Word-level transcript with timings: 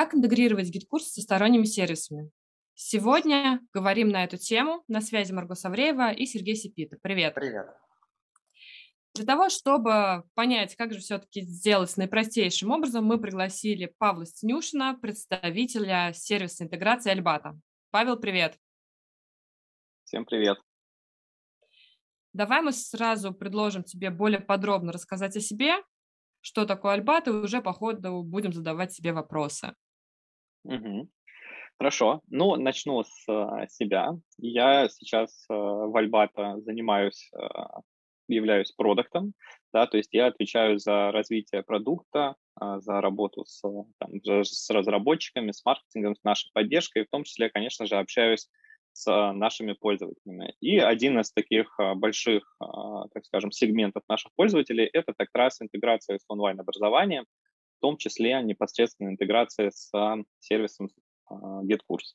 Как 0.00 0.14
интегрировать 0.14 0.70
GetCourse 0.70 1.12
со 1.12 1.20
сторонними 1.20 1.64
сервисами? 1.64 2.30
Сегодня 2.72 3.60
говорим 3.74 4.08
на 4.08 4.24
эту 4.24 4.38
тему. 4.38 4.82
На 4.88 5.02
связи 5.02 5.30
Марго 5.30 5.54
Савреева 5.54 6.10
и 6.10 6.24
Сергей 6.24 6.56
Сипита. 6.56 6.96
Привет. 7.02 7.34
Привет. 7.34 7.66
Для 9.14 9.26
того, 9.26 9.50
чтобы 9.50 10.24
понять, 10.32 10.74
как 10.74 10.94
же 10.94 11.00
все-таки 11.00 11.42
сделать 11.42 11.94
наипростейшим 11.98 12.70
образом, 12.70 13.04
мы 13.04 13.20
пригласили 13.20 13.94
Павла 13.98 14.24
Стенюшина, 14.24 14.98
представителя 14.98 16.14
сервиса 16.14 16.64
интеграции 16.64 17.10
Albato. 17.10 17.60
Павел, 17.90 18.16
привет. 18.16 18.56
Всем 20.04 20.24
привет. 20.24 20.56
Давай 22.32 22.62
мы 22.62 22.72
сразу 22.72 23.34
предложим 23.34 23.84
тебе 23.84 24.08
более 24.08 24.40
подробно 24.40 24.92
рассказать 24.92 25.36
о 25.36 25.40
себе, 25.40 25.74
что 26.40 26.64
такое 26.64 26.94
Альбат, 26.94 27.28
и 27.28 27.32
уже 27.32 27.60
по 27.60 27.74
ходу 27.74 28.22
будем 28.22 28.54
задавать 28.54 28.94
себе 28.94 29.12
вопросы. 29.12 29.74
Угу. 30.64 31.08
Хорошо. 31.78 32.20
Ну, 32.28 32.56
начну 32.56 33.02
с 33.02 33.28
uh, 33.28 33.66
себя. 33.68 34.12
Я 34.38 34.88
сейчас 34.88 35.46
uh, 35.50 35.90
в 35.90 35.96
Альбата 35.96 36.60
занимаюсь, 36.60 37.30
uh, 37.34 37.80
являюсь 38.28 38.72
продуктом, 38.72 39.32
да, 39.72 39.86
то 39.86 39.96
есть 39.96 40.12
я 40.12 40.26
отвечаю 40.26 40.78
за 40.78 41.10
развитие 41.10 41.62
продукта, 41.62 42.36
за 42.60 43.00
работу 43.00 43.44
с, 43.44 43.62
там, 43.98 44.44
с 44.44 44.70
разработчиками, 44.70 45.50
с 45.50 45.64
маркетингом, 45.64 46.14
с 46.14 46.22
нашей 46.22 46.50
поддержкой, 46.52 47.06
в 47.06 47.10
том 47.10 47.24
числе, 47.24 47.48
конечно 47.48 47.86
же, 47.86 47.96
общаюсь 47.96 48.48
с 48.92 49.06
а, 49.06 49.32
нашими 49.32 49.72
пользователями. 49.72 50.54
И 50.60 50.78
один 50.78 51.18
из 51.20 51.32
таких 51.32 51.74
а, 51.78 51.94
больших, 51.94 52.54
а, 52.60 53.08
так 53.08 53.24
скажем, 53.24 53.50
сегментов 53.52 54.02
наших 54.08 54.32
пользователей– 54.34 54.86
это 54.92 55.14
как 55.16 55.28
раз 55.34 55.60
интеграция 55.60 56.18
с 56.18 56.24
онлайн-образованием, 56.28 57.24
в 57.80 57.86
том 57.86 57.96
числе 57.96 58.42
непосредственно 58.42 59.08
интеграция 59.08 59.70
с 59.70 59.90
сервисом 60.40 60.90
GetCourse. 61.30 62.12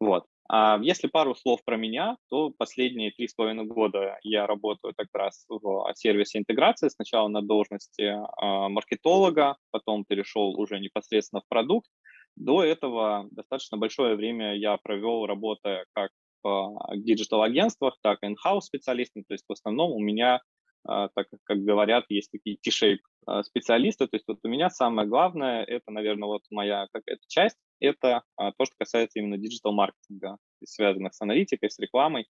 Вот. 0.00 0.26
А 0.48 0.80
если 0.82 1.06
пару 1.06 1.36
слов 1.36 1.60
про 1.64 1.76
меня, 1.76 2.16
то 2.28 2.50
последние 2.50 3.12
три 3.12 3.28
с 3.28 3.34
половиной 3.34 3.64
года 3.64 4.18
я 4.24 4.46
работаю 4.48 4.92
как 4.96 5.06
раз 5.14 5.46
в 5.48 5.92
сервисе 5.94 6.40
интеграции. 6.40 6.88
Сначала 6.88 7.28
на 7.28 7.40
должности 7.40 8.12
маркетолога, 8.40 9.56
потом 9.70 10.04
перешел 10.04 10.58
уже 10.58 10.80
непосредственно 10.80 11.40
в 11.42 11.48
продукт. 11.48 11.88
До 12.34 12.64
этого 12.64 13.28
достаточно 13.30 13.78
большое 13.78 14.16
время 14.16 14.56
я 14.56 14.76
провел, 14.82 15.26
работая 15.26 15.86
как 15.92 16.10
в 16.42 16.76
диджитал-агентствах, 16.96 17.96
так 18.02 18.18
и 18.22 18.26
in-house 18.26 18.62
специалистом. 18.62 19.22
То 19.28 19.34
есть 19.34 19.44
в 19.48 19.52
основном 19.52 19.92
у 19.92 20.00
меня, 20.00 20.34
а, 20.34 20.40
так 20.84 21.26
как 21.44 21.58
говорят, 21.58 22.06
есть 22.08 22.30
такие 22.30 22.56
T-shape 22.56 22.98
а, 23.26 23.42
специалисты. 23.42 24.06
То 24.06 24.16
есть 24.16 24.26
вот 24.26 24.38
у 24.42 24.48
меня 24.48 24.68
самое 24.70 25.08
главное, 25.08 25.62
это, 25.64 25.90
наверное, 25.90 26.26
вот 26.26 26.42
моя 26.50 26.86
какая-то 26.92 27.22
часть, 27.28 27.56
это 27.80 28.22
а, 28.36 28.52
то, 28.52 28.64
что 28.64 28.74
касается 28.78 29.20
именно 29.20 29.38
digital-маркетинга, 29.38 30.38
связанных 30.64 31.14
с 31.14 31.20
аналитикой, 31.20 31.70
с 31.70 31.78
рекламой 31.78 32.26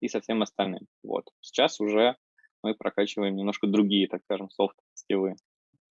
и 0.00 0.08
со 0.08 0.20
всем 0.20 0.42
остальным. 0.42 0.86
Вот. 1.02 1.26
Сейчас 1.40 1.80
уже 1.80 2.16
мы 2.62 2.74
прокачиваем 2.74 3.36
немножко 3.36 3.66
другие, 3.66 4.08
так 4.08 4.22
скажем, 4.22 4.50
soft 4.50 4.81
skill 4.81 5.20
ы. 5.20 5.36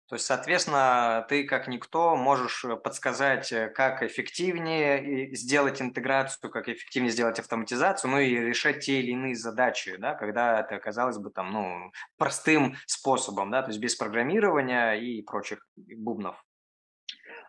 То 0.08 0.14
есть, 0.14 0.26
соответственно, 0.26 1.26
ты 1.28 1.44
как 1.44 1.66
никто 1.66 2.14
можешь 2.14 2.64
э, 2.64 2.76
подсказать, 2.76 3.50
э, 3.52 3.68
как 3.68 4.04
эффективнее 4.04 5.34
сделать 5.34 5.82
интеграцию, 5.82 6.50
как 6.50 6.68
эффективнее 6.68 7.10
сделать 7.10 7.40
автоматизацию, 7.40 8.12
ну 8.12 8.20
и 8.20 8.36
решать 8.36 8.84
те 8.84 9.00
или 9.00 9.10
иные 9.10 9.34
задачи, 9.34 9.96
да, 9.96 10.14
когда 10.14 10.60
это 10.60 10.78
казалось 10.78 11.18
бы 11.18 11.30
там, 11.30 11.52
ну, 11.52 11.90
простым 12.18 12.76
способом, 12.86 13.50
да, 13.50 13.62
то 13.62 13.70
есть 13.70 13.80
без 13.80 13.96
программирования 13.96 14.92
и 14.92 15.22
прочих 15.22 15.66
бубнов. 15.76 16.40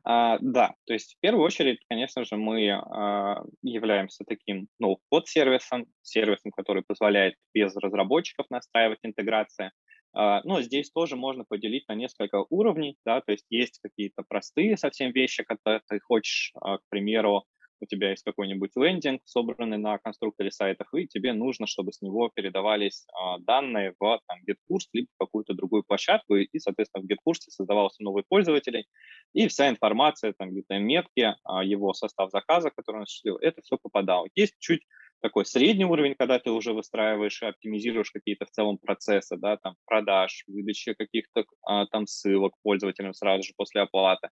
А, 0.03 0.37
да, 0.39 0.73
то 0.85 0.93
есть 0.93 1.15
в 1.15 1.19
первую 1.19 1.43
очередь, 1.43 1.79
конечно 1.89 2.23
же, 2.23 2.37
мы 2.37 2.71
а, 2.71 3.43
являемся 3.61 4.23
таким, 4.25 4.67
ну, 4.79 4.99
подсервисом, 5.09 5.85
сервисом, 6.01 6.51
который 6.51 6.81
позволяет 6.81 7.35
без 7.53 7.75
разработчиков 7.75 8.45
настраивать 8.49 8.99
интеграции. 9.03 9.71
А, 10.17 10.41
но 10.43 10.61
здесь 10.63 10.89
тоже 10.89 11.15
можно 11.15 11.45
поделить 11.47 11.87
на 11.87 11.93
несколько 11.93 12.43
уровней, 12.49 12.97
да, 13.05 13.21
то 13.21 13.33
есть 13.33 13.45
есть 13.51 13.79
какие-то 13.83 14.23
простые 14.27 14.75
совсем 14.75 15.11
вещи, 15.11 15.43
когда 15.43 15.79
ты 15.87 15.99
хочешь, 15.99 16.53
а, 16.59 16.79
к 16.79 16.81
примеру, 16.89 17.43
у 17.79 17.85
тебя 17.85 18.09
есть 18.09 18.23
какой-нибудь 18.23 18.71
лендинг, 18.75 19.21
собранный 19.25 19.77
на 19.77 19.99
конструкторе 19.99 20.49
сайтах, 20.49 20.91
и 20.95 21.07
тебе 21.07 21.33
нужно, 21.33 21.67
чтобы 21.67 21.93
с 21.93 22.01
него 22.01 22.31
передавались 22.33 23.05
а, 23.13 23.37
данные 23.37 23.93
в 23.99 24.19
там, 24.27 24.39
GetCourse 24.49 24.87
либо 24.93 25.07
какую-то 25.19 25.53
другую 25.53 25.83
площадку, 25.83 26.35
и, 26.35 26.57
соответственно, 26.57 27.05
в 27.05 27.07
GetCourse 27.07 27.49
создавался 27.49 28.01
новый 28.01 28.23
пользователь, 28.27 28.85
и 29.33 29.47
вся 29.47 29.69
информация, 29.69 30.33
там 30.35 30.49
где-то 30.49 30.79
метки, 30.79 31.35
его 31.63 31.93
состав 31.93 32.31
заказа, 32.31 32.71
который 32.71 32.97
он 32.97 33.03
осуществил, 33.03 33.37
это 33.37 33.61
все 33.61 33.77
попадало. 33.79 34.27
Есть 34.33 34.55
чуть 34.57 34.81
такой 35.21 35.45
средний 35.45 35.85
уровень, 35.85 36.15
когда 36.17 36.39
ты 36.39 36.51
уже 36.51 36.73
выстраиваешь 36.73 37.41
и 37.41 37.45
оптимизируешь 37.45 38.11
какие-то 38.11 38.45
в 38.45 38.51
целом 38.51 38.77
процессы, 38.77 39.37
да, 39.37 39.57
там, 39.57 39.75
продаж, 39.85 40.43
выдачи 40.47 40.93
каких-то 40.93 41.45
а, 41.63 41.85
там 41.87 42.07
ссылок 42.07 42.53
пользователям 42.63 43.13
сразу 43.13 43.43
же 43.43 43.53
после 43.57 43.81
оплаты, 43.81 44.29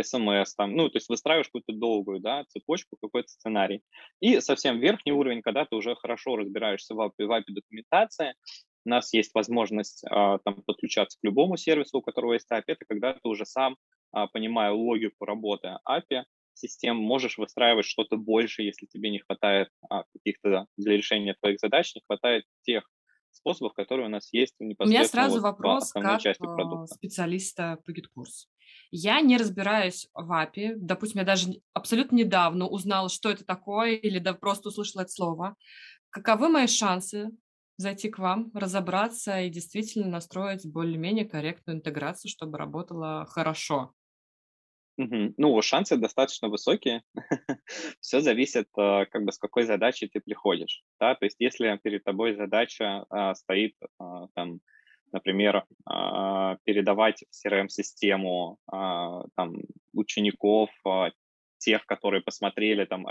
смс, 0.00 0.54
там, 0.54 0.76
ну, 0.76 0.88
то 0.88 0.96
есть 0.96 1.08
выстраиваешь 1.08 1.48
какую-то 1.48 1.72
долгую, 1.72 2.20
да, 2.20 2.44
цепочку, 2.48 2.96
какой-то 3.00 3.28
сценарий. 3.28 3.82
И 4.20 4.40
совсем 4.40 4.78
верхний 4.78 5.12
уровень, 5.12 5.42
когда 5.42 5.64
ты 5.64 5.76
уже 5.76 5.96
хорошо 5.96 6.36
разбираешься 6.36 6.94
в 6.94 7.00
API, 7.00 7.26
в 7.26 7.30
API 7.30 7.44
документации, 7.48 8.34
у 8.84 8.90
нас 8.90 9.12
есть 9.12 9.34
возможность 9.34 10.04
а, 10.08 10.38
там 10.38 10.62
подключаться 10.62 11.18
к 11.20 11.24
любому 11.24 11.56
сервису, 11.56 11.98
у 11.98 12.02
которого 12.02 12.34
есть 12.34 12.50
API, 12.50 12.62
это 12.66 12.84
когда 12.88 13.14
ты 13.14 13.28
уже 13.28 13.44
сам, 13.44 13.76
а, 14.12 14.28
понимая 14.28 14.72
логику 14.72 15.24
работы 15.24 15.76
API, 15.88 16.24
систем 16.58 16.96
можешь 16.96 17.38
выстраивать 17.38 17.86
что-то 17.86 18.16
больше, 18.16 18.62
если 18.62 18.86
тебе 18.86 19.10
не 19.10 19.20
хватает 19.20 19.68
а, 19.88 20.04
каких-то 20.12 20.66
для 20.76 20.96
решения 20.96 21.34
твоих 21.40 21.58
задач, 21.60 21.94
не 21.94 22.02
хватает 22.06 22.44
тех 22.62 22.84
способов, 23.30 23.74
которые 23.74 24.06
у 24.06 24.10
нас 24.10 24.32
есть 24.32 24.54
непосредственно 24.58 24.88
У 24.88 24.88
меня 24.88 25.04
сразу 25.04 25.40
вот 25.40 25.42
вопрос 25.42 25.92
как 25.92 26.20
части 26.20 26.42
продукта. 26.42 26.94
специалиста 26.94 27.78
по 27.84 27.92
GetCourse 27.92 28.38
у. 28.38 28.48
Я 28.90 29.20
не 29.20 29.36
разбираюсь 29.36 30.08
в 30.14 30.30
API. 30.32 30.74
Допустим, 30.76 31.20
я 31.20 31.26
даже 31.26 31.60
абсолютно 31.72 32.16
недавно 32.16 32.66
узнала, 32.66 33.08
что 33.08 33.30
это 33.30 33.44
такое, 33.44 33.92
или 33.94 34.18
да, 34.18 34.34
просто 34.34 34.68
услышала 34.68 35.02
это 35.02 35.10
слово. 35.12 35.56
Каковы 36.10 36.48
мои 36.48 36.66
шансы 36.66 37.30
зайти 37.76 38.08
к 38.10 38.18
вам, 38.18 38.50
разобраться 38.54 39.40
и 39.40 39.50
действительно 39.50 40.08
настроить 40.08 40.66
более-менее 40.70 41.26
корректную 41.26 41.78
интеграцию, 41.78 42.30
чтобы 42.30 42.58
работала 42.58 43.26
хорошо? 43.26 43.94
Мгм. 44.98 45.34
Ну, 45.36 45.62
шансы 45.62 45.96
достаточно 45.96 46.48
высокие. 46.48 47.02
Все 48.00 48.20
зависит, 48.20 48.66
э, 48.76 49.06
как 49.06 49.24
бы, 49.24 49.30
с 49.32 49.38
какой 49.38 49.62
задачей 49.64 50.08
ты 50.08 50.20
приходишь, 50.20 50.82
да. 51.00 51.14
То 51.14 51.24
есть 51.26 51.36
если 51.38 51.78
перед 51.82 52.02
тобой 52.04 52.34
задача, 52.34 53.04
а, 53.08 53.34
стоит, 53.36 53.74
а, 54.00 54.26
там, 54.34 54.58
например, 55.12 55.64
а, 55.86 56.56
передавать 56.64 57.24
в 57.30 57.34
CRM-систему, 57.36 58.58
а, 58.66 59.22
там, 59.36 59.54
учеников, 59.94 60.70
а, 60.84 61.10
тех, 61.58 61.86
которые 61.86 62.20
посмотрели 62.22 62.84
там 62.84 63.06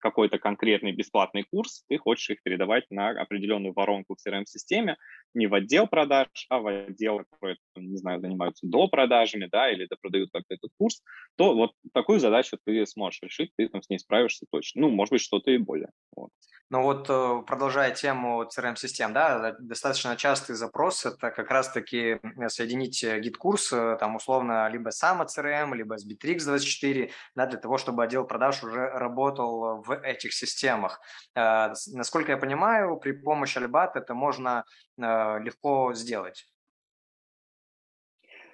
какой-то 0.00 0.38
конкретный 0.38 0.92
бесплатный 0.92 1.44
курс, 1.44 1.84
ты 1.88 1.98
хочешь 1.98 2.30
их 2.30 2.42
передавать 2.42 2.84
на 2.90 3.10
определенную 3.10 3.72
воронку 3.72 4.16
в 4.16 4.28
CRM-системе, 4.28 4.96
не 5.34 5.46
в 5.46 5.54
отдел 5.54 5.86
продаж, 5.86 6.28
а 6.48 6.58
в 6.58 6.66
отдел, 6.66 7.22
который, 7.30 7.58
не 7.76 7.96
знаю, 7.96 8.20
занимаются 8.20 8.66
до 8.66 8.88
продажами, 8.88 9.48
да, 9.50 9.70
или 9.70 9.88
продают 10.00 10.30
как-то 10.32 10.54
этот 10.54 10.70
курс, 10.78 11.02
то 11.36 11.54
вот 11.54 11.72
такую 11.92 12.20
задачу 12.20 12.58
ты 12.64 12.86
сможешь 12.86 13.20
решить, 13.22 13.52
ты 13.56 13.68
там 13.68 13.82
с 13.82 13.88
ней 13.88 13.98
справишься 13.98 14.46
точно. 14.50 14.82
Ну, 14.82 14.90
может 14.90 15.12
быть, 15.12 15.22
что-то 15.22 15.50
и 15.50 15.58
более. 15.58 15.90
Вот. 16.16 16.30
Ну 16.70 16.82
вот, 16.82 17.10
э, 17.10 17.42
продолжая 17.48 17.92
тему 17.92 18.44
CRM-систем, 18.44 19.12
да, 19.12 19.56
достаточно 19.58 20.16
частый 20.16 20.54
запрос– 20.54 21.04
это 21.06 21.32
как 21.32 21.50
раз-таки 21.50 22.20
соединить 22.46 23.02
GetCourse, 23.02 23.72
э, 23.72 23.96
там, 23.98 24.14
условно, 24.14 24.68
либо 24.68 24.90
с 24.90 25.20
amoCRM, 25.22 25.74
либо 25.74 25.98
с 25.98 26.08
Bitrix24, 26.08 27.10
да, 27.34 27.46
для 27.46 27.58
того, 27.58 27.76
чтобы 27.76 28.04
отдел 28.04 28.24
продаж 28.24 28.62
уже 28.62 28.88
работал 28.88 29.82
в 29.82 29.89
этих 29.92 30.32
системах. 30.32 31.00
Э, 31.34 31.72
насколько 31.92 32.32
я 32.32 32.38
понимаю, 32.38 32.96
при 32.96 33.12
помощи 33.12 33.58
Albato 33.58 33.96
это 33.96 34.14
можно 34.14 34.64
легко 34.96 35.94
сделать. 35.94 36.46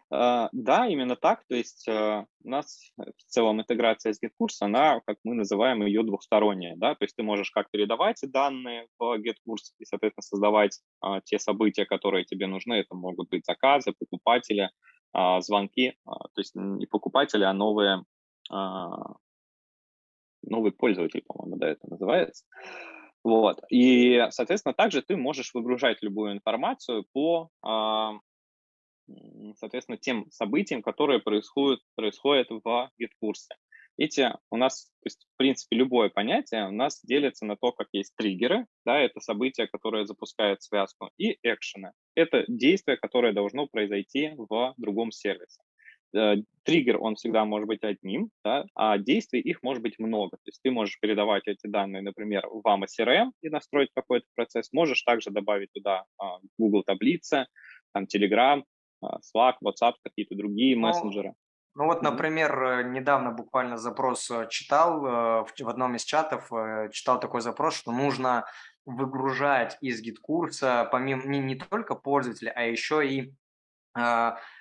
А, 0.09 0.49
да, 0.53 0.87
именно 0.87 1.17
так. 1.17 1.45
То 1.49 1.57
есть 1.57 1.89
у 1.89 2.27
нас 2.45 2.93
в 2.97 3.23
целом 3.27 3.61
интеграция 3.61 4.13
с 4.13 4.23
GetCourse, 4.23 4.59
она, 4.61 5.01
как 5.07 5.19
мы 5.25 5.35
называем 5.35 5.85
ее, 5.85 6.05
двухсторонняя. 6.05 6.77
Да? 6.77 6.95
То 6.95 7.05
есть 7.05 7.17
ты 7.17 7.25
можешь 7.25 7.51
как 7.51 7.71
передавать 7.71 8.21
данные 8.23 8.87
в 8.99 9.17
GetCourse 9.19 9.75
и, 9.79 9.85
соответственно, 9.85 10.23
создавать 10.23 10.81
те 11.25 11.39
события, 11.39 11.85
которые 11.85 12.25
тебе 12.25 12.47
нужны. 12.47 12.75
Это 12.75 12.95
могут 12.95 13.29
быть 13.31 13.45
заказы, 13.45 13.93
покупатели, 13.99 14.71
звонки. 15.41 15.95
То 16.05 16.41
есть 16.41 16.55
не 16.55 16.87
покупатели, 16.87 17.43
а 17.43 17.53
новые, 17.53 18.05
новый 20.47 20.73
пользователь, 20.73 21.23
по-моему, 21.27 21.57
да, 21.57 21.69
это 21.69 21.89
называется. 21.89 22.45
Вот. 23.25 23.61
И, 23.71 24.25
соответственно, 24.31 24.73
также 24.73 25.03
ты 25.03 25.17
можешь 25.17 25.53
выгружать 25.53 26.03
любую 26.03 26.33
информацию 26.33 27.05
по 27.13 27.51
соответственно, 29.57 29.99
тем 29.99 30.27
событиям, 30.31 30.83
которые 30.83 31.21
происходят, 31.21 31.81
происходят 31.95 32.49
в 32.51 32.91
гид-курсе. 32.99 33.55
эти 33.97 34.31
у 34.51 34.57
нас, 34.57 34.87
то 35.03 35.07
есть, 35.07 35.27
в 35.33 35.37
принципе, 35.37 35.77
любое 35.77 36.11
понятие 36.11 36.69
у 36.69 36.73
нас 36.73 37.01
делится 37.03 37.47
на 37.47 37.57
то, 37.57 37.73
как 37.73 37.89
есть 37.93 38.15
триггеры, 38.17 38.67
да, 38.85 38.99
это 38.99 39.21
события, 39.21 39.67
которые 39.67 40.07
запускают 40.07 40.63
связку, 40.63 41.11
и 41.17 41.39
экшены. 41.43 41.93
Это 42.15 42.45
действие, 42.49 42.97
которое 42.97 43.33
должно 43.33 43.67
произойти 43.67 44.33
в 44.37 44.75
другом 44.77 45.13
сервисе. 45.13 45.63
Э, 46.17 46.37
триггер, 46.65 46.97
он 47.01 47.15
всегда 47.15 47.45
может 47.45 47.69
быть 47.69 47.85
одним, 47.85 48.31
да, 48.45 48.65
а 48.75 48.99
действий 48.99 49.41
их 49.41 49.63
может 49.63 49.83
быть 49.83 49.99
много. 49.99 50.37
То 50.37 50.47
есть 50.47 50.61
ты 50.63 50.71
можешь 50.71 50.99
передавать 50.99 51.47
эти 51.47 51.67
данные, 51.67 52.03
например, 52.03 52.47
в 52.49 52.67
AMA 52.67 52.87
CRM 52.87 53.31
и 53.43 53.51
настроить 53.51 53.91
какой-то 53.95 54.27
процесс. 54.35 54.73
Можешь 54.73 55.03
также 55.03 55.31
добавить 55.31 55.73
туда 55.73 56.05
а, 56.19 56.39
Google 56.59 56.83
таблицы, 56.83 57.47
там 57.93 58.05
Telegram, 58.05 58.65
а, 59.01 59.19
Slack, 59.19 59.55
WhatsApp, 59.63 59.95
какие-то 60.03 60.35
другие 60.35 60.75
ну, 60.75 60.89
мессенджеры. 60.89 61.35
Ну 61.77 61.85
вот, 61.85 62.03
например, 62.03 62.63
э, 62.63 62.83
недавно 62.89 63.31
буквально 63.31 63.77
запрос 63.77 64.31
э, 64.31 64.49
читал 64.49 65.01
в 65.01 65.69
одном 65.69 65.95
из 65.95 66.05
чатов, 66.05 66.51
читал 66.91 67.21
такой 67.21 67.43
запрос, 67.43 67.77
что 67.77 67.93
нужно 67.93 68.47
выгружать 68.87 69.77
из 69.81 70.01
GetCourse 70.01 70.80
а 70.80 70.89
помимо 70.91 71.27
не, 71.27 71.39
не 71.39 71.57
только 71.57 71.95
пользователя, 71.95 72.53
а 72.57 72.63
еще 72.63 73.07
и 73.07 73.35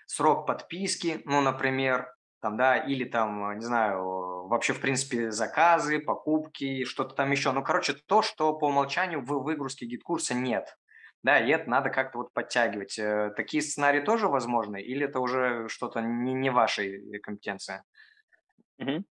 срок 0.08 0.46
подписки, 0.46 1.22
ну, 1.26 1.42
например, 1.42 2.14
там, 2.42 2.58
да, 2.58 2.78
или 2.78 3.06
там, 3.06 3.58
не 3.58 3.66
знаю, 3.66 4.48
вообще, 4.48 4.74
в 4.74 4.82
принципе, 4.82 5.32
заказы, 5.32 6.00
покупки, 6.00 6.84
что-то 6.84 7.16
там 7.16 7.32
еще. 7.32 7.52
Ну, 7.52 7.64
короче, 7.64 7.94
то, 7.94 8.22
что 8.22 8.54
по 8.54 8.68
умолчанию 8.68 9.22
в 9.22 9.44
выгрузке 9.44 9.86
GetCourse 9.86 10.31
а 10.31 10.36
нет. 10.36 10.78
Да, 11.24 11.40
и 11.40 11.50
это 11.50 11.68
надо 11.68 11.90
как-то 11.90 12.20
вот 12.20 12.34
подтягивать. 12.34 13.00
Э, 13.00 13.32
такие 13.36 13.64
сценарии 13.64 14.00
тоже 14.00 14.28
возможны? 14.28 14.80
Или 14.80 15.08
это 15.08 15.20
уже 15.20 15.68
что-то 15.70 16.00
не, 16.02 16.34
не 16.36 16.52
вашей 16.52 17.20
компетенции? 17.20 17.82
Угу. 18.78 19.04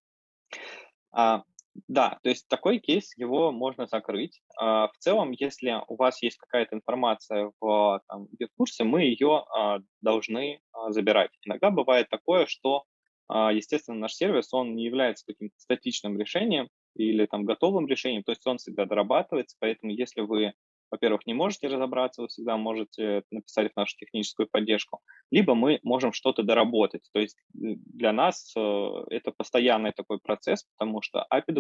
А, 1.11 1.43
да, 1.89 2.19
то 2.23 2.29
есть 2.29 2.47
такой 2.49 2.79
кейс, 2.79 3.17
его 3.17 3.51
можно 3.51 3.87
закрыть. 3.87 4.41
А, 4.59 4.89
в 4.89 4.97
целом, 4.99 5.33
если 5.33 5.83
у 5.89 5.97
вас 5.97 6.23
есть 6.23 6.37
какая-то 6.39 6.77
информация 6.77 7.53
в 7.61 8.01
там, 8.09 8.29
курсе, 8.57 8.85
мы 8.85 9.03
ее 9.03 9.45
а, 9.51 9.81
должны 10.01 10.61
а, 10.73 10.93
забирать. 10.93 11.31
Иногда 11.45 11.71
бывает 11.71 12.09
такое, 12.09 12.47
что, 12.47 12.85
естественно, 13.29 13.99
наш 13.99 14.15
сервис, 14.15 14.53
он 14.53 14.75
не 14.77 14.85
является 14.85 15.25
каким-то 15.27 15.55
статичным 15.59 16.19
решением 16.19 16.69
или 16.95 17.27
там 17.27 17.45
готовым 17.45 17.87
решением, 17.87 18.23
то 18.23 18.33
есть 18.33 18.47
он 18.47 18.59
всегда 18.59 18.85
дорабатывается, 18.85 19.57
поэтому 19.59 19.93
если 19.93 20.21
вы 20.21 20.53
во-первых, 20.91 21.27
не 21.27 21.35
можете 21.35 21.69
разобраться, 21.69 22.23
вы 22.23 22.29
всегда 22.29 22.57
можете 22.57 23.23
написать 23.31 23.73
в 23.73 23.77
нашу 23.77 23.97
техническую 23.97 24.49
поддержку, 24.51 25.01
либо 25.31 25.55
мы 25.55 25.81
можем 25.83 26.13
что-то 26.13 26.43
доработать. 26.43 27.03
То 27.13 27.21
есть 27.21 27.37
для 27.53 28.13
нас 28.13 28.53
э, 28.57 28.91
это 29.11 29.33
постоянный 29.33 29.93
такой 29.93 30.19
процесс, 30.19 30.65
потому 30.77 31.03
что 31.03 31.27
API 31.33 31.53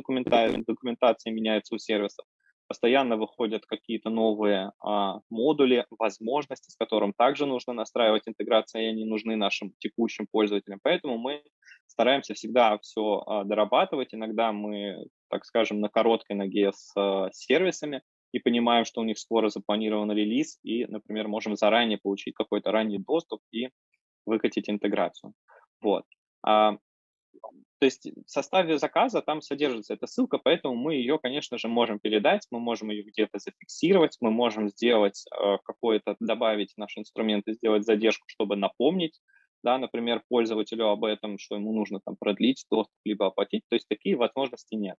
документация, 0.66 1.32
меняется 1.32 1.74
у 1.74 1.78
сервисов, 1.78 2.26
постоянно 2.66 3.16
выходят 3.16 3.66
какие-то 3.66 4.10
новые 4.10 4.72
а, 4.80 5.20
модули, 5.30 5.86
возможности, 5.90 6.70
с 6.70 6.76
которым 6.76 7.12
также 7.12 7.46
нужно 7.46 7.72
настраивать 7.72 8.26
интеграции, 8.26 8.84
и 8.84 8.88
они 8.88 9.04
нужны 9.04 9.36
нашим 9.36 9.72
текущим 9.78 10.26
пользователям. 10.30 10.80
Поэтому 10.82 11.18
мы 11.18 11.42
стараемся 11.86 12.34
всегда 12.34 12.78
все 12.78 13.22
а, 13.26 13.44
дорабатывать. 13.44 14.14
Иногда 14.14 14.52
мы, 14.52 15.06
так 15.28 15.44
скажем, 15.44 15.80
на 15.80 15.88
короткой 15.88 16.36
ноге 16.36 16.72
с 16.72 16.92
а, 16.96 17.28
сервисами, 17.32 18.02
и 18.34 18.40
понимаем, 18.40 18.84
что 18.84 19.00
у 19.00 19.04
них 19.04 19.16
скоро 19.16 19.48
запланирован 19.48 20.10
релиз, 20.10 20.58
и, 20.64 20.86
например, 20.86 21.28
можем 21.28 21.54
заранее 21.54 21.98
получить 22.02 22.34
какой-то 22.34 22.72
ранний 22.72 22.98
доступ 22.98 23.40
и 23.52 23.68
выкатить 24.26 24.68
интеграцию. 24.68 25.34
Вот. 25.80 26.04
А, 26.44 26.72
то 27.78 27.84
есть 27.84 28.06
в 28.06 28.28
составе 28.28 28.76
заказа 28.78 29.22
там 29.22 29.40
содержится 29.40 29.94
эта 29.94 30.08
ссылка, 30.08 30.38
поэтому 30.38 30.74
мы 30.74 30.94
ее, 30.96 31.20
конечно 31.20 31.58
же, 31.58 31.68
можем 31.68 32.00
передать, 32.00 32.48
мы 32.50 32.58
можем 32.58 32.90
ее 32.90 33.04
где-то 33.04 33.38
зафиксировать, 33.38 34.16
мы 34.20 34.32
можем 34.32 34.68
сделать 34.68 35.24
э, 35.30 35.58
какое-то, 35.64 36.16
добавить 36.18 36.72
наши 36.76 36.98
инструменты, 36.98 37.52
сделать 37.52 37.84
задержку, 37.84 38.24
чтобы 38.26 38.56
напомнить, 38.56 39.20
да, 39.62 39.78
например, 39.78 40.24
пользователю 40.28 40.88
об 40.88 41.04
этом, 41.04 41.38
что 41.38 41.54
ему 41.54 41.72
нужно 41.72 42.00
там 42.04 42.16
продлить 42.16 42.66
доступ, 42.68 42.96
либо 43.04 43.28
оплатить. 43.28 43.62
То 43.68 43.76
есть 43.76 43.86
такие 43.86 44.16
возможности 44.16 44.74
нет. 44.74 44.96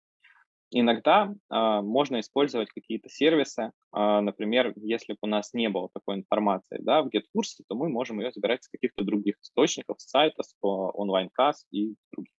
Иногда 0.77 1.29
э, 1.29 1.81
можно 1.83 2.19
использовать 2.19 2.69
какие-то 2.69 3.09
сервисы, 3.09 3.63
э, 3.63 4.21
например, 4.21 4.73
если 4.75 5.13
бы 5.13 5.19
у 5.23 5.27
нас 5.29 5.55
не 5.55 5.69
было 5.69 5.89
такой 5.95 6.17
информации 6.17 6.79
да, 6.81 7.03
в 7.03 7.07
GetCourse, 7.07 7.63
то 7.69 7.77
мы 7.77 7.89
можем 7.89 8.19
ее 8.19 8.33
забирать 8.33 8.65
с 8.65 8.69
каких-то 8.69 9.05
других 9.05 9.37
источников, 9.41 10.01
с 10.01 10.11
сайта, 10.11 10.43
с 10.43 10.53
онлайн-касс 10.61 11.67
и 11.71 11.95
других. 12.11 12.33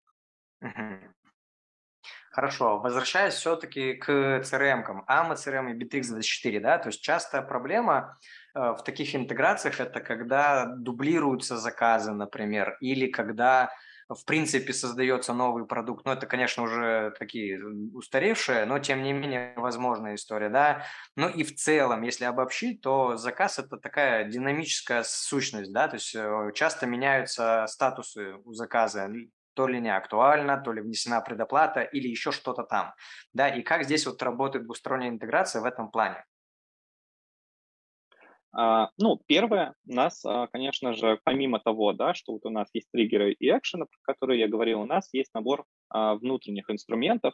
Хорошо, 2.30 2.80
возвращаясь 2.80 3.36
все-таки 3.36 3.94
к 3.94 4.10
CRM-кам, 4.42 5.06
AMA, 5.08 5.36
CRM 5.36 5.72
и 5.72 5.82
Bittrex24, 5.82 6.60
да, 6.60 6.78
то 6.78 6.90
есть 6.90 7.02
частая 7.02 7.42
проблема 7.42 8.18
в 8.54 8.80
таких 8.84 9.16
интеграциях 9.16 9.80
это 9.80 10.02
когда 10.02 10.66
дублируются 10.66 11.56
заказы, 11.56 12.12
например, 12.12 12.76
или 12.82 13.08
когда 13.08 13.70
в 14.10 14.26
принципе 14.26 14.74
создается 14.74 15.34
новый 15.34 15.66
продукт. 15.66 16.06
Ну, 16.06 16.12
это, 16.12 16.28
конечно, 16.28 16.64
уже 16.64 17.14
такие 17.18 17.60
устаревшие, 17.94 18.66
но 18.66 18.80
тем 18.80 19.02
не 19.04 19.14
менее 19.14 19.54
возможная 19.58 20.16
история, 20.16 20.50
да. 20.50 20.86
Ну 21.16 21.28
и 21.28 21.44
в 21.44 21.56
целом, 21.56 22.04
если 22.04 22.26
обобщить, 22.26 22.82
то 22.82 23.18
заказ– 23.18 23.58
это 23.60 23.78
такая 23.78 24.26
динамическая 24.26 25.04
сущность, 25.04 25.74
да, 25.74 25.88
то 25.88 25.96
есть 25.96 26.14
э, 26.16 26.52
часто 26.54 26.86
меняются 26.86 27.66
статусы 27.68 28.36
у 28.44 28.54
заказа, 28.54 29.10
то 29.56 29.68
ли 29.68 29.80
не 29.80 29.96
актуально, 29.96 30.58
то 30.58 30.72
ли 30.74 30.82
внесена 30.82 31.22
предоплата 31.22 31.82
или 31.82 32.08
еще 32.08 32.32
что-то 32.32 32.64
там, 32.64 32.94
да, 33.34 33.50
и 33.50 33.64
как 33.64 33.86
здесь 33.86 34.06
вот 34.06 34.22
работает 34.22 34.66
двусторонняя 34.66 35.10
интеграция 35.10 35.62
в 35.62 35.66
этом 35.66 35.90
плане? 35.90 36.26
А, 38.58 38.90
ну, 38.98 39.20
первое, 39.28 39.76
у 39.86 39.94
нас, 39.94 40.24
а, 40.26 40.48
конечно 40.48 40.94
же, 40.94 41.20
помимо 41.26 41.60
того, 41.60 41.92
да, 41.92 42.14
что 42.14 42.32
вот 42.32 42.46
у 42.46 42.50
нас 42.50 42.70
есть 42.74 42.90
триггеры 42.90 43.34
и 43.34 43.50
экшены, 43.50 43.86
про 43.86 44.14
которые 44.14 44.40
я 44.40 44.48
говорил, 44.48 44.82
у 44.82 44.86
нас 44.86 45.10
есть 45.12 45.34
набор 45.34 45.66
а, 45.90 46.16
внутренних 46.16 46.70
инструментов, 46.70 47.34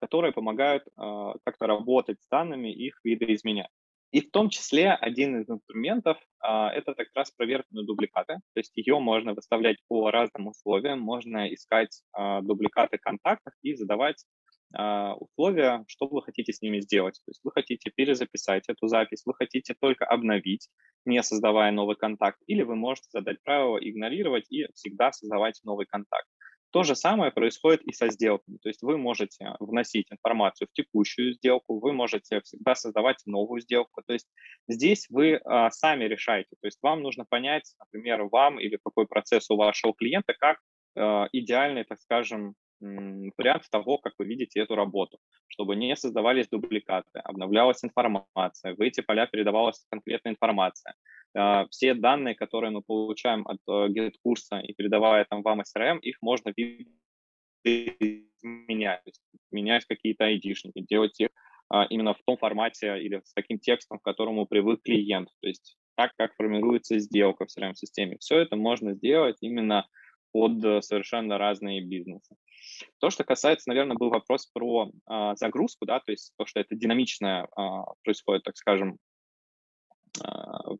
которые 0.00 0.32
помогают 0.32 0.84
как-то 0.96 1.66
работать 1.66 2.22
с 2.22 2.28
данными, 2.30 2.68
их 2.68 2.98
видоизменять. 3.04 3.68
И 4.12 4.22
в 4.22 4.30
том 4.30 4.48
числе 4.48 4.92
один 4.92 5.42
из 5.42 5.50
инструментов 5.50 6.16
это 6.42 6.94
как 6.94 7.08
раз 7.14 7.30
проверка 7.32 7.66
на 7.70 7.82
дубликаты. 7.82 8.36
То 8.54 8.60
есть 8.60 8.72
ее 8.76 8.98
можно 8.98 9.34
выставлять 9.34 9.76
по 9.88 10.10
разным 10.10 10.46
условиям. 10.46 11.00
Можно 11.00 11.52
искать 11.52 12.02
дубликаты 12.40 12.96
контактов 12.96 13.52
и 13.60 13.74
задавать 13.74 14.24
условия, 14.72 15.84
что 15.88 16.06
вы 16.06 16.22
хотите 16.22 16.52
с 16.52 16.62
ними 16.62 16.80
сделать. 16.80 17.20
То 17.24 17.30
есть 17.30 17.40
вы 17.42 17.50
хотите 17.52 17.90
перезаписать 17.90 18.64
эту 18.68 18.86
запись, 18.86 19.22
вы 19.26 19.34
хотите 19.34 19.74
только 19.78 20.04
обновить, 20.04 20.68
не 21.04 21.22
создавая 21.22 21.72
новый 21.72 21.96
контакт, 21.96 22.38
или 22.46 22.62
вы 22.62 22.76
можете 22.76 23.08
задать 23.10 23.42
правило 23.42 23.78
игнорировать 23.78 24.46
и 24.50 24.66
всегда 24.74 25.12
создавать 25.12 25.60
новый 25.64 25.86
контакт. 25.86 26.26
То 26.72 26.84
же 26.84 26.94
самое 26.94 27.32
происходит 27.32 27.82
и 27.82 27.92
со 27.92 28.08
сделками. 28.10 28.58
То 28.62 28.68
есть 28.68 28.82
вы 28.82 28.96
можете 28.96 29.56
вносить 29.58 30.06
информацию 30.12 30.68
в 30.68 30.72
текущую 30.72 31.34
сделку, 31.34 31.80
вы 31.80 31.92
можете 31.92 32.40
всегда 32.42 32.76
создавать 32.76 33.16
новую 33.26 33.60
сделку. 33.60 34.02
То 34.06 34.12
есть 34.12 34.28
здесь 34.68 35.06
вы 35.10 35.40
а, 35.44 35.70
сами 35.70 36.04
решаете. 36.04 36.50
То 36.60 36.68
есть 36.68 36.78
вам 36.80 37.02
нужно 37.02 37.24
понять, 37.28 37.74
например, 37.80 38.22
вам 38.24 38.60
или 38.60 38.78
какой 38.84 39.08
процесс 39.08 39.50
у 39.50 39.56
вашего 39.56 39.94
клиента, 39.94 40.32
как 40.38 40.58
а, 40.96 41.26
идеальный, 41.32 41.82
так 41.82 41.98
скажем, 42.00 42.54
вариант 42.80 43.64
того, 43.70 43.98
как 43.98 44.14
вы 44.18 44.26
видите 44.26 44.60
эту 44.60 44.74
работу, 44.74 45.18
чтобы 45.48 45.76
не 45.76 45.94
создавались 45.96 46.48
дубликаты, 46.48 47.18
обновлялась 47.20 47.84
информация, 47.84 48.74
в 48.74 48.80
эти 48.80 49.02
поля 49.02 49.26
передавалась 49.26 49.84
конкретная 49.90 50.32
информация. 50.32 50.94
А, 51.34 51.66
все 51.68 51.94
данные, 51.94 52.34
которые 52.34 52.70
мы 52.70 52.82
получаем 52.82 53.46
от 53.46 53.58
э, 53.68 54.10
курса 54.22 54.58
и 54.58 54.72
передавая 54.72 55.26
там 55.28 55.42
вам 55.42 55.60
SRM, 55.60 56.00
их 56.00 56.16
можно 56.22 56.52
менять, 58.42 59.20
менять 59.50 59.84
какие-то 59.84 60.24
айдишники, 60.24 60.80
делать 60.80 61.20
их 61.20 61.28
а, 61.68 61.84
именно 61.84 62.14
в 62.14 62.22
том 62.26 62.36
формате 62.36 62.98
или 63.00 63.20
с 63.24 63.32
таким 63.34 63.58
текстом, 63.58 63.98
к 63.98 64.02
которому 64.02 64.46
привык 64.46 64.82
клиент, 64.82 65.28
то 65.40 65.48
есть 65.48 65.76
так, 65.96 66.12
как 66.16 66.34
формируется 66.36 66.98
сделка 66.98 67.44
в 67.44 67.48
CRM-системе. 67.48 68.16
Все 68.20 68.38
это 68.38 68.56
можно 68.56 68.94
сделать 68.94 69.36
именно 69.40 69.86
под 70.32 70.64
э, 70.64 70.82
совершенно 70.82 71.38
разные 71.38 71.82
бизнесы. 71.82 72.36
То, 72.98 73.10
что 73.10 73.24
касается, 73.24 73.68
наверное, 73.68 73.96
был 73.96 74.10
вопрос 74.10 74.46
про 74.46 74.90
а, 75.06 75.34
загрузку, 75.36 75.86
да, 75.86 76.00
то 76.00 76.12
есть 76.12 76.32
то, 76.38 76.46
что 76.46 76.60
это 76.60 76.74
динамично 76.74 77.46
а, 77.56 77.84
происходит, 78.04 78.44
так 78.44 78.56
скажем, 78.56 78.98
а, 80.22 80.74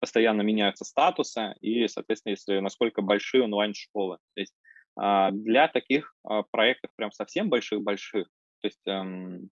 постоянно 0.00 0.42
меняются 0.42 0.84
статусы 0.84 1.54
и, 1.60 1.88
соответственно, 1.88 2.32
если 2.32 2.60
насколько 2.60 3.02
большие 3.02 3.44
онлайн-школы. 3.44 4.18
То 4.34 4.40
есть 4.40 4.54
а, 4.96 5.30
для 5.30 5.68
таких 5.68 6.14
а, 6.24 6.42
проектов 6.50 6.90
прям 6.96 7.12
совсем 7.12 7.48
больших-больших, 7.48 8.26
то 8.60 8.66
есть 8.66 8.86
эм, 8.86 9.50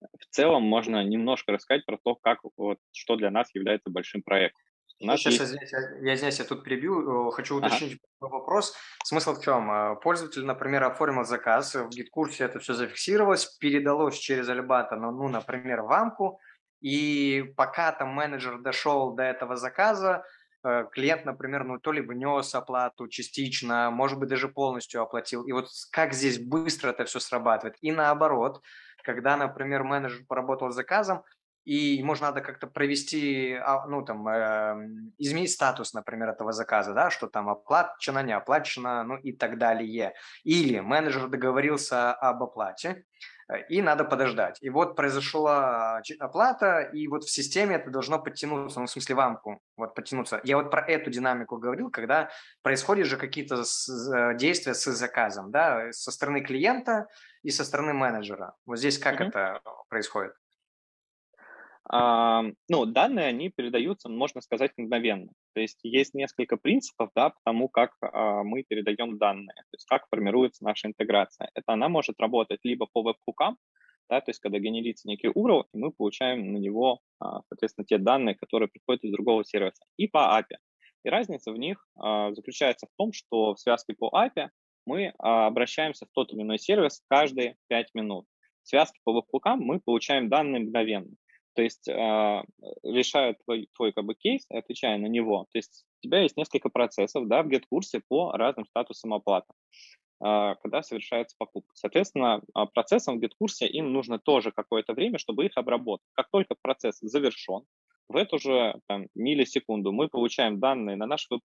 в 0.00 0.26
целом 0.30 0.62
можно 0.62 1.02
немножко 1.02 1.52
рассказать 1.52 1.84
про 1.84 1.98
то, 2.02 2.14
как 2.14 2.40
вот, 2.56 2.78
что 2.92 3.16
для 3.16 3.30
нас 3.30 3.52
является 3.54 3.90
большим 3.90 4.22
проектом. 4.22 4.62
Нас 5.04 5.20
Сейчас 5.20 5.50
есть... 5.50 5.72
я, 5.72 6.16
здесь, 6.16 6.22
я 6.22 6.28
я 6.28 6.44
тут 6.48 6.64
прибью, 6.64 7.30
хочу 7.30 7.56
уточнить 7.56 8.00
ага. 8.20 8.30
вопрос. 8.30 8.74
Смысл 9.04 9.34
в 9.34 9.42
чем? 9.42 9.70
Э, 9.70 9.96
пользователь, 9.96 10.44
например, 10.44 10.84
оформил 10.84 11.24
заказ, 11.24 11.74
в 11.74 11.90
гид-курсе 11.90 12.44
это 12.44 12.60
все 12.60 12.72
зафиксировалось, 12.72 13.46
передалось 13.58 14.16
через 14.16 14.48
Альбата, 14.48 14.96
ну, 14.96 15.10
ну, 15.10 15.28
например, 15.28 15.82
в 15.82 15.92
Амку, 15.92 16.40
и 16.80 17.52
пока 17.56 17.92
там 17.92 18.08
менеджер 18.08 18.60
дошел 18.60 19.14
до 19.14 19.22
этого 19.22 19.56
заказа, 19.56 20.24
э, 20.64 20.86
клиент, 20.92 21.26
например, 21.26 21.64
ну, 21.64 21.78
то 21.78 21.92
ли 21.92 22.00
внес 22.00 22.54
оплату 22.54 23.08
частично, 23.08 23.90
может 23.90 24.18
быть, 24.18 24.30
даже 24.30 24.48
полностью 24.48 25.02
оплатил. 25.02 25.44
И 25.44 25.52
вот 25.52 25.68
как 25.92 26.14
здесь 26.14 26.38
быстро 26.38 26.90
это 26.90 27.04
все 27.04 27.20
срабатывает. 27.20 27.76
И 27.82 27.92
наоборот, 27.92 28.62
когда, 29.04 29.36
например, 29.36 29.84
менеджер 29.84 30.24
поработал 30.26 30.70
с 30.70 30.74
заказом, 30.74 31.22
и 31.66 31.96
ему 31.96 32.14
же 32.14 32.22
надо 32.22 32.40
как-то 32.40 32.68
провести, 32.68 33.54
а, 33.54 33.86
ну, 33.88 34.02
там, 34.02 34.26
э, 34.28 34.88
изменить 35.18 35.50
статус, 35.50 35.94
например, 35.94 36.28
этого 36.28 36.52
заказа, 36.52 36.94
да, 36.94 37.10
что 37.10 37.26
там 37.26 37.48
оплачено, 37.48 38.22
не 38.22 38.32
оплачено, 38.32 39.02
ну 39.02 39.16
и 39.16 39.32
так 39.32 39.58
далее. 39.58 40.14
Или 40.44 40.78
менеджер 40.78 41.26
договорился 41.26 42.12
об 42.12 42.44
оплате, 42.44 43.04
э, 43.48 43.66
и 43.68 43.82
надо 43.82 44.04
подождать. 44.04 44.58
И 44.62 44.70
вот 44.70 44.94
произошла 44.94 46.00
оплата, 46.20 46.82
и 46.82 47.08
вот 47.08 47.24
в 47.24 47.30
системе 47.30 47.74
это 47.74 47.90
должно 47.90 48.20
подтянуться, 48.20 48.78
ну, 48.78 48.86
в 48.86 48.90
смысле, 48.90 49.16
вамку, 49.16 49.60
вот 49.76 49.96
подтянуться. 49.96 50.40
Я 50.44 50.58
вот 50.58 50.70
про 50.70 50.82
эту 50.82 51.10
динамику 51.10 51.58
говорил, 51.58 51.90
когда 51.90 52.30
происходят 52.62 53.08
же 53.08 53.16
какие-то 53.16 53.56
э, 53.56 54.36
действия 54.36 54.74
с 54.74 54.84
заказом, 54.92 55.50
да, 55.50 55.90
со 55.90 56.12
стороны 56.12 56.42
клиента 56.42 57.08
и 57.42 57.50
со 57.50 57.64
стороны 57.64 57.92
менеджера. 57.92 58.54
Вот 58.66 58.78
здесь 58.78 59.00
как 59.00 59.20
mm-hmm. 59.20 59.28
это 59.28 59.60
происходит? 59.88 60.32
А, 61.88 62.42
ну, 62.68 62.84
данные, 62.84 63.26
они 63.26 63.48
передаются, 63.48 64.08
можно 64.08 64.40
сказать, 64.40 64.72
мгновенно. 64.76 65.28
То 65.54 65.60
есть 65.60 65.78
есть 65.84 66.14
несколько 66.14 66.56
принципов, 66.56 67.10
да, 67.14 67.30
по 67.30 67.36
тому, 67.44 67.68
как 67.68 67.92
а, 68.00 68.42
мы 68.42 68.64
передаем 68.64 69.18
данные, 69.18 69.54
то 69.54 69.74
есть 69.74 69.86
как 69.86 70.06
формируется 70.10 70.64
наша 70.64 70.88
интеграция. 70.88 71.48
Это 71.54 71.72
она 71.72 71.88
может 71.88 72.18
работать 72.18 72.60
либо 72.64 72.86
по 72.92 73.02
веб-хукам, 73.02 73.56
да, 74.10 74.20
то 74.20 74.30
есть 74.30 74.40
когда 74.40 74.58
генерится 74.58 75.08
некий 75.08 75.28
URL, 75.28 75.64
и 75.72 75.78
мы 75.78 75.92
получаем 75.92 76.52
на 76.52 76.58
него, 76.58 77.00
а, 77.20 77.42
соответственно, 77.48 77.84
те 77.84 77.98
данные, 77.98 78.34
которые 78.34 78.68
приходят 78.68 79.04
из 79.04 79.12
другого 79.12 79.44
сервиса, 79.44 79.84
и 79.96 80.08
по 80.08 80.38
API. 80.40 80.56
И 81.04 81.08
разница 81.08 81.52
в 81.52 81.56
них 81.56 81.86
заключается 81.94 82.86
в 82.86 82.90
том, 82.96 83.12
что 83.12 83.54
в 83.54 83.60
связке 83.60 83.94
по 83.94 84.10
API 84.12 84.48
мы 84.86 85.12
обращаемся 85.18 86.04
в 86.06 86.08
тот 86.12 86.32
или 86.32 86.42
иной 86.42 86.58
сервис 86.58 87.00
каждые 87.08 87.54
5 87.68 87.94
минут. 87.94 88.24
В 88.64 88.68
связке 88.68 88.98
по 89.04 89.12
веб-хукам 89.12 89.60
мы 89.60 89.78
получаем 89.78 90.28
данные 90.28 90.62
мгновенно. 90.62 91.10
То 91.56 91.62
есть 91.62 91.88
э, 91.88 92.42
решая 92.82 93.34
твой, 93.44 93.68
твой 93.74 93.92
как 93.92 94.04
бы 94.04 94.14
кейс, 94.14 94.44
отвечая 94.50 94.98
на 94.98 95.06
него, 95.06 95.46
то 95.50 95.58
есть 95.58 95.86
у 96.00 96.06
тебя 96.06 96.20
есть 96.20 96.36
несколько 96.36 96.68
процессов 96.68 97.26
да, 97.28 97.42
в 97.42 97.48
GetCourse 97.48 98.02
по 98.06 98.32
разным 98.32 98.66
статусам 98.66 99.14
оплаты, 99.14 99.48
э, 100.22 100.54
когда 100.62 100.82
совершается 100.82 101.34
покупка. 101.38 101.72
Соответственно, 101.74 102.42
процессам 102.74 103.18
в 103.18 103.22
GetCourse 103.22 103.66
им 103.66 103.90
нужно 103.90 104.18
тоже 104.18 104.52
какое-то 104.52 104.92
время, 104.92 105.18
чтобы 105.18 105.46
их 105.46 105.52
обработать. 105.56 106.06
Как 106.12 106.28
только 106.30 106.54
процесс 106.60 106.98
завершен, 107.00 107.62
в 108.08 108.16
эту 108.16 108.38
же 108.38 108.78
там, 108.86 109.06
миллисекунду 109.14 109.92
мы 109.92 110.08
получаем 110.08 110.60
данные 110.60 110.96
на 110.96 111.06
наш 111.06 111.26
веб 111.30 111.40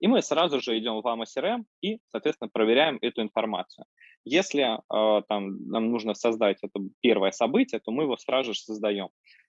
и 0.00 0.08
мы 0.08 0.22
сразу 0.22 0.60
же 0.60 0.78
идем 0.78 1.00
в 1.00 1.06
AMA 1.06 1.24
CRM 1.24 1.64
и, 1.82 1.98
соответственно, 2.08 2.48
проверяем 2.52 2.98
эту 3.02 3.22
информацию. 3.22 3.84
Если 4.24 4.62
э, 4.62 5.22
там, 5.28 5.68
нам 5.68 5.90
нужно 5.90 6.14
создать 6.14 6.58
это 6.62 6.80
первое 7.00 7.30
событие, 7.30 7.80
то 7.80 7.92
мы 7.92 8.04
его 8.04 8.16
сразу 8.16 8.54
же 8.54 8.60
создаем. 8.60 9.08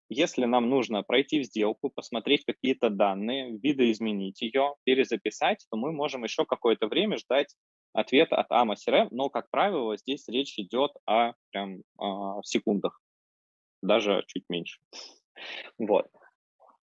Если 0.09 0.43
нам 0.43 0.69
нужно 0.69 1.03
пройти 1.03 1.39
в 1.39 1.45
сделку, 1.45 1.89
посмотреть 1.89 2.43
какие-то 2.43 2.89
данные, 2.89 3.57
видоизменить 3.57 4.41
ее, 4.41 4.75
перезаписать, 4.83 5.65
то 5.71 5.77
мы 5.77 5.93
можем 5.93 6.25
еще 6.25 6.45
какое-то 6.45 6.87
время 6.87 7.17
ждать 7.17 7.55
ответа 7.93 8.35
от 8.35 8.51
AMA 8.51 8.75
CRM, 8.75 9.07
но, 9.11 9.29
как 9.29 9.49
правило, 9.49 9.95
здесь 9.95 10.27
речь 10.27 10.59
идет 10.59 10.91
о 11.05 11.33
прям, 11.51 11.83
о 11.97 12.41
секундах, 12.43 13.01
даже 13.81 14.23
чуть 14.27 14.43
меньше. 14.49 14.79
Вот. 15.79 16.07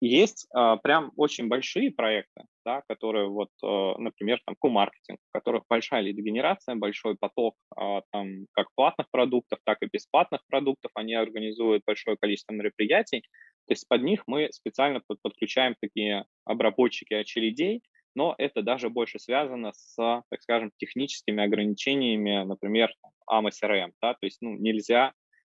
Есть 0.06 0.50
э, 0.54 0.78
прям 0.84 1.14
очень 1.16 1.48
большие 1.48 1.90
проекты, 1.90 2.44
да, 2.66 2.82
которые 2.90 3.30
вот, 3.30 3.48
э, 3.64 3.94
например, 3.98 4.42
там 4.46 4.54
Q-маркетинг, 4.60 5.18
у 5.18 5.38
которых 5.38 5.64
большая 5.70 6.02
лидогенерация, 6.02 6.76
большой 6.76 7.16
поток 7.16 7.56
э, 7.80 8.02
там 8.12 8.46
как 8.52 8.68
платных 8.76 9.08
продуктов, 9.12 9.60
так 9.64 9.78
и 9.82 9.88
бесплатных 9.90 10.42
продуктов. 10.50 10.92
Они 10.96 11.14
организуют 11.14 11.84
большое 11.88 12.18
количество 12.20 12.52
мероприятий. 12.52 13.22
То 13.66 13.72
есть 13.72 13.88
под 13.88 14.04
них 14.04 14.24
мы 14.28 14.50
специально 14.52 15.00
под, 15.08 15.22
подключаем 15.22 15.74
такие 15.80 16.26
обработчики 16.44 17.14
очередей, 17.14 17.82
но 18.14 18.36
это 18.38 18.62
даже 18.62 18.90
больше 18.90 19.20
связано 19.20 19.72
с, 19.72 19.96
так 19.96 20.42
скажем, 20.42 20.72
техническими 20.76 21.42
ограничениями, 21.42 22.44
например, 22.44 22.94
AMA 23.32 23.52
CRM, 23.52 23.94
да, 24.02 24.16
то 24.16 24.26
есть 24.26 24.40
ну, 24.42 24.58
нельзя 24.58 25.14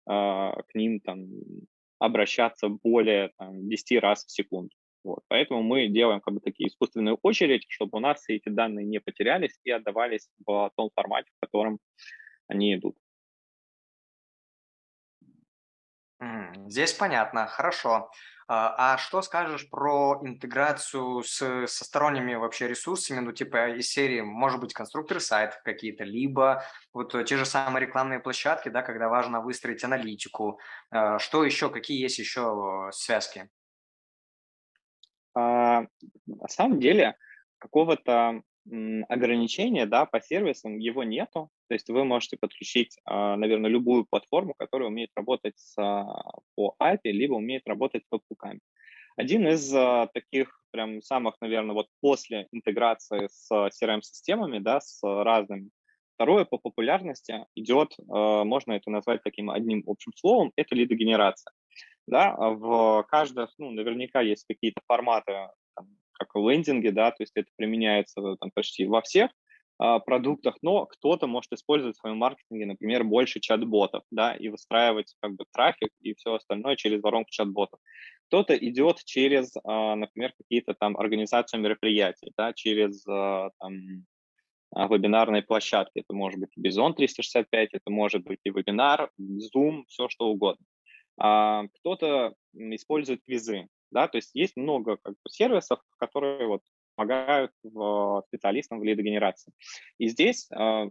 э, 0.08 0.10
к 0.10 0.74
ним 0.74 1.00
там 1.00 1.26
обращаться 1.98 2.68
более 2.68 3.32
там, 3.38 3.68
10 3.68 4.00
раз 4.00 4.24
в 4.24 4.30
секунду. 4.30 4.74
Вот. 5.04 5.20
Поэтому 5.28 5.62
мы 5.62 5.88
делаем 5.88 6.20
как 6.20 6.34
бы 6.34 6.40
такие 6.40 6.68
искусственную 6.68 7.18
очередь, 7.22 7.64
чтобы 7.68 7.98
у 7.98 8.00
нас 8.00 8.20
все 8.20 8.36
эти 8.36 8.48
данные 8.48 8.84
не 8.84 9.00
потерялись 9.00 9.58
и 9.64 9.70
отдавались 9.70 10.28
в 10.46 10.70
том 10.76 10.90
формате, 10.94 11.30
в 11.36 11.40
котором 11.40 11.78
они 12.46 12.74
идут. 12.74 12.96
Здесь 16.66 16.92
понятно, 16.92 17.46
хорошо. 17.46 18.10
А, 18.50 18.94
а 18.94 18.96
что 18.98 19.20
скажешь 19.20 19.68
про 19.68 20.20
интеграцию 20.22 21.22
с, 21.22 21.66
со 21.66 21.84
сторонними 21.84 22.34
вообще 22.34 22.66
ресурсами, 22.66 23.20
ну 23.20 23.32
типа 23.32 23.76
из 23.76 23.90
серии, 23.90 24.22
может 24.22 24.58
быть, 24.58 24.72
конструкторы 24.72 25.20
сайтов 25.20 25.60
какие-то, 25.62 26.04
либо 26.04 26.64
вот 26.94 27.12
те 27.26 27.36
же 27.36 27.44
самые 27.44 27.84
рекламные 27.84 28.20
площадки, 28.20 28.70
да, 28.70 28.80
когда 28.80 29.10
важно 29.10 29.42
выстроить 29.42 29.84
аналитику. 29.84 30.58
А, 30.90 31.18
что 31.18 31.44
еще, 31.44 31.68
какие 31.68 32.00
есть 32.00 32.18
еще 32.18 32.88
связки? 32.92 33.50
А, 35.34 35.82
на 36.26 36.48
самом 36.48 36.80
деле 36.80 37.18
какого-то 37.58 38.42
ограничения 39.08 39.86
да, 39.86 40.06
по 40.06 40.20
сервисам 40.20 40.78
его 40.78 41.04
нету. 41.04 41.50
То 41.68 41.74
есть 41.74 41.88
вы 41.88 42.04
можете 42.04 42.36
подключить, 42.36 42.98
а, 43.04 43.36
наверное, 43.36 43.70
любую 43.70 44.06
платформу, 44.08 44.54
которая 44.54 44.88
умеет 44.88 45.10
работать 45.16 45.58
с, 45.58 45.74
а, 45.78 46.04
по 46.54 46.74
API, 46.80 47.10
либо 47.10 47.34
умеет 47.34 47.66
работать 47.66 48.02
по 48.08 48.18
пуками. 48.18 48.60
Один 49.16 49.48
из 49.48 49.72
а, 49.74 50.08
таких 50.12 50.62
прям 50.70 51.02
самых, 51.02 51.36
наверное, 51.40 51.74
вот 51.74 51.86
после 52.00 52.46
интеграции 52.52 53.28
с 53.30 53.50
CRM-системами, 53.50 54.58
да, 54.58 54.80
с 54.80 55.00
разными. 55.02 55.70
Второе 56.14 56.44
по 56.44 56.58
популярности 56.58 57.46
идет, 57.54 57.94
можно 58.08 58.72
это 58.72 58.90
назвать 58.90 59.22
таким 59.22 59.50
одним 59.50 59.84
общим 59.86 60.12
словом, 60.16 60.50
это 60.56 60.74
лидогенерация. 60.74 61.52
Да, 62.08 62.34
в 62.34 63.04
каждом, 63.08 63.46
ну, 63.56 63.70
наверняка 63.70 64.20
есть 64.20 64.44
какие-то 64.48 64.80
форматы, 64.88 65.50
как 66.18 66.34
в 66.34 66.48
лендинге, 66.48 66.92
да, 66.92 67.10
то 67.10 67.22
есть 67.22 67.32
это 67.34 67.48
применяется 67.56 68.36
там, 68.40 68.50
почти 68.54 68.86
во 68.86 69.00
всех 69.02 69.30
а, 69.78 70.00
продуктах, 70.00 70.56
но 70.60 70.86
кто-то 70.86 71.26
может 71.26 71.52
использовать 71.52 71.96
в 71.96 72.00
своем 72.00 72.16
маркетинге, 72.16 72.66
например, 72.66 73.04
больше 73.04 73.40
чат-ботов, 73.40 74.02
да, 74.10 74.34
и 74.34 74.48
выстраивать 74.48 75.14
как 75.20 75.34
бы 75.34 75.44
трафик 75.52 75.90
и 76.00 76.14
все 76.14 76.34
остальное 76.34 76.76
через 76.76 77.00
воронку 77.00 77.30
чат-ботов. 77.30 77.78
Кто-то 78.26 78.56
идет 78.56 78.98
через, 79.04 79.54
а, 79.64 79.94
например, 79.94 80.32
какие-то 80.36 80.74
там 80.74 80.96
организацию 80.96 81.60
мероприятий, 81.60 82.32
да, 82.36 82.52
через 82.52 83.06
а, 83.06 83.50
там, 83.60 84.04
а, 84.72 84.88
вебинарной 84.88 85.42
площадки. 85.42 86.00
Это 86.00 86.12
может 86.12 86.40
быть 86.40 86.50
Bison 86.58 86.94
365, 86.94 87.70
это 87.72 87.90
может 87.90 88.24
быть 88.24 88.40
и 88.44 88.50
вебинар, 88.50 89.10
Zoom, 89.20 89.84
все 89.86 90.08
что 90.08 90.26
угодно. 90.26 90.64
А, 91.18 91.66
кто-то 91.78 92.34
использует 92.52 93.22
квизы, 93.24 93.68
да, 93.90 94.08
то 94.08 94.16
есть 94.16 94.30
есть 94.34 94.56
много 94.56 94.96
как 94.96 95.14
бы, 95.14 95.30
сервисов, 95.30 95.80
которые 95.98 96.46
вот 96.46 96.62
помогают 96.98 97.52
в, 97.62 98.22
специалистам 98.28 98.80
в 98.80 98.84
лидогенерации. 98.84 99.52
И 99.98 100.08
здесь, 100.08 100.50
э, 100.50 100.90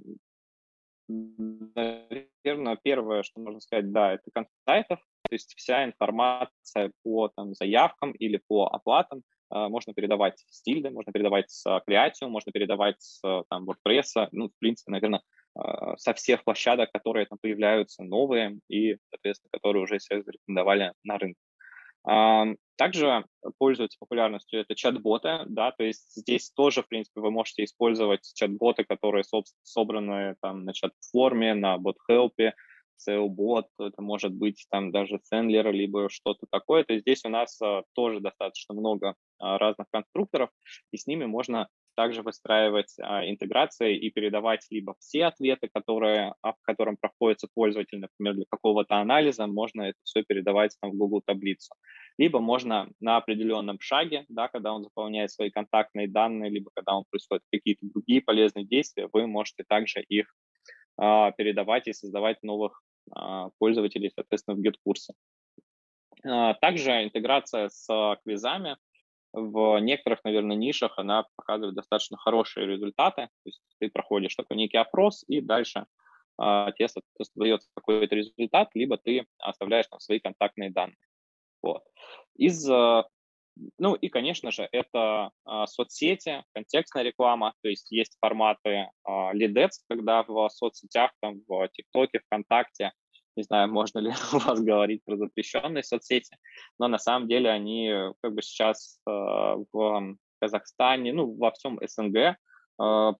наверное, 1.08 2.78
первое, 2.82 3.24
что 3.24 3.40
можно 3.40 3.60
сказать, 3.60 3.92
да, 3.92 4.14
это 4.14 4.24
контент 4.34 4.56
сайтов, 4.66 5.00
то 5.00 5.34
есть 5.34 5.54
вся 5.58 5.84
информация 5.84 6.92
по 7.04 7.28
там, 7.30 7.54
заявкам 7.54 8.12
или 8.12 8.42
по 8.48 8.68
оплатам 8.68 9.24
э, 9.54 9.68
можно 9.68 9.94
передавать 9.94 10.40
с 10.50 10.66
Tilda, 10.66 10.92
можно 10.92 11.12
передавать 11.12 11.52
с 11.52 11.66
Creatio, 11.88 12.28
можно 12.28 12.52
передавать 12.52 13.02
с 13.02 13.22
там, 13.50 13.70
WordPress, 13.70 14.30
ну, 14.32 14.50
в 14.50 14.58
принципе, 14.60 14.92
наверное, 14.92 15.22
э, 15.60 15.98
со 15.98 16.14
всех 16.14 16.44
площадок, 16.46 16.92
которые 16.94 17.26
там 17.26 17.38
появляются 17.42 18.04
новые 18.04 18.60
и, 18.70 18.98
соответственно, 19.10 19.50
которые 19.52 19.84
уже 19.84 20.00
себя 20.00 20.22
зарекомендовали 20.22 20.94
на 21.04 21.18
рынке. 21.18 21.47
Также 22.78 23.26
пользуются 23.58 23.98
популярностью 24.00 24.62
это 24.62 24.76
чат-боты, 24.76 25.40
да, 25.48 25.72
то 25.72 25.84
есть 25.84 26.16
здесь 26.16 26.52
тоже, 26.52 26.84
в 26.84 26.88
принципе, 26.88 27.22
вы 27.22 27.32
можете 27.32 27.64
использовать 27.64 28.32
чат-боты, 28.36 28.84
которые 28.84 29.24
собраны 29.64 30.36
там 30.42 30.64
на 30.64 30.74
чат-форме, 30.74 31.54
на 31.56 31.78
бот-хелпе, 31.78 32.54
SEO-бот, 32.98 33.68
это 33.80 34.02
может 34.02 34.34
быть 34.34 34.66
там 34.70 34.92
даже 34.92 35.20
Сендлер, 35.24 35.72
либо 35.72 36.10
что-то 36.10 36.48
такое. 36.50 36.84
То 36.84 36.94
есть 36.94 37.04
здесь 37.04 37.24
у 37.26 37.30
нас 37.30 37.60
а, 37.62 37.84
тоже 37.94 38.20
достаточно 38.20 38.74
много 38.74 39.16
а, 39.40 39.58
разных 39.58 39.88
конструкторов, 39.92 40.50
и 40.92 40.98
с 40.98 41.08
ними 41.08 41.26
можно 41.26 41.70
также 41.98 42.22
выстраивать 42.22 42.94
а, 43.02 43.28
интеграции 43.28 43.98
и 43.98 44.12
передавать 44.12 44.68
либо 44.70 44.96
все 45.00 45.26
ответы, 45.26 45.68
которые, 45.68 46.36
а, 46.44 46.54
в 46.54 46.62
котором 46.62 46.96
проходится 46.96 47.48
пользователь, 47.54 48.00
например, 48.00 48.36
для 48.36 48.46
какого-то 48.48 48.98
анализа, 48.98 49.48
можно 49.48 49.82
это 49.82 49.98
все 50.04 50.24
передавать 50.24 50.78
там, 50.80 50.92
в 50.92 50.96
Google 50.96 51.22
таблицу. 51.26 51.74
Либо 52.20 52.40
можно 52.40 52.88
на 53.00 53.18
определенном 53.18 53.80
шаге, 53.80 54.26
да, 54.30 54.48
когда 54.48 54.74
он 54.74 54.84
заполняет 54.84 55.32
свои 55.32 55.50
контактные 55.50 56.08
данные, 56.08 56.52
либо 56.52 56.70
когда 56.76 56.96
он 56.96 57.04
происходит 57.10 57.44
какие-то 57.52 57.88
другие 57.88 58.22
полезные 58.22 58.66
действия, 58.66 59.10
вы 59.12 59.26
можете 59.26 59.64
также 59.68 60.02
их 60.02 60.32
а, 60.98 61.32
передавать 61.32 61.88
и 61.88 61.94
создавать 61.94 62.44
новых 62.44 62.84
а, 63.12 63.50
пользователей, 63.58 64.12
соответственно, 64.14 64.56
в 64.56 64.62
гид-курсе. 64.62 65.14
А, 66.24 66.54
также 66.54 67.04
интеграция 67.04 67.70
с 67.70 68.18
квизами 68.24 68.78
в 69.38 69.80
некоторых, 69.80 70.24
наверное, 70.24 70.56
нишах 70.56 70.98
она 70.98 71.26
показывает 71.36 71.76
достаточно 71.76 72.18
хорошие 72.18 72.66
результаты. 72.66 73.28
То 73.44 73.46
есть 73.46 73.62
ты 73.80 73.90
проходишь 73.90 74.36
такой 74.36 74.58
некий 74.58 74.78
опрос, 74.78 75.24
и 75.28 75.42
дальше 75.42 75.86
э, 76.42 76.68
тебе, 76.76 76.88
соответственно, 76.88 77.44
дается 77.44 77.70
какой-то 77.76 78.16
результат, 78.16 78.70
либо 78.74 78.98
ты 78.98 79.26
оставляешь 79.38 79.88
там 79.88 80.00
свои 80.00 80.20
контактные 80.20 80.72
данные. 80.72 80.98
Вот. 81.62 81.84
Из, 82.36 82.68
э, 82.68 83.04
ну 83.78 83.94
и, 83.94 84.10
конечно 84.10 84.52
же, 84.52 84.68
это 84.72 85.30
э, 85.46 85.66
соцсети, 85.68 86.44
контекстная 86.54 87.04
реклама, 87.04 87.54
то 87.62 87.70
есть 87.70 87.92
есть 87.92 88.18
форматы 88.20 88.70
э, 88.70 88.90
лидец, 89.34 89.84
когда 89.88 90.24
в 90.24 90.50
соцсетях, 90.50 91.12
там, 91.22 91.42
в 91.48 91.68
ТикТоке, 91.70 92.22
ВКонтакте 92.26 92.92
не 93.38 93.44
знаю, 93.44 93.72
можно 93.72 94.00
ли 94.00 94.10
у 94.34 94.40
вас 94.40 94.60
говорить 94.60 95.04
про 95.06 95.16
запрещенные 95.16 95.84
соцсети, 95.84 96.36
но 96.80 96.88
на 96.88 96.98
самом 96.98 97.28
деле 97.28 97.50
они 97.50 97.90
э, 97.90 98.14
как 98.22 98.34
бы 98.34 98.42
сейчас 98.42 99.00
э, 99.08 99.12
в 99.12 100.18
Казахстане, 100.42 101.14
ну, 101.14 101.36
во 101.36 101.52
всем 101.52 101.80
СНГ 101.82 102.16
э, 102.16 102.36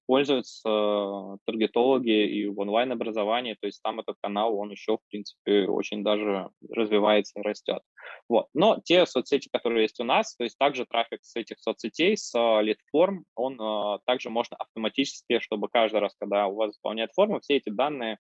пользуются 0.08 1.38
таргетологи 1.46 2.28
и 2.28 2.48
в 2.48 2.60
онлайн-образовании, 2.60 3.58
то 3.60 3.68
есть 3.68 3.82
там 3.84 4.00
этот 4.00 4.16
канал, 4.20 4.58
он 4.58 4.72
еще, 4.72 4.98
в 4.98 5.10
принципе, 5.10 5.68
очень 5.68 6.04
даже 6.04 6.50
развивается 6.72 7.40
и 7.40 7.44
растет. 7.44 7.82
Вот. 8.28 8.48
Но 8.56 8.80
те 8.84 9.06
соцсети, 9.06 9.50
которые 9.54 9.84
есть 9.84 10.00
у 10.00 10.04
нас, 10.04 10.36
то 10.36 10.44
есть 10.44 10.58
также 10.58 10.86
трафик 10.86 11.20
с 11.22 11.36
этих 11.36 11.60
соцсетей, 11.60 12.18
с 12.18 12.34
лид-форм, 12.62 13.24
он 13.36 14.00
также 14.06 14.32
можно 14.32 14.58
автоматически, 14.58 15.40
чтобы 15.40 15.70
каждый 15.70 16.00
раз, 16.00 16.16
когда 16.20 16.48
у 16.48 16.56
вас 16.56 16.74
заполняет 16.74 17.12
форму, 17.14 17.40
все 17.40 17.58
эти 17.58 17.70
данные 17.70 18.18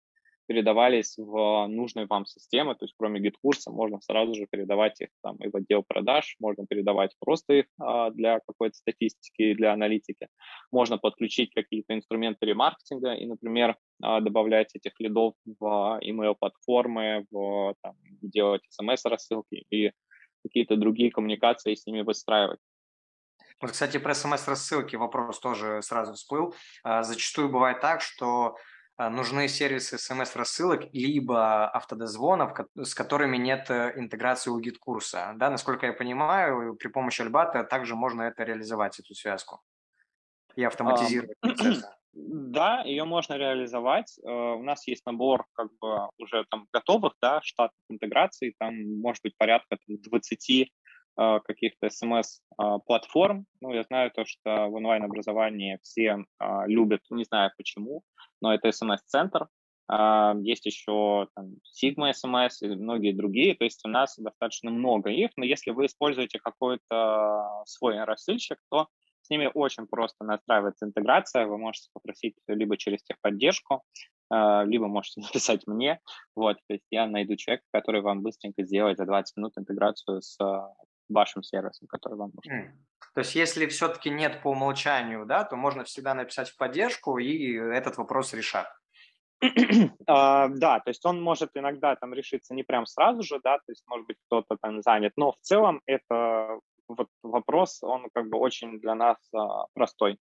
передавались 0.47 1.15
в 1.17 1.67
нужные 1.67 2.07
вам 2.07 2.25
системы, 2.25 2.75
то 2.75 2.85
есть 2.85 2.95
кроме 2.97 3.19
GetCourse 3.19 3.66
а 3.66 3.71
можно 3.71 3.99
сразу 4.01 4.33
же 4.35 4.47
передавать 4.49 4.99
их 5.01 5.09
там 5.23 5.37
и 5.37 5.49
в 5.49 5.55
отдел 5.55 5.83
продаж, 5.83 6.35
можно 6.39 6.65
передавать 6.65 7.15
просто 7.19 7.53
их 7.53 7.65
а, 7.79 8.09
для 8.11 8.39
какой-то 8.39 8.75
статистики, 8.75 9.53
для 9.53 9.73
аналитики, 9.73 10.27
можно 10.71 10.97
подключить 10.97 11.53
какие-то 11.53 11.93
инструменты 11.93 12.45
ремаркетинга 12.45 13.13
и, 13.13 13.25
например, 13.25 13.77
а, 14.01 14.19
добавлять 14.21 14.75
этих 14.75 14.99
лидов 14.99 15.35
в 15.45 15.99
email-платформы, 16.03 17.25
в, 17.31 17.75
там, 17.81 17.95
делать 18.21 18.61
смс-рассылки 18.69 19.65
и 19.69 19.91
какие-то 20.43 20.75
другие 20.75 21.11
коммуникации 21.11 21.75
с 21.75 21.85
ними 21.85 22.01
выстраивать. 22.01 22.59
Вот, 23.61 23.71
кстати, 23.71 23.97
про 23.97 24.15
смс-рассылки 24.15 24.95
вопрос 24.95 25.39
тоже 25.39 25.81
сразу 25.83 26.13
всплыл. 26.13 26.55
А, 26.83 27.03
зачастую 27.03 27.49
бывает 27.49 27.79
так, 27.79 28.01
что 28.01 28.55
нужны 29.09 29.47
сервисы 29.47 29.97
смс-рассылок 29.97 30.93
либо 30.93 31.67
автодозвонов, 31.69 32.53
с 32.75 32.93
которыми 32.93 33.37
нет 33.37 33.69
э, 33.69 33.93
интеграции 33.95 34.51
у 34.51 34.59
GetCourse 34.59 35.20
а. 35.20 35.33
Да, 35.35 35.49
насколько 35.49 35.85
я 35.85 35.93
понимаю, 35.93 36.75
при 36.75 36.87
помощи 36.87 37.21
Albato 37.21 37.63
также 37.63 37.95
можно 37.95 38.23
это 38.23 38.43
реализовать, 38.43 38.99
эту 38.99 39.13
связку, 39.13 39.61
и 40.55 40.63
автоматизировать 40.63 41.35
а, 41.41 41.47
процессы. 41.47 41.87
Да, 42.13 42.81
ее 42.81 43.05
можно 43.05 43.35
реализовать. 43.35 44.17
Э, 44.23 44.29
у 44.29 44.63
нас 44.63 44.85
есть 44.87 45.05
набор 45.05 45.45
как 45.53 45.69
бы 45.79 46.09
уже 46.17 46.45
там 46.49 46.67
готовых, 46.73 47.13
да, 47.21 47.41
штатных 47.41 47.79
интеграций, 47.89 48.55
там 48.59 48.75
может 48.99 49.23
быть 49.23 49.37
порядка 49.37 49.77
20 49.87 50.49
э, 50.49 50.65
каких-то 51.15 51.89
смс-платформ. 51.89 53.45
Ну, 53.59 53.73
я 53.73 53.83
знаю 53.83 54.11
то, 54.11 54.25
что 54.25 54.67
в 54.67 54.75
онлайн-образовании 54.75 55.79
все 55.83 56.17
любят, 56.65 57.01
не 57.09 57.25
знаю 57.25 57.51
почему, 57.57 58.03
но 58.41 58.53
это 58.53 58.69
SMS-центр. 58.69 59.47
А, 59.93 60.33
есть 60.41 60.65
еще 60.65 61.27
там, 61.35 61.55
Sigma 61.75 62.11
SMS 62.11 62.51
и 62.61 62.69
многие 62.69 63.11
другие, 63.11 63.55
то 63.55 63.65
есть 63.65 63.81
у 63.83 63.89
нас 63.89 64.15
достаточно 64.17 64.71
много 64.71 65.09
их, 65.09 65.31
но 65.35 65.43
если 65.43 65.71
вы 65.71 65.87
используете 65.87 66.39
какой-то 66.39 67.63
свой 67.65 68.01
рассылщик, 68.05 68.57
то 68.69 68.87
с 69.21 69.29
ними 69.29 69.51
очень 69.53 69.87
просто 69.87 70.23
настраивается 70.23 70.85
интеграция, 70.85 71.45
вы 71.45 71.57
можете 71.57 71.89
попросить 71.93 72.35
либо 72.47 72.77
через 72.77 73.03
техподдержку, 73.03 73.83
а, 74.29 74.63
либо 74.63 74.87
можете 74.87 75.19
написать 75.21 75.67
мне, 75.67 75.99
вот, 76.37 76.55
то 76.67 76.73
есть 76.73 76.85
я 76.89 77.05
найду 77.05 77.35
человека, 77.35 77.65
который 77.73 77.99
вам 77.99 78.21
быстренько 78.21 78.63
сделает 78.63 78.97
за 78.97 79.05
20 79.05 79.35
минут 79.35 79.57
интеграцию 79.57 80.21
с 80.21 80.37
вашим 81.13 81.43
сервисом, 81.43 81.87
который 81.87 82.17
вам 82.17 82.31
нужен. 82.33 82.73
То 83.13 83.19
есть, 83.21 83.35
если 83.35 83.65
все-таки 83.67 84.09
нет 84.09 84.41
по 84.41 84.51
умолчанию, 84.51 85.25
да, 85.25 85.43
то 85.43 85.55
можно 85.55 85.83
всегда 85.83 86.13
написать 86.13 86.49
в 86.49 86.57
поддержку, 86.57 87.17
и 87.17 87.53
этот 87.55 87.97
вопрос 87.97 88.33
решат. 88.33 88.67
uh, 89.43 89.89
да, 90.07 90.79
то 90.79 90.89
есть 90.89 91.05
он 91.05 91.21
может 91.21 91.49
иногда 91.55 91.95
там 91.95 92.13
решиться 92.13 92.53
не 92.53 92.63
прям 92.63 92.85
сразу 92.85 93.23
же, 93.23 93.39
да, 93.43 93.57
то 93.57 93.71
есть 93.71 93.83
может 93.87 94.07
быть 94.07 94.17
кто-то 94.27 94.55
там 94.61 94.81
занят, 94.81 95.13
но 95.17 95.31
в 95.31 95.39
целом 95.41 95.81
это 95.87 96.59
вот 96.87 97.07
вопрос, 97.23 97.81
он 97.83 98.07
как 98.13 98.29
бы 98.29 98.37
очень 98.37 98.79
для 98.79 98.95
нас 98.95 99.17
uh, 99.35 99.65
простой. 99.73 100.17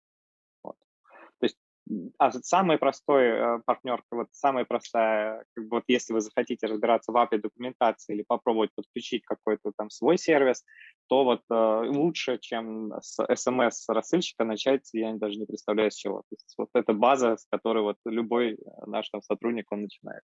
А 2.19 2.31
самый 2.33 2.79
простой 2.79 3.25
э, 3.25 3.59
партнер, 3.65 4.03
вот 4.11 4.29
самая 4.33 4.65
простая, 4.65 5.45
как 5.55 5.65
бы 5.65 5.77
вот 5.79 5.85
если 5.89 6.13
вы 6.13 6.21
захотите 6.21 6.67
разбираться 6.67 7.11
в 7.11 7.17
API 7.17 7.39
документации 7.39 8.15
или 8.15 8.23
попробовать 8.23 8.71
подключить 8.75 9.25
какой-то 9.25 9.73
там 9.77 9.91
свой 9.91 10.17
сервис, 10.17 10.65
то 11.09 11.25
вот 11.25 11.43
э, 11.51 11.89
лучше, 11.89 12.39
чем 12.39 12.93
с 13.01 13.19
SMS-рассылщика 13.19 14.45
начать, 14.45 14.89
я 14.93 15.15
даже 15.15 15.39
не 15.39 15.47
представляю 15.47 15.91
с 15.91 15.97
чего. 15.97 16.19
То 16.19 16.37
есть 16.37 16.55
вот 16.57 16.69
эта 16.75 16.93
база, 16.93 17.37
с 17.37 17.47
которой 17.51 17.83
вот 17.83 17.97
любой 18.05 18.59
наш 18.87 19.11
там 19.11 19.23
сотрудник, 19.23 19.71
он 19.73 19.83
начинает. 19.83 20.23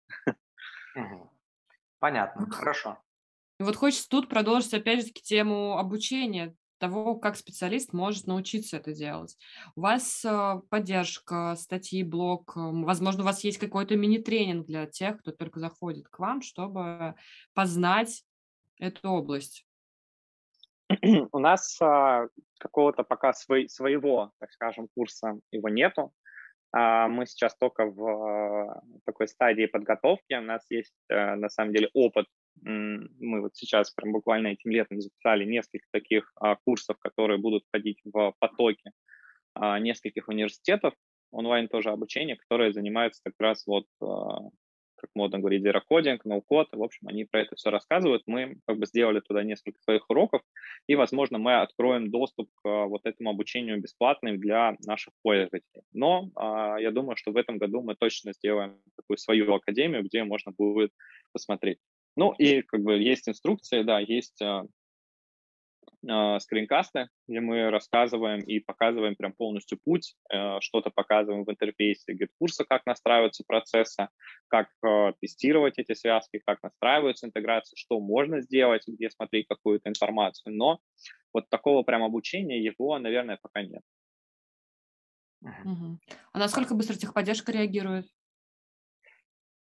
Понятно, 1.99 2.49
хорошо. 2.51 2.99
И 3.59 3.64
вот 3.64 3.75
хочется 3.75 4.09
тут 4.09 4.29
продолжить 4.29 4.75
опять 4.75 5.05
же 5.05 5.12
тему 5.12 5.79
обучения 5.79 6.55
того, 6.78 7.16
как 7.16 7.36
специалист 7.36 7.92
может 7.92 8.26
научиться 8.26 8.76
это 8.76 8.92
делать. 8.92 9.36
У 9.76 9.82
вас 9.82 10.24
э, 10.24 10.60
поддержка, 10.70 11.54
статьи, 11.56 12.02
блог, 12.02 12.56
э, 12.56 12.60
возможно, 12.60 13.22
у 13.22 13.26
вас 13.26 13.44
есть 13.44 13.58
какой-то 13.58 13.96
мини-тренинг 13.96 14.66
для 14.66 14.86
тех, 14.86 15.18
кто 15.18 15.32
только 15.32 15.60
заходит 15.60 16.08
к 16.08 16.18
вам, 16.18 16.42
чтобы 16.42 17.14
познать 17.54 18.24
эту 18.78 19.08
область. 19.08 19.66
У 21.32 21.38
нас 21.38 21.78
а, 21.82 22.28
какого-то 22.58 23.02
пока 23.02 23.32
своего, 23.32 24.32
так 24.38 24.52
скажем, 24.52 24.88
курса 24.94 25.38
его 25.50 25.68
нету. 25.68 26.12
А, 26.72 27.08
мы 27.08 27.26
сейчас 27.26 27.56
только 27.56 27.86
в 27.86 28.06
а, 28.06 28.82
такой 29.04 29.28
стадии 29.28 29.66
подготовки. 29.66 30.34
У 30.34 30.42
нас 30.42 30.64
есть, 30.70 30.94
на 31.08 31.48
самом 31.48 31.72
деле, 31.72 31.90
опыт 31.92 32.26
мы 32.62 33.40
вот 33.40 33.57
сейчас 33.57 33.90
прям 33.90 34.12
буквально 34.12 34.49
этим 34.49 34.71
летом 34.71 35.01
записали 35.01 35.44
несколько 35.44 35.87
таких 35.90 36.33
а, 36.37 36.57
курсов, 36.57 36.99
которые 36.99 37.38
будут 37.38 37.64
входить 37.66 38.01
в 38.05 38.35
потоки 38.38 38.92
а, 39.55 39.79
нескольких 39.79 40.29
университетов, 40.29 40.94
онлайн 41.31 41.68
тоже 41.68 41.90
обучение, 41.90 42.37
которые 42.37 42.73
занимаются 42.73 43.21
как 43.25 43.35
раз 43.38 43.66
вот, 43.66 43.87
а, 44.01 44.40
как 44.97 45.11
модно 45.14 45.38
говорить, 45.38 45.62
no 45.64 46.42
code, 46.51 46.68
в 46.73 46.83
общем, 46.83 47.07
они 47.09 47.25
про 47.25 47.42
это 47.42 47.55
все 47.57 47.71
рассказывают. 47.71 48.23
Мы 48.27 48.57
как 48.66 48.79
бы 48.79 48.87
сделали 48.87 49.21
туда 49.21 49.42
несколько 49.44 49.81
своих 49.81 50.09
уроков, 50.11 50.42
и, 50.87 50.97
возможно, 50.97 51.38
мы 51.38 51.61
откроем 51.61 52.11
доступ 52.11 52.51
к 52.62 52.87
вот 52.87 53.03
этому 53.05 53.31
обучению 53.31 53.81
бесплатным 53.81 54.38
для 54.38 54.77
наших 54.85 55.14
пользователей. 55.23 55.83
Но 55.92 56.31
я 56.81 56.90
думаю, 56.90 57.16
что 57.16 57.31
в 57.31 57.37
этом 57.37 57.59
году 57.59 57.81
мы 57.81 57.94
точно 57.94 58.33
сделаем 58.33 58.81
такую 58.97 59.18
свою 59.18 59.55
академию, 59.55 60.03
где 60.03 60.25
можно 60.25 60.51
будет 60.51 60.92
посмотреть. 61.33 61.79
Ну 62.18 62.33
и 62.33 62.62
как 62.62 62.81
бы 62.83 62.98
есть 62.98 63.28
инструкции, 63.28 63.85
да, 63.85 64.00
есть 64.00 64.42
э, 64.42 64.64
э, 66.04 66.40
скринкасты, 66.40 67.11
где 67.28 67.38
мы 67.38 67.70
рассказываем 67.70 68.40
и 68.40 68.59
показываем 68.59 69.14
прям 69.14 69.33
полностью 69.33 69.78
путь, 69.78 70.16
э, 70.28 70.59
что-то 70.59 70.90
показываем 70.90 71.44
в 71.44 71.50
интерфейсе 71.52 72.14
GetCourse 72.14 72.55
а, 72.55 72.64
как 72.64 72.87
настраиваются 72.87 73.44
процессы, 73.46 74.09
как 74.48 74.66
э, 74.85 75.12
тестировать 75.20 75.78
эти 75.78 75.94
связки, 75.94 76.42
как 76.44 76.61
настраиваются 76.61 77.28
интеграции, 77.28 77.76
что 77.76 78.00
можно 78.00 78.40
сделать, 78.40 78.83
где 78.88 79.11
смотреть 79.11 79.46
какую-то 79.46 79.88
информацию. 79.88 80.57
Но 80.57 80.81
вот 81.33 81.48
такого 81.48 81.85
прям 81.85 82.02
обучения 82.02 82.61
его, 82.61 82.98
наверное, 82.98 83.38
пока 83.40 83.62
нет. 83.62 83.83
Угу. 85.42 86.00
А 86.33 86.38
насколько 86.40 86.74
быстро 86.74 86.96
техподдержка 86.96 87.52
реагирует? 87.52 88.09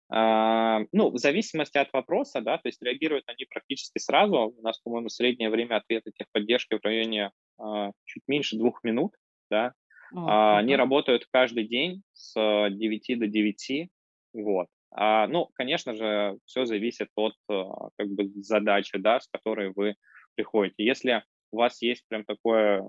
А, 0.09 0.81
ну, 0.93 1.11
в 1.11 1.19
зависимости 1.19 1.79
от 1.79 1.93
вопроса, 1.93 2.41
да, 2.41 2.59
то 2.59 2.69
есть 2.69 2.81
реагируют 2.83 3.25
они 3.27 3.45
практически 3.51 3.99
сразу. 3.99 4.55
У 4.57 4.63
нас, 4.63 4.79
по-моему, 4.81 5.09
среднее 5.09 5.51
время 5.51 5.77
ответа 5.77 6.11
техподдержки 6.13 6.75
в 6.75 6.85
районе 6.85 7.33
а, 7.59 7.91
чуть 8.05 8.23
меньше 8.27 8.57
двух 8.57 8.85
минут, 8.85 9.13
да. 9.51 9.73
А, 10.15 10.59
они 10.59 10.77
работают 10.77 11.27
каждый 11.33 11.67
день 11.67 12.03
с 12.13 12.35
9 12.35 13.19
до 13.19 13.27
9, 13.27 13.91
вот. 14.35 14.69
А, 14.93 15.27
ну, 15.27 15.51
конечно 15.55 15.95
же, 15.95 16.39
все 16.45 16.65
зависит 16.65 17.09
от 17.17 17.35
а, 17.49 17.89
как 17.97 18.09
бы 18.09 18.31
задачи, 18.37 18.99
да, 18.99 19.21
с 19.21 19.29
которой 19.29 19.73
вы 19.75 19.97
приходите. 20.37 20.85
Если 20.85 21.23
у 21.51 21.59
вас 21.59 21.83
есть 21.83 22.05
прям 22.09 22.25
такое 22.25 22.89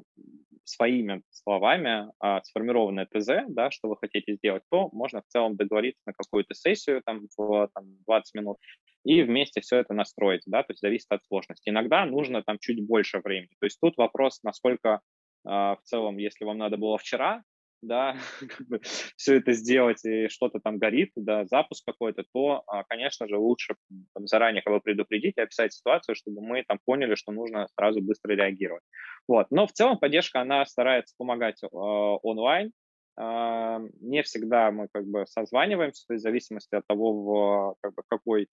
своими 0.68 1.22
словами 1.30 2.12
а, 2.20 2.42
сформированное 2.44 3.06
ТЗ, 3.06 3.46
да, 3.48 3.72
что 3.72 3.90
вы 3.90 3.98
хотите 3.98 4.36
сделать, 4.36 4.64
то 4.70 4.90
можно 4.92 5.22
в 5.22 5.28
целом 5.28 5.56
договориться 5.56 6.02
на 6.06 6.14
какую-то 6.14 6.54
сессию 6.54 7.02
там, 7.06 7.28
в 7.38 7.70
там, 7.74 7.86
20 8.06 8.36
минут 8.36 8.58
и 9.04 9.24
вместе 9.24 9.62
все 9.62 9.78
это 9.78 9.94
настроить, 9.94 10.42
да, 10.46 10.64
то 10.64 10.74
есть 10.74 10.82
зависит 10.82 11.08
от 11.10 11.26
сложности. 11.26 11.70
Иногда 11.70 12.06
нужно 12.06 12.44
там 12.44 12.58
чуть 12.60 12.86
больше 12.86 13.22
времени. 13.24 13.56
То 13.60 13.66
есть 13.66 13.80
тут 13.80 13.96
вопрос, 13.98 14.44
насколько 14.44 15.02
а, 15.46 15.76
в 15.76 15.82
целом, 15.84 16.18
если 16.18 16.44
вам 16.44 16.58
надо 16.58 16.78
было 16.78 16.98
вчера, 16.98 17.44
да, 17.82 18.16
все 19.16 19.36
это 19.36 19.54
сделать 19.54 20.04
и 20.06 20.28
что-то 20.28 20.60
там 20.60 20.78
горит, 20.78 21.12
да, 21.16 21.46
запуск 21.46 21.86
какой-то, 21.86 22.24
то, 22.34 22.64
а, 22.68 22.84
конечно 22.84 23.28
же, 23.28 23.38
лучше 23.38 23.76
там, 24.14 24.28
заранее 24.28 24.62
кого 24.62 24.80
предупредить 24.80 25.38
и 25.38 25.42
описать 25.42 25.74
ситуацию, 25.74 26.16
чтобы 26.16 26.42
мы 26.42 26.64
там 26.68 26.80
поняли, 26.86 27.16
что 27.16 27.32
нужно 27.32 27.68
сразу 27.76 28.02
быстро 28.02 28.34
реагировать. 28.34 28.84
Вот. 29.28 29.48
Но 29.52 29.68
в 29.68 29.72
целом 29.74 29.98
поддержка, 29.98 30.42
она 30.42 30.66
старается 30.66 31.16
помогать 31.18 31.62
э, 31.64 31.68
онлайн, 31.72 32.72
э, 33.20 33.80
не 34.02 34.24
всегда 34.24 34.72
мы 34.72 34.88
как 34.92 35.06
бы 35.06 35.26
созваниваемся, 35.28 36.06
в 36.08 36.20
зависимости 36.20 36.76
от 36.76 36.86
того, 36.88 37.14
в 37.14 37.76
как 37.82 37.94
бы, 37.94 38.04
какой 38.08 38.44
а, 38.44 38.50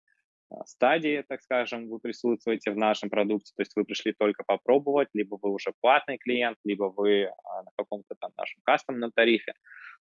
стадии, 0.67 1.25
так 1.29 1.43
скажем, 1.43 1.89
вы 1.89 1.99
присутствуете 1.99 2.71
в 2.71 2.77
нашем 2.77 3.11
продукте, 3.11 3.53
то 3.57 3.63
есть 3.63 3.73
вы 3.77 3.85
пришли 3.85 4.13
только 4.13 4.45
попробовать, 4.47 5.09
либо 5.15 5.39
вы 5.41 5.51
уже 5.51 5.73
платный 5.81 6.19
клиент, 6.19 6.59
либо 6.65 6.85
вы 6.85 7.25
а, 7.25 7.63
на 7.63 7.71
каком-то 7.77 8.15
там 8.21 8.31
нашем 8.37 8.61
кастомном 8.65 9.13
тарифе. 9.13 9.55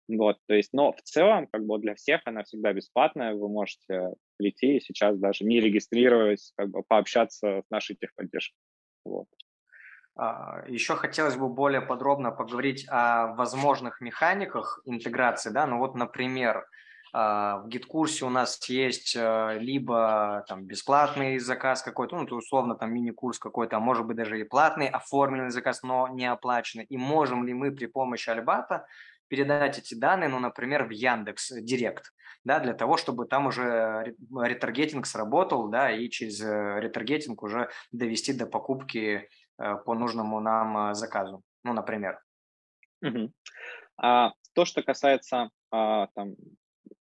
Вот, 0.07 0.37
то 0.47 0.53
есть, 0.53 0.73
но 0.73 0.91
в 0.91 1.01
целом, 1.01 1.47
как 1.47 1.65
бы 1.65 1.79
для 1.79 1.95
всех 1.95 2.21
она 2.25 2.43
всегда 2.43 2.73
бесплатная, 2.73 3.33
вы 3.33 3.47
можете 3.47 4.13
прийти 4.37 4.77
и 4.77 4.81
сейчас 4.81 5.17
даже 5.17 5.45
не 5.45 5.61
регистрируясь, 5.61 6.51
как 6.57 6.69
бы 6.69 6.83
пообщаться 6.83 7.61
с 7.65 7.69
нашей 7.69 7.95
техподдержкой. 7.95 8.59
Вот. 9.05 9.27
А, 10.15 10.63
Еще 10.67 10.95
хотелось 10.95 11.37
бы 11.37 11.49
более 11.49 11.81
подробно 11.81 12.31
поговорить 12.31 12.85
о 12.89 13.33
возможных 13.33 14.01
механиках 14.01 14.81
интеграции, 14.85 15.49
да, 15.49 15.65
ну 15.65 15.79
вот, 15.79 15.95
например, 15.95 16.67
в 17.13 17.65
гид-курсе 17.67 18.25
у 18.25 18.29
нас 18.29 18.59
есть 18.67 19.15
э, 19.15 19.57
либо 19.59 20.43
там 20.47 20.65
бесплатный 20.65 21.37
заказ 21.37 21.83
какой-то, 21.83 22.15
ну, 22.15 22.25
то 22.25 22.35
условно 22.35 22.73
там 22.73 22.91
мини-курс 22.91 23.37
какой-то, 23.37 23.77
а 23.77 23.79
может 23.79 24.07
быть 24.07 24.17
даже 24.17 24.39
и 24.39 24.43
платный 24.43 24.87
оформленный 24.87 25.51
заказ, 25.51 25.83
но 25.83 26.07
не 26.07 26.25
оплаченный. 26.25 26.85
И 26.85 26.97
можем 26.97 27.45
ли 27.45 27.53
мы 27.53 27.71
при 27.71 27.85
помощи 27.85 28.31
Альбата 28.31 28.87
передать 29.27 29.77
эти 29.77 29.93
данные, 29.93 30.27
ну, 30.27 30.39
например, 30.39 30.85
в 30.85 30.89
Яндекс 30.89 31.51
Директ, 31.61 32.13
да, 32.43 32.59
для 32.59 32.73
того, 32.73 32.97
чтобы 32.97 33.27
там 33.27 33.45
уже 33.45 34.15
ретаргетинг 34.35 35.05
сработал, 35.05 35.67
да, 35.67 35.91
и 35.91 36.09
через 36.09 36.41
э, 36.41 36.79
ретаргетинг 36.79 37.43
уже 37.43 37.69
довести 37.91 38.33
до 38.33 38.47
покупки 38.47 39.29
э, 39.59 39.75
по 39.85 39.93
нужному 39.93 40.39
нам 40.39 40.95
заказу, 40.95 41.43
ну, 41.63 41.73
например. 41.73 42.19
Угу. 43.03 43.31
А, 43.97 44.31
то, 44.53 44.65
что 44.65 44.81
касается 44.81 45.49
а, 45.71 46.07
там, 46.15 46.35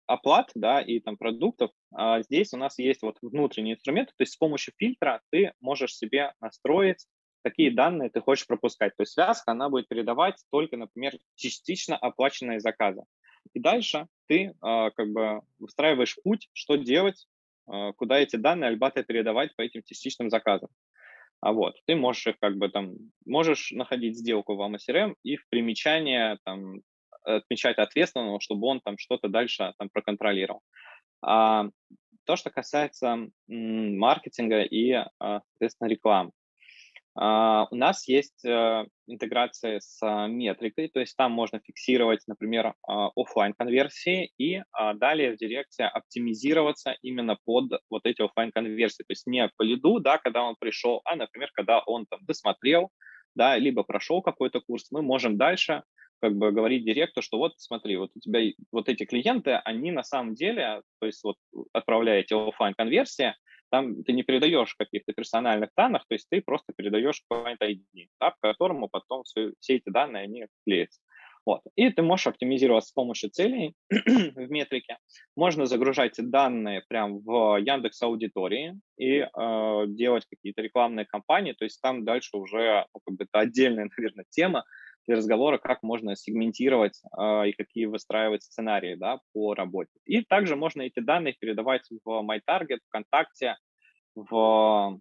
оплат, 0.07 0.51
да, 0.55 0.81
и 0.81 1.01
там 1.01 1.17
продуктов, 1.17 1.71
а 1.95 2.23
здесь 2.23 2.53
у 2.53 2.57
нас 2.57 2.79
есть 2.79 3.03
вот 3.03 3.19
внутренний 3.23 3.73
инструмент, 3.75 4.09
то 4.09 4.23
есть 4.23 4.35
с 4.35 4.37
помощью 4.37 4.75
фильтра 4.77 5.21
ты 5.31 5.53
можешь 5.61 5.97
себе 5.97 6.33
настроить, 6.41 7.07
какие 7.43 7.71
данные 7.71 8.11
ты 8.11 8.21
хочешь 8.21 8.47
пропускать. 8.47 8.97
То 8.97 9.03
есть 9.03 9.13
связка, 9.13 9.53
она 9.53 9.69
будет 9.69 9.89
передавать 9.89 10.43
только, 10.51 10.77
например, 10.77 11.17
частично 11.37 11.97
оплаченные 11.97 12.59
заказы. 12.61 13.03
И 13.55 13.61
дальше 13.61 14.07
ты 14.27 14.55
а, 14.61 14.91
как 14.91 15.13
бы 15.13 15.43
выстраиваешь 15.59 16.17
путь, 16.25 16.49
что 16.53 16.77
делать, 16.77 17.27
а, 17.69 17.93
куда 17.93 18.19
эти 18.19 18.37
данные 18.37 18.69
Альбата 18.69 19.05
передавать 19.05 19.55
по 19.55 19.63
этим 19.63 19.83
частичным 19.85 20.29
заказам. 20.29 20.71
А 21.41 21.53
вот, 21.53 21.77
ты 21.87 21.95
можешь 21.95 22.27
их 22.27 22.39
как 22.41 22.57
бы 22.57 22.69
там, 22.69 22.95
можешь 23.25 23.71
находить 23.71 24.19
сделку 24.19 24.57
в 24.57 24.63
AMA 24.63 25.15
и 25.23 25.37
в 25.37 25.49
примечание 25.49 26.39
там 26.45 26.81
отмечать 27.27 27.79
ответственного, 27.79 28.41
чтобы 28.41 28.67
он 28.67 28.81
там 28.81 28.97
что-то 28.99 29.29
дальше 29.29 29.73
там 29.79 29.89
проконтролировал. 29.91 30.63
А, 31.23 31.67
то, 32.25 32.37
что 32.37 32.51
касается 32.51 33.29
маркетинга 33.47 34.63
и, 34.63 34.93
а, 34.93 35.11
соответственно, 35.19 35.89
рекламы. 35.89 36.33
Uh, 37.19 37.67
у 37.71 37.77
нас 37.77 38.07
есть 38.09 38.45
uh, 38.45 38.87
интеграция 39.07 39.81
с 39.81 40.03
uh, 40.05 40.29
метрикой, 40.29 40.89
то 40.89 41.01
есть 41.01 41.17
там 41.17 41.33
можно 41.33 41.61
фиксировать, 41.61 42.21
например, 42.27 42.75
офлайн 42.87 43.55
конверсии 43.55 44.33
и 44.37 44.63
далее 44.97 45.33
в 45.33 45.39
директе 45.39 45.85
оптимизироваться 45.85 46.95
именно 47.01 47.39
под 47.47 47.81
вот 47.89 48.05
эти 48.05 48.21
офлайн 48.21 48.53
конверсии, 48.53 49.03
то 49.03 49.13
есть 49.13 49.27
не 49.27 49.49
по 49.57 49.63
лиду, 49.63 49.99
да, 49.99 50.19
когда 50.19 50.43
он 50.43 50.57
пришел, 50.61 51.01
а, 51.07 51.17
например, 51.17 51.49
когда 51.55 51.81
он 51.87 52.05
там 52.05 52.21
досмотрел, 52.27 52.91
да, 53.35 53.57
либо 53.57 53.83
прошел 53.83 54.21
какой-то 54.21 54.61
курс, 54.61 54.91
мы 54.91 55.01
можем 55.01 55.39
дальше 55.39 55.85
как 56.21 56.35
бы 56.37 56.53
говорить 56.53 56.85
директу, 56.85 57.23
что 57.23 57.39
вот 57.39 57.55
смотри, 57.59 57.97
вот 57.97 58.11
у 58.15 58.21
тебя 58.21 58.41
вот 58.73 58.89
эти 58.89 59.05
клиенты, 59.05 59.53
они 59.53 59.91
на 59.91 60.03
самом 60.03 60.35
деле, 60.35 60.83
то 61.01 61.07
есть 61.07 61.23
вот 61.25 61.37
отправляя 61.73 62.21
эти 62.21 62.35
офлайн 62.35 62.75
конверсии, 62.75 63.35
там 63.71 64.05
ты 64.05 64.13
не 64.13 64.23
передаешь 64.23 64.75
каких-то 64.75 65.13
персональных 65.13 65.71
данных, 65.77 66.05
то 66.09 66.15
есть 66.15 66.29
ты 66.31 66.41
просто 66.41 66.73
передаешь 66.77 67.23
client 67.31 67.59
ID, 67.61 68.09
да, 68.21 68.31
к 68.31 68.41
которому 68.41 68.89
потом 68.89 69.25
все, 69.25 69.53
все 69.61 69.77
эти 69.77 69.91
данные, 69.91 70.25
они 70.25 70.47
клеятся. 70.65 71.01
Вот. 71.47 71.61
И 71.77 71.91
ты 71.91 72.03
можешь 72.03 72.27
оптимизировать 72.27 72.87
с 72.87 72.93
помощью 72.93 73.31
целей 73.31 73.75
в 73.91 74.51
метрике. 74.51 74.99
Можно 75.37 75.67
загружать 75.67 76.15
данные 76.19 76.83
прямо 76.89 77.21
в 77.21 77.59
Яндекс 77.59 78.03
Аудитории 78.03 78.75
и 78.99 79.19
э, 79.21 79.85
делать 79.87 80.27
какие-то 80.29 80.63
рекламные 80.63 81.07
кампании. 81.07 81.53
То 81.53 81.65
есть 81.65 81.81
там 81.81 82.05
дальше 82.05 82.37
уже 82.37 82.85
ну, 82.93 83.01
как 83.07 83.17
бы 83.17 83.25
это 83.25 83.39
отдельная, 83.39 83.89
наверное, 83.97 84.25
тема, 84.29 84.65
для 85.07 85.17
разговора, 85.17 85.59
как 85.59 85.83
можно 85.83 86.17
сегментировать 86.17 87.01
э, 87.17 87.49
и 87.49 87.53
какие 87.53 87.87
выстраивать 87.87 88.43
сценарии 88.43 88.95
да, 88.95 89.21
по 89.33 89.55
работе. 89.55 89.93
И 90.05 90.23
также 90.23 90.57
можно 90.57 90.83
эти 90.83 91.01
данные 91.01 91.35
передавать 91.39 91.83
в 92.05 92.09
MyTarget, 92.09 92.79
ВКонтакте, 92.89 93.57
в 94.15 94.99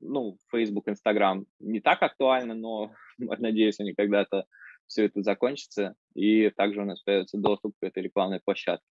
ну, 0.00 0.36
Facebook, 0.50 0.88
Instagram. 0.88 1.46
Не 1.60 1.80
так 1.80 2.02
актуально, 2.02 2.54
но 2.54 2.92
надеюсь, 3.18 3.80
они 3.80 3.94
когда-то 3.94 4.44
все 4.86 5.06
это 5.06 5.22
закончится, 5.22 5.94
и 6.14 6.50
также 6.50 6.82
у 6.82 6.84
нас 6.84 7.02
появится 7.02 7.38
доступ 7.38 7.74
к 7.80 7.84
этой 7.84 8.04
рекламной 8.04 8.40
площадке. 8.44 8.86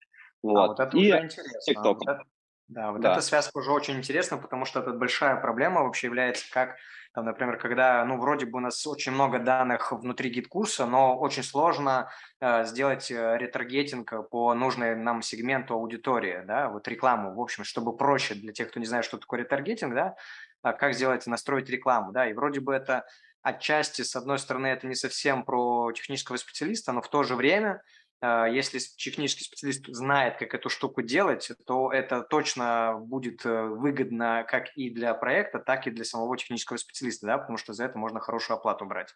Вот. 0.42 0.56
А 0.58 0.66
вот 0.68 0.80
это 0.80 0.96
и 0.96 1.00
уже 1.00 1.24
интересно. 1.24 1.72
TikTok. 1.72 1.98
Вот 1.98 2.08
это, 2.08 2.22
да, 2.68 2.92
вот 2.92 3.00
да. 3.00 3.12
эта 3.12 3.20
связка 3.20 3.58
уже 3.58 3.70
очень 3.70 3.96
интересна, 3.96 4.38
потому 4.38 4.64
что 4.64 4.80
это 4.80 4.92
большая 4.92 5.36
проблема 5.36 5.82
вообще 5.82 6.06
является, 6.06 6.50
как 6.50 6.76
там, 7.14 7.26
например, 7.26 7.58
когда, 7.58 8.04
ну, 8.06 8.18
вроде 8.18 8.46
бы 8.46 8.56
у 8.56 8.60
нас 8.60 8.86
очень 8.86 9.12
много 9.12 9.38
данных 9.38 9.92
внутри 9.92 10.30
GetCourse 10.30 10.76
а, 10.76 10.86
но 10.86 11.18
очень 11.18 11.42
сложно 11.42 12.10
э, 12.40 12.64
сделать 12.64 13.10
э, 13.10 13.36
ретаргетинг 13.36 14.30
по 14.30 14.54
нужной 14.54 14.96
нам 14.96 15.20
сегменту 15.20 15.74
аудитории, 15.74 16.42
да, 16.46 16.70
вот 16.70 16.88
рекламу, 16.88 17.34
в 17.34 17.40
общем, 17.40 17.64
чтобы 17.64 17.94
проще 17.94 18.34
для 18.34 18.52
тех, 18.52 18.70
кто 18.70 18.80
не 18.80 18.86
знает, 18.86 19.04
что 19.04 19.18
такое 19.18 19.40
ретаргетинг, 19.40 19.94
да, 19.94 20.16
а 20.62 20.72
как 20.72 20.94
сделать, 20.94 21.26
настроить 21.26 21.68
рекламу, 21.68 22.12
да, 22.12 22.30
и 22.30 22.32
вроде 22.32 22.60
бы 22.60 22.72
это 22.72 23.04
отчасти, 23.42 24.02
с 24.02 24.16
одной 24.16 24.38
стороны, 24.38 24.68
это 24.68 24.86
не 24.86 24.94
совсем 24.94 25.44
про 25.44 25.92
технического 25.92 26.36
специалиста, 26.36 26.92
но 26.92 27.02
в 27.02 27.10
то 27.10 27.24
же 27.24 27.34
время 27.34 27.82
если 28.22 28.78
технический 28.78 29.44
специалист 29.44 29.84
знает, 29.88 30.38
как 30.38 30.54
эту 30.54 30.68
штуку 30.68 31.02
делать, 31.02 31.50
то 31.66 31.92
это 31.92 32.22
точно 32.22 32.96
будет 33.00 33.44
э, 33.44 33.66
выгодно 33.66 34.46
как 34.48 34.76
и 34.76 34.90
для 34.90 35.12
проекта, 35.14 35.58
так 35.58 35.86
и 35.86 35.90
для 35.90 36.04
самого 36.04 36.36
технического 36.36 36.76
специалиста, 36.76 37.26
да, 37.26 37.38
потому 37.38 37.58
что 37.58 37.72
за 37.72 37.84
это 37.84 37.98
можно 37.98 38.20
хорошую 38.20 38.56
оплату 38.56 38.84
брать. 38.84 39.12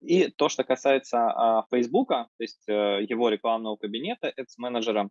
И 0.00 0.28
то, 0.28 0.48
что 0.48 0.64
касается 0.64 1.30
а, 1.30 1.66
Фейсбука, 1.70 2.28
то 2.38 2.42
есть 2.42 2.66
а, 2.68 2.98
его 3.00 3.28
рекламного 3.28 3.76
кабинета, 3.76 4.32
Ads 4.38 4.54
менеджера, 4.56 5.10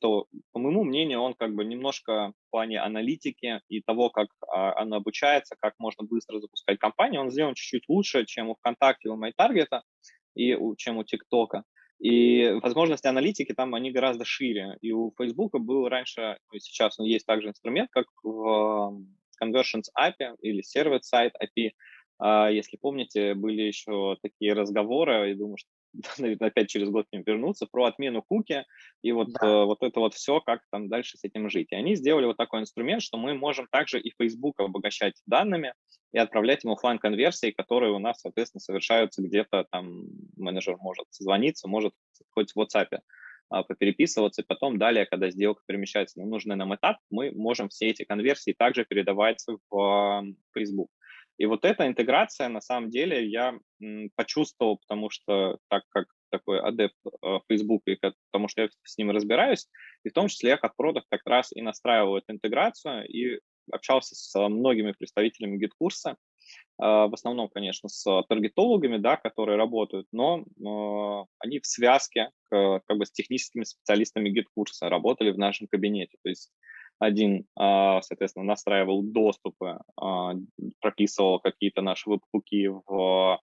то, 0.00 0.26
по 0.52 0.58
моему 0.58 0.84
мнению, 0.84 1.20
он 1.20 1.34
как 1.34 1.54
бы 1.54 1.66
немножко 1.66 2.32
в 2.46 2.50
плане 2.50 2.80
аналитики 2.80 3.60
и 3.68 3.82
того, 3.82 4.10
как 4.10 4.28
а, 4.48 4.78
она 4.80 4.96
обучается, 4.96 5.56
как 5.58 5.74
можно 5.78 6.04
быстро 6.04 6.38
запускать 6.38 6.78
кампанию, 6.78 7.22
он 7.22 7.30
сделан 7.30 7.54
чуть-чуть 7.54 7.88
лучше, 7.88 8.26
чем 8.26 8.50
у 8.50 8.54
ВКонтакте, 8.56 9.08
у 9.08 9.18
MyTarget 9.18 9.82
и 10.34 10.56
чем 10.76 10.98
у 10.98 11.04
ТикТока. 11.04 11.64
И 12.00 12.58
возможности 12.62 13.06
аналитики 13.06 13.52
там, 13.52 13.74
они 13.74 13.90
гораздо 13.90 14.24
шире. 14.24 14.78
И 14.80 14.92
у 14.92 15.12
Facebook 15.18 15.58
был 15.60 15.88
раньше, 15.88 16.38
ну, 16.50 16.58
сейчас 16.58 16.98
он 16.98 17.06
есть 17.06 17.26
также 17.26 17.48
инструмент, 17.48 17.90
как 17.92 18.06
в 18.22 19.02
Conversions 19.42 19.88
API 19.98 20.34
или 20.40 20.62
Server 20.62 21.00
Side 21.00 21.32
API. 21.42 21.72
А, 22.18 22.50
если 22.50 22.78
помните, 22.78 23.34
были 23.34 23.62
еще 23.62 24.16
такие 24.22 24.54
разговоры, 24.54 25.28
я 25.28 25.36
думаю, 25.36 25.58
что 25.58 25.68
наверное, 26.18 26.48
опять 26.48 26.68
через 26.68 26.88
год 26.88 27.06
к 27.08 27.12
ним 27.12 27.22
вернуться, 27.26 27.66
про 27.66 27.84
отмену 27.84 28.22
куки 28.22 28.64
и 29.02 29.12
вот, 29.12 29.28
да. 29.32 29.46
э, 29.46 29.64
вот 29.64 29.82
это 29.82 30.00
вот 30.00 30.14
все, 30.14 30.40
как 30.40 30.62
там 30.70 30.88
дальше 30.88 31.18
с 31.18 31.24
этим 31.24 31.50
жить. 31.50 31.68
И 31.70 31.74
они 31.74 31.94
сделали 31.94 32.26
вот 32.26 32.36
такой 32.36 32.60
инструмент, 32.60 33.02
что 33.02 33.18
мы 33.18 33.34
можем 33.34 33.66
также 33.70 34.00
и 34.00 34.12
Facebook 34.18 34.60
обогащать 34.60 35.20
данными 35.26 35.74
и 36.12 36.18
отправлять 36.18 36.64
ему 36.64 36.74
офлайн 36.74 36.98
конверсии, 36.98 37.52
которые 37.52 37.92
у 37.92 37.98
нас, 37.98 38.20
соответственно, 38.20 38.60
совершаются 38.60 39.22
где-то 39.22 39.66
там, 39.70 40.04
менеджер 40.36 40.76
может 40.78 41.06
созвониться, 41.10 41.68
может 41.68 41.94
хоть 42.30 42.52
в 42.52 42.58
WhatsApp 42.58 43.00
а, 43.48 43.62
попереписываться, 43.62 44.42
и 44.42 44.44
потом 44.46 44.78
далее, 44.78 45.06
когда 45.06 45.30
сделка 45.30 45.62
перемещается 45.66 46.18
на 46.20 46.26
нужный 46.26 46.56
нам 46.56 46.74
этап, 46.74 46.98
мы 47.10 47.32
можем 47.32 47.68
все 47.68 47.88
эти 47.88 48.04
конверсии 48.04 48.54
также 48.56 48.84
передавать 48.84 49.44
в 49.70 50.24
Facebook. 50.54 50.90
И 51.40 51.46
вот 51.46 51.64
эта 51.64 51.86
интеграция, 51.86 52.48
на 52.48 52.60
самом 52.60 52.90
деле, 52.90 53.26
я 53.26 53.58
почувствовал, 54.14 54.76
потому 54.76 55.08
что 55.08 55.56
так 55.70 55.84
как 55.88 56.06
такой 56.30 56.60
адепт 56.60 56.94
э, 57.22 57.38
Facebook, 57.48 57.82
и 57.86 57.96
потому 58.30 58.46
что 58.48 58.60
я 58.60 58.68
с 58.84 58.98
ним 58.98 59.10
разбираюсь, 59.10 59.66
и 60.04 60.10
в 60.10 60.12
том 60.12 60.28
числе 60.28 60.50
я 60.50 60.56
как 60.58 60.76
продукт 60.76 61.06
как 61.08 61.22
раз 61.24 61.50
и 61.50 61.62
настраивал 61.62 62.18
эту 62.18 62.32
интеграцию, 62.32 63.08
и 63.08 63.40
общался 63.72 64.14
с 64.14 64.48
многими 64.48 64.92
представителями 64.92 65.56
GetCourse 65.56 66.05
а, 66.05 66.16
а, 66.78 67.08
в 67.08 67.14
основном, 67.14 67.48
конечно, 67.48 67.88
с 67.88 68.22
таргетологами, 68.28 68.98
да, 68.98 69.16
которые 69.16 69.56
работают, 69.56 70.08
но 70.12 70.44
а, 70.62 71.24
они 71.38 71.60
в 71.60 71.66
связке 71.66 72.30
как 72.50 72.98
бы 72.98 73.06
с 73.06 73.12
техническими 73.12 73.64
специалистами 73.64 74.28
GetCourse 74.28 74.82
а 74.82 74.88
работали 74.88 75.30
в 75.30 75.38
нашем 75.38 75.68
кабинете. 75.68 76.18
То 76.22 76.28
есть 76.28 76.52
один, 77.00 77.46
а, 77.56 78.00
соответственно, 78.02 78.44
настраивал 78.44 79.02
доступы, 79.02 79.78
прописывал 80.80 81.40
какие-то 81.40 81.82
наши 81.82 82.08
веб-хуки 82.08 82.68
в 82.86 83.40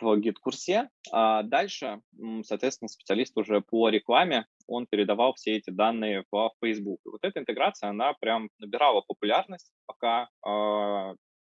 в 0.00 0.16
гид-курсе, 0.18 0.90
а 1.12 1.44
дальше, 1.44 2.00
соответственно, 2.42 2.88
специалист 2.88 3.38
уже 3.38 3.60
по 3.60 3.88
рекламе, 3.88 4.44
он 4.66 4.86
передавал 4.86 5.34
все 5.34 5.56
эти 5.56 5.70
данные 5.70 6.24
в 6.32 6.50
Facebook. 6.60 6.98
И 7.06 7.10
вот 7.10 7.20
эта 7.22 7.38
интеграция, 7.38 7.90
она 7.90 8.12
прям 8.14 8.50
набирала 8.58 9.02
популярность, 9.02 9.70
пока 9.86 10.28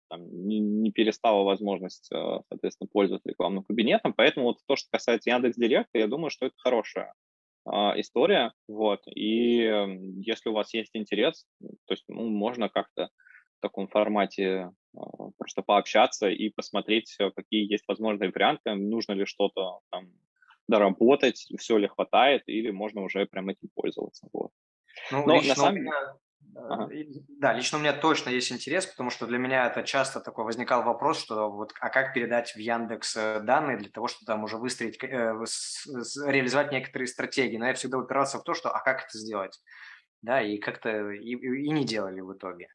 там, 0.08 0.46
не, 0.46 0.58
не 0.58 0.90
перестала 0.90 1.44
возможность, 1.44 2.10
э, 2.12 2.40
соответственно, 2.48 2.88
пользоваться 2.90 3.28
рекламным 3.28 3.62
кабинетом. 3.62 4.14
Поэтому 4.14 4.46
вот 4.46 4.58
то, 4.66 4.76
что 4.76 4.88
касается 4.90 5.30
Яндекс 5.30 5.56
Директа, 5.56 5.98
я 5.98 6.06
думаю, 6.06 6.30
что 6.30 6.46
это 6.46 6.54
хорошая 6.56 7.12
а, 7.12 7.27
история. 7.96 8.52
Вот. 8.68 9.00
И 9.06 9.58
если 10.24 10.48
у 10.48 10.52
вас 10.52 10.72
есть 10.74 10.90
интерес, 10.94 11.46
то 11.60 11.92
есть 11.92 12.04
ну, 12.08 12.28
можно 12.28 12.68
как-то 12.68 13.10
в 13.58 13.60
таком 13.60 13.88
формате 13.88 14.70
а, 14.96 15.00
просто 15.36 15.62
пообщаться 15.62 16.28
и 16.28 16.48
посмотреть, 16.50 17.16
э, 17.18 17.30
какие 17.34 17.70
есть 17.70 17.84
возможные 17.88 18.30
варианты, 18.30 18.74
нужно 18.74 19.12
ли 19.12 19.24
что-то 19.24 19.80
там 19.90 20.12
доработать, 20.68 21.46
все 21.58 21.76
ли 21.76 21.88
хватает, 21.88 22.42
или 22.46 22.70
можно 22.70 23.02
уже 23.02 23.26
прям 23.26 23.48
этим 23.48 23.68
пользоваться. 23.74 24.28
Вот. 24.32 24.52
Ну, 25.10 25.26
Но 25.26 25.34
на 25.36 25.54
самом 25.54 25.74
деле... 25.76 25.90
Ага. 26.54 26.88
Да, 27.38 27.52
лично 27.52 27.78
у 27.78 27.80
меня 27.80 27.92
точно 27.92 28.30
есть 28.30 28.50
интерес, 28.50 28.86
потому 28.86 29.10
что 29.10 29.26
для 29.26 29.38
меня 29.38 29.66
это 29.66 29.82
часто 29.82 30.20
такой 30.20 30.44
возникал 30.44 30.82
вопрос, 30.82 31.20
что 31.20 31.50
вот, 31.50 31.72
а 31.80 31.88
как 31.88 32.12
передать 32.14 32.52
в 32.52 32.58
Яндекс 32.58 33.16
э, 33.16 33.40
данные 33.40 33.76
для 33.78 33.90
того, 33.90 34.08
чтобы 34.08 34.26
там 34.26 34.44
уже 34.44 34.56
выстроить, 34.56 35.02
э, 35.02 35.06
реализовать 36.26 36.72
некоторые 36.72 37.06
стратегии. 37.06 37.56
Но 37.58 37.66
я 37.66 37.74
всегда 37.74 37.98
упирался 37.98 38.38
в 38.38 38.42
то, 38.44 38.54
что 38.54 38.70
а 38.70 38.80
как 38.80 39.04
это 39.04 39.18
сделать? 39.18 39.60
Да, 40.22 40.42
и 40.42 40.58
как-то 40.58 41.10
и, 41.10 41.32
и 41.34 41.70
не 41.70 41.84
делали 41.84 42.20
в 42.20 42.32
итоге. 42.32 42.68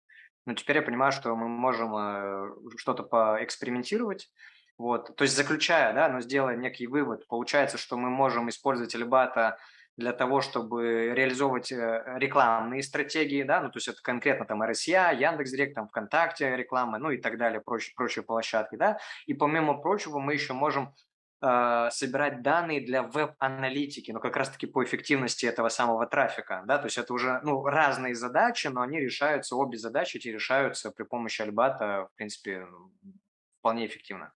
Но 0.45 0.53
теперь 0.53 0.77
я 0.77 0.81
понимаю, 0.81 1.11
что 1.11 1.35
мы 1.35 1.47
можем 1.47 1.95
э, 1.95 2.49
что-то 2.77 3.03
поэкспериментировать, 3.03 4.29
вот, 4.77 5.15
то 5.15 5.23
есть 5.23 5.35
заключая, 5.35 5.93
да, 5.93 6.09
но 6.09 6.21
сделая 6.21 6.57
некий 6.57 6.87
вывод, 6.87 7.27
получается, 7.27 7.77
что 7.77 7.95
мы 7.97 8.09
можем 8.09 8.49
использовать 8.49 8.95
Эльбата 8.95 9.57
для 9.97 10.11
того, 10.11 10.41
чтобы 10.41 11.13
реализовывать 11.13 11.71
э, 11.71 12.03
рекламные 12.17 12.81
стратегии, 12.81 13.43
да, 13.43 13.61
ну, 13.61 13.69
то 13.69 13.77
есть 13.77 13.87
это 13.87 14.01
конкретно 14.01 14.45
там 14.45 14.63
РСЯ, 14.63 15.11
Яндекс.Директ, 15.11 15.75
там 15.75 15.87
ВКонтакте 15.87 16.55
реклама, 16.55 16.97
ну 16.97 17.11
и 17.11 17.17
так 17.17 17.37
далее, 17.37 17.61
прочие, 17.61 17.93
прочие 17.95 18.23
площадки, 18.23 18.75
да, 18.75 18.97
и 19.27 19.33
помимо 19.33 19.77
прочего 19.77 20.19
мы 20.19 20.33
еще 20.33 20.53
можем 20.53 20.95
э, 21.41 21.89
собирать 21.91 22.41
данные 22.41 22.81
для 22.81 23.03
веб-аналитики, 23.03 24.11
но 24.11 24.19
как 24.19 24.35
раз-таки 24.35 24.65
по 24.65 24.83
эффективности 24.83 25.45
этого 25.45 25.69
самого 25.69 26.07
трафика, 26.07 26.63
да, 26.65 26.79
то 26.79 26.85
есть 26.85 26.97
это 26.97 27.13
уже, 27.13 27.39
ну, 27.43 27.63
разные 27.63 28.15
задачи, 28.15 28.67
но 28.67 28.81
они 28.81 28.99
решаются, 28.99 29.55
обе 29.55 29.77
задачи 29.77 30.17
эти 30.17 30.29
решаются 30.29 30.89
при 30.89 31.03
помощи 31.03 31.43
Albato, 31.43 32.09
в 32.11 32.17
принципе, 32.17 32.65
вполне 33.59 33.85
эффективно. 33.85 34.33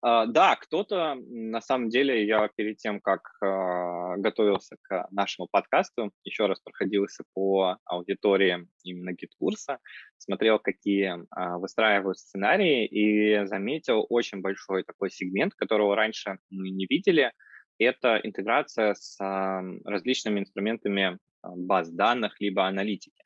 Э, 0.00 0.26
да, 0.26 0.54
кто-то, 0.54 1.16
на 1.16 1.60
самом 1.60 1.88
деле, 1.88 2.24
я 2.24 2.48
перед 2.54 2.76
тем, 2.76 3.00
как 3.00 3.32
э, 3.42 4.16
готовился 4.16 4.76
к 4.82 5.08
нашему 5.10 5.48
подкасту, 5.50 6.12
еще 6.22 6.46
раз 6.46 6.60
проходился 6.60 7.24
по 7.34 7.78
аудитории 7.84 8.68
именно 8.84 9.12
GetCourse 9.12 9.66
а, 9.66 9.78
смотрел, 10.16 10.60
какие 10.60 11.16
uh, 11.16 11.58
выстраивают 11.58 12.18
сценарии, 12.18 12.86
и 12.86 13.44
заметил 13.46 14.06
очень 14.08 14.40
большой 14.40 14.84
такой 14.84 15.10
сегмент, 15.10 15.54
которого 15.54 15.96
раньше 15.96 16.38
мы 16.48 16.70
не 16.70 16.86
видели. 16.88 17.32
Это 17.80 18.20
интеграция 18.22 18.94
с 18.94 19.18
различными 19.84 20.40
инструментами 20.40 21.18
баз 21.42 21.90
данных, 21.90 22.40
либо 22.40 22.66
аналитики. 22.66 23.22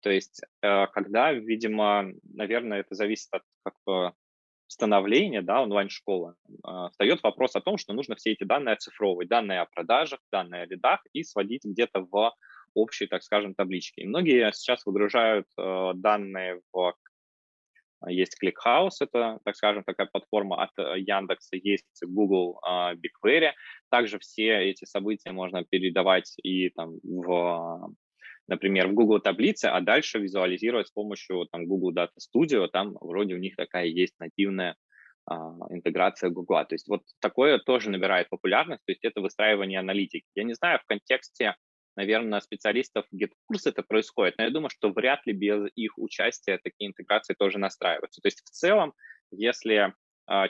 То 0.00 0.10
есть, 0.10 0.40
когда, 0.62 1.34
видимо, 1.34 2.06
наверное, 2.24 2.80
это 2.80 2.94
зависит 2.94 3.28
от 3.32 3.42
как 3.62 4.14
становления, 4.70 5.42
да, 5.42 5.62
онлайн-школы, 5.62 6.34
э, 6.48 6.88
встает 6.92 7.22
вопрос 7.22 7.56
о 7.56 7.60
том, 7.60 7.76
что 7.76 7.92
нужно 7.92 8.14
все 8.14 8.32
эти 8.32 8.44
данные 8.44 8.74
оцифровывать, 8.74 9.28
данные 9.28 9.60
о 9.60 9.66
продажах, 9.66 10.20
данные 10.30 10.62
о 10.62 10.66
лидах 10.66 11.00
и 11.12 11.24
сводить 11.24 11.64
где-то 11.64 12.06
в 12.10 12.32
общие, 12.74 13.08
так 13.08 13.22
скажем, 13.24 13.54
таблички. 13.54 14.00
И 14.00 14.06
многие 14.06 14.52
сейчас 14.52 14.86
выгружают 14.86 15.46
э, 15.58 15.92
данные 15.94 16.60
в 16.72 16.94
есть 18.08 18.38
ClickHouse, 18.42 18.96
это, 19.00 19.40
так 19.44 19.56
скажем, 19.56 19.84
такая 19.84 20.06
платформа 20.06 20.62
от 20.62 20.70
э, 20.78 21.00
Яндекса, 21.00 21.56
есть 21.56 22.02
Google 22.02 22.58
э, 22.66 22.94
BigQuery. 22.94 23.50
Также 23.90 24.18
все 24.20 24.70
эти 24.70 24.84
события 24.84 25.32
можно 25.32 25.64
передавать 25.64 26.32
и 26.42 26.70
там 26.70 26.94
в 27.02 27.92
например, 28.50 28.88
в 28.88 28.94
Google 28.94 29.20
таблице, 29.20 29.66
а 29.66 29.80
дальше 29.80 30.18
визуализировать 30.18 30.88
с 30.88 30.90
помощью 30.90 31.46
там, 31.50 31.66
Google 31.66 31.94
Data 31.94 32.10
Studio, 32.18 32.66
там 32.68 32.96
вроде 33.00 33.34
у 33.34 33.38
них 33.38 33.56
такая 33.56 33.86
есть 33.86 34.14
нативная 34.18 34.76
а, 35.26 35.52
интеграция 35.70 36.30
Google. 36.30 36.66
То 36.68 36.74
есть 36.74 36.88
вот 36.88 37.02
такое 37.20 37.58
тоже 37.58 37.90
набирает 37.90 38.28
популярность, 38.28 38.82
то 38.84 38.92
есть 38.92 39.04
это 39.04 39.20
выстраивание 39.20 39.78
аналитики. 39.78 40.26
Я 40.34 40.42
не 40.42 40.54
знаю, 40.54 40.80
в 40.80 40.86
контексте, 40.86 41.54
наверное, 41.96 42.40
специалистов 42.40 43.06
GitKurs 43.14 43.66
это 43.66 43.84
происходит, 43.84 44.34
но 44.36 44.44
я 44.44 44.50
думаю, 44.50 44.70
что 44.70 44.90
вряд 44.90 45.24
ли 45.26 45.32
без 45.32 45.70
их 45.76 45.96
участия 45.96 46.58
такие 46.62 46.88
интеграции 46.88 47.34
тоже 47.38 47.58
настраиваются. 47.58 48.20
То 48.20 48.26
есть 48.26 48.40
в 48.40 48.50
целом, 48.50 48.94
если 49.30 49.94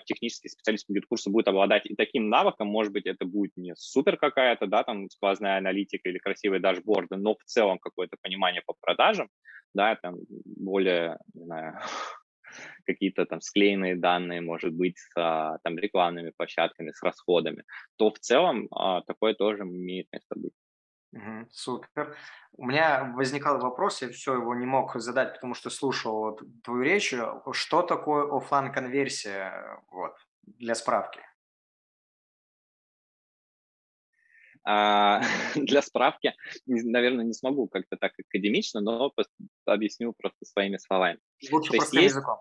технический 0.04 0.48
специалист 0.48 0.86
по 0.86 0.94
курса 1.08 1.30
будет 1.30 1.48
обладать 1.48 1.86
и 1.86 1.94
таким 1.94 2.28
навыком, 2.28 2.68
может 2.68 2.92
быть, 2.92 3.06
это 3.06 3.24
будет 3.24 3.56
не 3.56 3.74
супер 3.76 4.16
какая-то, 4.16 4.66
да, 4.66 4.82
там 4.82 5.08
сквозная 5.10 5.58
аналитика 5.58 6.08
или 6.08 6.18
красивые 6.18 6.60
дашборды, 6.60 7.16
но 7.16 7.34
в 7.34 7.44
целом 7.44 7.78
какое-то 7.78 8.16
понимание 8.20 8.62
по 8.66 8.74
продажам, 8.80 9.28
да, 9.74 9.96
там 9.96 10.16
более, 10.44 11.18
не 11.34 11.44
знаю, 11.44 11.78
какие-то 12.84 13.24
там 13.26 13.40
склеенные 13.40 13.96
данные, 13.96 14.40
может 14.40 14.72
быть, 14.72 14.98
с 14.98 15.10
а, 15.16 15.58
там 15.64 15.78
рекламными 15.78 16.32
площадками, 16.36 16.92
с 16.92 17.02
расходами, 17.02 17.64
то 17.96 18.10
в 18.10 18.18
целом 18.18 18.68
а, 18.70 19.02
такое 19.02 19.34
тоже 19.34 19.62
имеет 19.62 20.08
место 20.12 20.34
быть. 20.36 20.52
Угу, 21.12 21.48
супер. 21.50 22.16
У 22.52 22.66
меня 22.66 23.12
возникал 23.16 23.58
вопрос, 23.58 24.02
я 24.02 24.10
все 24.10 24.34
его 24.34 24.54
не 24.54 24.66
мог 24.66 24.94
задать, 25.00 25.34
потому 25.34 25.54
что 25.54 25.70
слушал 25.70 26.38
твою 26.62 26.82
речь. 26.82 27.12
Что 27.52 27.82
такое 27.82 28.30
офлайн 28.30 28.72
конверсия 28.72 29.82
вот, 29.90 30.14
для 30.42 30.74
справки? 30.74 31.20
А, 34.64 35.20
для 35.56 35.82
справки, 35.82 36.34
наверное, 36.66 37.24
не 37.24 37.32
смогу 37.32 37.66
как-то 37.66 37.96
так 37.96 38.12
академично, 38.18 38.80
но 38.80 39.12
объясню 39.64 40.12
просто 40.12 40.44
своими 40.44 40.76
словами. 40.76 41.18
Лучше 41.50 41.72
простым 41.72 42.02
есть, 42.02 42.14
языком. 42.14 42.38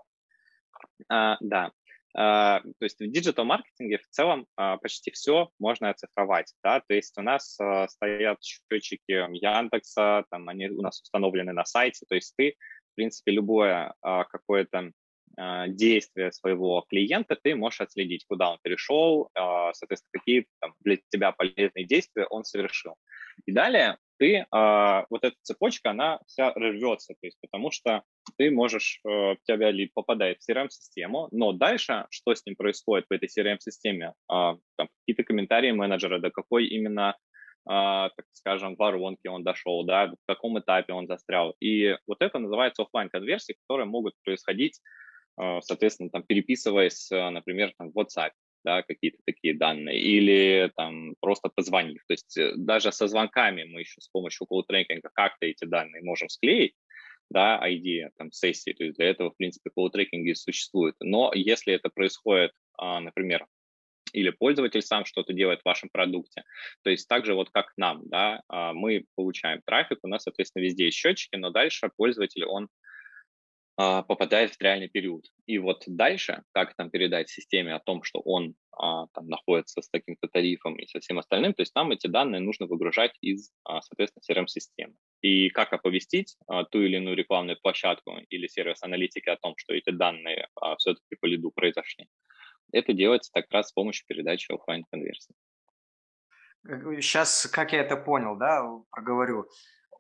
А, 1.08 1.38
да. 1.40 1.72
А, 2.16 2.62
то 2.62 2.84
есть 2.84 3.00
в 3.00 3.08
диджитал-маркетинге 3.08 4.00
в 4.00 4.08
целом 4.10 4.48
а, 4.56 4.78
почти 4.78 5.12
все 5.12 5.50
можно 5.60 5.90
оцифровать, 5.92 6.54
да, 6.64 6.80
то 6.80 6.94
есть 6.94 7.16
у 7.18 7.22
нас 7.22 7.58
а, 7.60 7.88
стоят 7.88 8.40
счетчики 8.42 9.12
Яндекса, 9.12 10.26
там 10.32 10.50
они 10.50 10.70
у 10.70 10.82
нас 10.82 11.02
установлены 11.02 11.54
на 11.54 11.66
сайте, 11.66 12.06
то 12.08 12.16
есть 12.16 12.34
ты, 12.36 12.56
в 12.92 12.96
принципе, 12.96 13.32
любое 13.32 13.94
какое-то 14.02 14.92
действие 15.68 16.34
своего 16.34 16.86
клиента 16.90 17.38
ты 17.42 17.56
можешь 17.56 17.80
отследить, 17.80 18.26
куда 18.28 18.52
он 18.52 18.58
перешел, 18.62 19.30
соответственно, 19.34 20.12
какие 20.12 20.48
там, 20.60 20.74
для 20.82 20.98
тебя 21.10 21.32
полезные 21.32 21.86
действия 21.86 22.26
он 22.26 22.44
совершил. 22.44 22.96
И 23.46 23.54
далее 23.54 23.98
ты, 24.20 24.46
а, 24.52 25.06
вот 25.10 25.24
эта 25.24 25.36
цепочка, 25.42 25.92
она 25.92 26.20
вся 26.28 26.54
рвется, 26.54 27.14
то 27.14 27.26
есть 27.26 27.38
потому 27.42 27.72
что 27.72 28.04
ты 28.38 28.52
можешь, 28.52 29.00
э, 29.08 29.36
тебя 29.44 29.72
ли 29.72 29.90
попадает 29.94 30.40
в 30.42 30.50
CRM-систему, 30.50 31.30
но 31.32 31.54
дальше, 31.54 32.06
что 32.12 32.36
с 32.36 32.46
ним 32.46 32.56
происходит 32.56 33.08
в 33.10 33.14
этой 33.14 33.30
CRM-системе, 33.30 34.14
а, 34.28 34.58
какие-то 34.78 35.24
комментарии 35.24 35.72
менеджера, 35.72 36.20
до 36.20 36.30
какой 36.30 36.68
именно 36.68 37.16
а, 37.66 38.10
так 38.16 38.26
скажем, 38.34 38.76
воронки 38.76 39.28
он 39.28 39.44
дошел, 39.44 39.84
да, 39.86 40.08
в 40.08 40.16
каком 40.28 40.60
этапе 40.60 40.94
он 40.94 41.08
застрял. 41.08 41.56
И 41.60 41.96
вот 42.08 42.22
это 42.22 42.40
называется 42.40 42.84
офлайн 42.84 43.10
конверсии 43.10 43.56
которые 43.68 43.86
могут 43.86 44.14
происходить, 44.24 44.80
а, 45.38 45.62
соответственно, 45.62 46.10
там, 46.10 46.24
переписываясь, 46.24 47.10
например, 47.12 47.74
там, 47.78 47.92
в 47.92 47.98
WhatsApp, 47.98 48.32
да, 48.64 48.84
какие-то 48.84 49.18
такие 49.26 49.54
данные, 49.54 50.00
или 50.00 50.72
там 50.76 51.16
просто 51.20 51.50
позвонив. 51.50 52.02
То 52.08 52.14
есть 52.14 52.38
э, 52.38 52.54
даже 52.56 52.92
со 52.92 53.08
звонками 53.08 53.64
мы 53.64 53.82
еще 53.82 54.02
с 54.02 54.08
помощью 54.10 54.48
колл-трекинга 54.48 55.10
как-то 55.14 55.46
эти 55.46 55.66
данные 55.66 56.04
можем 56.04 56.30
склеить, 56.30 56.76
да, 57.30 57.60
ID, 57.64 58.10
там, 58.18 58.32
сессии, 58.32 58.74
то 58.74 58.84
есть 58.84 58.98
для 58.98 59.10
этого, 59.10 59.32
в 59.32 59.38
принципе, 59.38 59.70
колл-трекинги 59.76 60.34
существуют. 60.34 60.96
Но 61.00 61.32
если 61.34 61.74
это 61.74 61.90
происходит, 61.90 62.52
а, 62.78 63.00
например, 63.00 63.46
или 64.14 64.30
пользователь 64.32 64.82
сам 64.82 65.06
что-то 65.06 65.34
делает 65.34 65.62
в 65.62 65.66
вашем 65.66 65.90
продукте. 65.90 66.44
То 66.84 66.90
есть 66.90 67.08
также 67.08 67.34
вот 67.36 67.50
как 67.52 67.72
нам, 67.78 68.08
да, 68.08 68.42
а, 68.48 68.74
мы 68.74 69.06
получаем 69.16 69.62
трафик, 69.66 70.00
у 70.04 70.08
нас, 70.08 70.24
соответственно, 70.24 70.64
везде 70.64 70.86
есть 70.86 70.98
счетчики, 70.98 71.36
но 71.36 71.52
дальше 71.52 71.92
пользователь, 71.96 72.46
он 72.46 72.70
попадает 73.80 74.56
в 74.56 74.62
реальный 74.62 74.90
период. 74.90 75.26
И 75.46 75.58
вот 75.58 75.84
дальше, 75.88 76.44
как 76.52 76.76
там 76.76 76.90
передать 76.90 77.30
системе 77.30 77.74
о 77.74 77.80
том, 77.80 78.04
что 78.04 78.20
он 78.20 78.56
а, 78.80 79.08
там 79.14 79.28
находится 79.28 79.82
с 79.82 79.90
таким-то 79.90 80.28
тарифом 80.28 80.76
и 80.76 80.88
со 80.88 81.00
всем 81.00 81.20
остальным, 81.20 81.54
то 81.54 81.62
есть 81.62 81.74
там 81.74 81.92
эти 81.92 82.08
данные 82.08 82.40
нужно 82.40 82.66
выгружать 82.66 83.12
из, 83.22 83.52
а, 83.64 83.82
соответственно, 83.82 84.24
CRM-системы. 84.24 84.94
И 85.22 85.50
как 85.50 85.74
оповестить 85.74 86.38
а, 86.48 86.64
ту 86.64 86.82
или 86.82 86.96
иную 86.96 87.16
рекламную 87.16 87.58
площадку 87.62 88.18
или 88.30 88.48
сервис 88.48 88.82
аналитики 88.84 89.30
о 89.30 89.38
том, 89.38 89.54
что 89.58 89.74
эти 89.74 89.92
данные 89.92 90.48
а, 90.56 90.78
все-таки 90.78 91.16
по 91.20 91.26
лиду 91.26 91.52
произошли. 91.52 92.08
Это 92.72 92.94
делается 92.94 93.32
как 93.34 93.52
раз 93.52 93.70
с 93.70 93.74
помощью 93.74 94.06
передачи 94.08 94.52
офлайн 94.52 94.86
конверсии. 94.90 95.36
Сейчас, 97.02 97.48
как 97.48 97.74
я 97.74 97.82
это 97.82 97.98
понял, 97.98 98.38
да, 98.38 98.66
проговорю. 98.92 99.50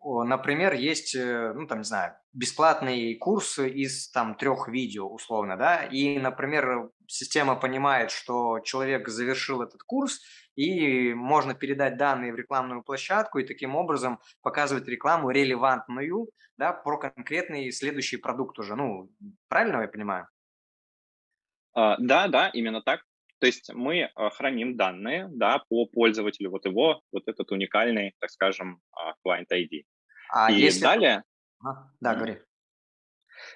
Например, 0.01 0.73
есть, 0.73 1.13
э, 1.13 1.53
ну, 1.53 1.67
там, 1.67 1.79
не 1.79 1.83
знаю, 1.83 2.13
бесплатный 2.31 3.15
курс 3.15 3.59
из, 3.59 4.09
там, 4.11 4.35
трех 4.35 4.67
видео, 4.69 5.07
условно, 5.07 5.57
да, 5.57 5.83
и, 5.83 6.17
например, 6.19 6.89
система 7.07 7.55
понимает, 7.55 8.11
что 8.11 8.59
человек 8.61 9.09
завершил 9.09 9.61
этот 9.61 9.83
курс, 9.83 10.21
и 10.55 11.13
можно 11.13 11.53
передать 11.53 11.97
данные 11.97 12.33
в 12.33 12.37
рекламную 12.37 12.83
площадку 12.83 13.39
и 13.39 13.45
таким 13.45 13.75
образом 13.75 14.19
показывать 14.41 14.87
рекламу 14.87 15.31
релевантную, 15.31 16.29
да, 16.57 16.71
про 16.71 16.97
конкретный 16.97 17.71
следующий 17.71 18.17
продукт 18.17 18.57
уже. 18.59 18.75
Ну, 18.75 19.09
правильно 19.47 19.81
я 19.81 19.87
понимаю? 19.87 20.27
А, 21.73 21.97
да, 21.99 22.27
да, 22.27 22.49
именно 22.49 22.81
так. 22.81 23.01
То 23.39 23.47
есть 23.47 23.73
мы 23.73 24.09
а, 24.15 24.29
храним 24.29 24.75
данные 24.75 25.27
да, 25.31 25.63
по 25.69 25.85
пользователю, 25.85 26.51
вот 26.51 26.65
его, 26.65 27.01
вот 27.11 27.23
этот 27.27 27.51
уникальный, 27.51 28.13
так 28.19 28.29
скажем, 28.29 28.81
а, 28.91 29.13
client 29.25 29.47
ID. 29.51 29.83
А 30.31 30.51
и 30.51 30.55
если... 30.55 30.81
далее... 30.81 31.23
А, 31.65 31.89
да, 31.99 32.15
говори. 32.15 32.39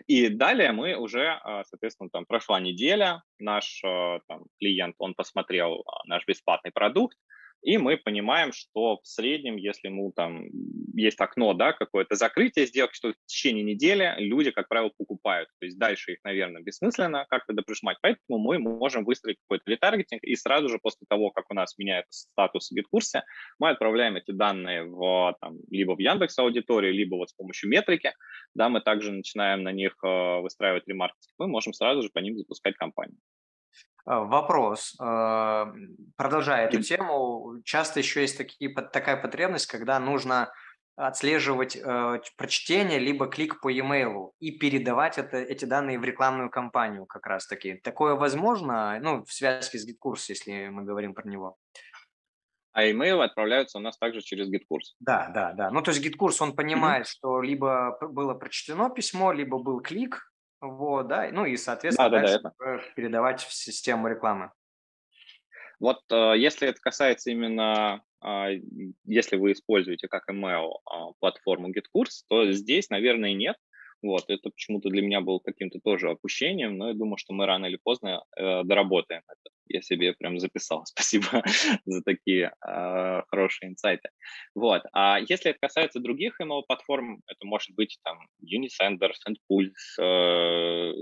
И 0.08 0.30
далее 0.30 0.72
мы 0.72 0.96
уже, 0.96 1.38
соответственно, 1.66 2.10
там 2.10 2.26
прошла 2.26 2.62
неделя, 2.62 3.22
наш 3.38 3.82
там, 3.82 4.46
клиент, 4.58 4.96
он 4.98 5.14
посмотрел 5.14 5.84
наш 6.06 6.26
бесплатный 6.26 6.72
продукт, 6.72 7.18
и 7.64 7.78
мы 7.78 7.98
понимаем, 7.98 8.52
что 8.52 9.00
в 9.02 9.08
среднем, 9.08 9.56
если 9.56 9.88
ему 9.88 10.12
там 10.12 10.48
есть 10.96 11.20
окно, 11.20 11.54
да, 11.54 11.72
какое-то 11.72 12.16
закрытие 12.16 12.66
сделки, 12.66 12.94
что 12.94 13.14
в 13.14 13.26
течение 13.26 13.64
недели 13.64 14.14
люди, 14.18 14.52
как 14.52 14.68
правило, 14.68 14.92
покупают. 14.98 15.50
То 15.60 15.66
есть 15.66 15.80
дальше 15.80 16.14
их, 16.14 16.20
наверное, 16.26 16.62
бессмысленно 16.62 17.26
как-то 17.30 17.54
доприжмать. 17.54 17.98
Поэтому 18.02 18.38
мы 18.38 18.60
можем 18.60 19.06
выстроить 19.06 19.38
какой-то 19.48 19.72
ретаргетинг, 19.72 20.24
и 20.24 20.36
сразу 20.36 20.68
же 20.68 20.78
после 20.78 21.08
того, 21.10 21.32
как 21.32 21.46
у 21.50 21.54
нас 21.54 21.78
меняется 21.78 22.28
статус 22.32 22.70
в 22.70 22.76
гид-курсе, 22.76 23.24
мы 23.60 23.70
отправляем 23.70 24.18
эти 24.18 24.32
данные 24.32 24.84
в, 24.84 25.36
там, 25.40 25.58
либо 25.72 25.96
в 25.96 26.00
Яндекс 26.00 26.38
аудиторию, 26.40 26.94
либо 26.94 27.16
вот 27.16 27.30
с 27.30 27.34
помощью 27.34 27.70
метрики, 27.70 28.14
да, 28.56 28.68
мы 28.68 28.82
также 28.82 29.12
начинаем 29.12 29.64
на 29.64 29.72
них 29.72 29.96
э, 30.04 30.40
выстраивать 30.42 30.88
ремаркетинг, 30.88 31.34
мы 31.38 31.48
можем 31.48 31.74
сразу 31.74 32.02
же 32.02 32.10
по 32.14 32.20
ним 32.20 32.38
запускать 32.38 32.76
кампанию. 32.76 33.18
А, 34.06 34.20
вопрос. 34.22 34.96
А, 35.00 35.72
продолжая 36.18 36.68
эту 36.68 36.82
тему, 36.82 37.62
часто 37.64 38.00
еще 38.00 38.22
есть 38.22 38.38
такие, 38.38 38.74
такая 38.74 39.18
потребность, 39.18 39.68
когда 39.68 40.00
нужно 40.00 40.52
отслеживать 40.96 41.76
э, 41.76 42.22
прочтение 42.38 43.00
либо 43.00 43.28
клик 43.28 43.60
по 43.62 43.70
e-mail 43.70 44.32
и 44.40 44.52
передавать 44.52 45.18
это, 45.18 45.38
эти 45.38 45.66
данные 45.66 45.98
в 45.98 46.04
рекламную 46.04 46.52
кампанию 46.52 47.08
как 47.08 47.26
раз-таки. 47.26 47.76
Такое 47.84 48.14
возможно, 48.14 49.00
ну, 49.02 49.26
в 49.26 49.34
связке 49.34 49.80
с 49.80 49.90
GitKurs, 49.90 50.26
если 50.30 50.68
мы 50.68 50.84
говорим 50.84 51.16
про 51.16 51.28
него. 51.28 51.58
А 52.74 52.86
email 52.86 53.24
отправляются 53.24 53.80
у 53.80 53.82
нас 53.82 53.98
также 53.98 54.22
через 54.22 54.52
GitKurs. 54.52 54.94
Да, 55.00 55.32
да, 55.34 55.54
да. 55.54 55.72
Ну, 55.72 55.82
то 55.82 55.92
есть 55.92 56.06
GitKurs, 56.06 56.38
он 56.42 56.56
понимает, 56.56 57.06
mm-hmm. 57.06 57.10
что 57.10 57.42
либо 57.42 57.98
было 58.02 58.36
прочтено 58.36 58.90
письмо, 58.90 59.32
либо 59.32 59.58
был 59.58 59.80
клик, 59.80 60.32
вот, 60.64 61.10
да, 61.10 61.30
ну 61.30 61.46
и, 61.46 61.58
соответственно, 61.58 62.10
да, 62.10 62.20
дальше 62.22 62.40
да, 62.42 62.54
да, 62.58 62.82
передавать 62.96 63.44
в 63.44 63.54
систему 63.54 64.08
рекламы. 64.08 64.52
Вот 65.80 66.00
э, 66.10 66.36
если 66.38 66.70
это 66.70 66.80
касается 66.80 67.32
именно, 67.32 68.02
э, 68.26 68.62
если 69.04 69.36
вы 69.36 69.52
используете 69.52 70.08
как 70.08 70.30
email 70.30 70.70
э, 70.70 71.12
платформу 71.20 71.70
GetCourse, 71.70 72.24
то 72.30 72.50
здесь, 72.54 72.90
наверное, 72.90 73.34
нет, 73.34 73.58
вот, 74.04 74.26
это 74.28 74.50
почему-то 74.50 74.90
для 74.90 75.02
меня 75.02 75.22
было 75.22 75.40
каким-то 75.40 75.80
тоже 75.80 76.10
опущением, 76.10 76.78
но 76.78 76.90
я 76.90 76.94
думаю, 76.94 77.18
что 77.18 77.34
мы 77.34 77.46
рано 77.46 77.68
или 77.68 77.80
поздно 77.82 78.24
э, 78.36 78.64
доработаем 78.64 79.22
это. 79.28 79.56
Я 79.68 79.82
себе 79.82 80.14
прям 80.14 80.40
записал. 80.40 80.86
Спасибо 80.86 81.42
за 81.86 82.02
такие 82.04 82.54
э, 82.68 83.22
хорошие 83.28 83.70
инсайты. 83.70 84.10
Вот. 84.54 84.84
А 84.92 85.20
если 85.20 85.52
это 85.52 85.60
касается 85.62 86.00
других 86.02 86.40
ML-платформ, 86.42 87.22
это 87.28 87.48
может 87.48 87.74
быть 87.76 87.98
там 88.04 88.20
Unisender, 88.44 89.12
SendPulse, 89.26 90.02
э, 90.02 90.94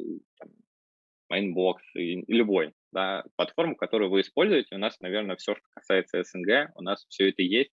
Mainbox, 1.34 1.78
и, 1.96 2.24
любой, 2.32 2.74
да, 2.92 3.24
платформу, 3.36 3.76
которую 3.76 4.12
вы 4.12 4.22
используете. 4.22 4.76
У 4.76 4.80
нас, 4.80 5.00
наверное, 5.00 5.38
все, 5.38 5.56
что 5.56 5.64
касается 5.74 6.24
СНГ, 6.24 6.72
у 6.76 6.84
нас 6.84 7.06
все 7.10 7.30
это 7.30 7.42
есть. 7.42 7.72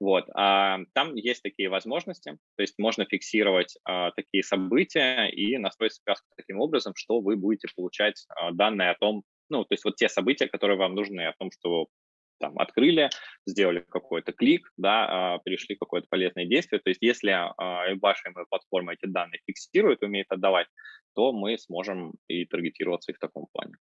Вот. 0.00 0.24
А, 0.34 0.78
там 0.94 1.14
есть 1.14 1.42
такие 1.42 1.68
возможности, 1.68 2.38
то 2.56 2.62
есть 2.62 2.78
можно 2.78 3.04
фиксировать 3.04 3.76
а, 3.84 4.10
такие 4.12 4.42
события 4.42 5.28
и 5.28 5.58
настроить 5.58 5.92
связку 5.92 6.26
таким 6.36 6.58
образом, 6.58 6.94
что 6.96 7.20
вы 7.20 7.36
будете 7.36 7.68
получать 7.76 8.24
а, 8.30 8.50
данные 8.52 8.90
о 8.90 8.94
том, 8.98 9.22
ну, 9.50 9.64
то 9.64 9.74
есть 9.74 9.84
вот 9.84 9.96
те 9.96 10.08
события, 10.08 10.48
которые 10.48 10.78
вам 10.78 10.94
нужны, 10.94 11.26
о 11.26 11.34
том, 11.38 11.50
что 11.52 11.88
там 12.40 12.58
открыли, 12.58 13.10
сделали 13.46 13.84
какой-то 13.88 14.32
клик, 14.32 14.72
да, 14.78 15.34
а, 15.34 15.38
перешли 15.40 15.76
какое-то 15.76 16.06
полезное 16.08 16.46
действие. 16.46 16.80
То 16.80 16.88
есть 16.88 17.02
если 17.02 17.30
а, 17.30 17.94
ваша 18.00 18.32
платформа 18.48 18.94
эти 18.94 19.06
данные 19.06 19.40
фиксирует, 19.46 20.02
умеет 20.02 20.26
отдавать, 20.30 20.66
то 21.14 21.32
мы 21.32 21.58
сможем 21.58 22.14
и 22.26 22.46
таргетироваться 22.46 23.12
и 23.12 23.14
в 23.14 23.18
таком 23.18 23.46
плане. 23.52 23.74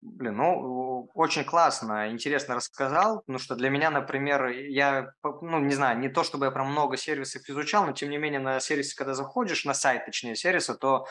Блин, 0.00 0.36
ну, 0.36 1.10
очень 1.14 1.44
классно, 1.44 2.08
интересно 2.10 2.54
рассказал, 2.54 3.18
потому 3.20 3.38
что 3.40 3.56
для 3.56 3.68
меня, 3.68 3.90
например, 3.90 4.46
я, 4.46 5.10
ну, 5.24 5.58
не 5.58 5.74
знаю, 5.74 5.98
не 5.98 6.08
то 6.08 6.22
чтобы 6.22 6.44
я 6.46 6.52
прям 6.52 6.70
много 6.70 6.96
сервисов 6.96 7.42
изучал, 7.48 7.84
но 7.84 7.92
тем 7.92 8.10
не 8.10 8.16
менее 8.16 8.38
на 8.38 8.60
сервисе, 8.60 8.94
когда 8.96 9.14
заходишь, 9.14 9.64
на 9.64 9.74
сайт, 9.74 10.06
точнее, 10.06 10.36
сервиса, 10.36 10.76
то 10.76 11.06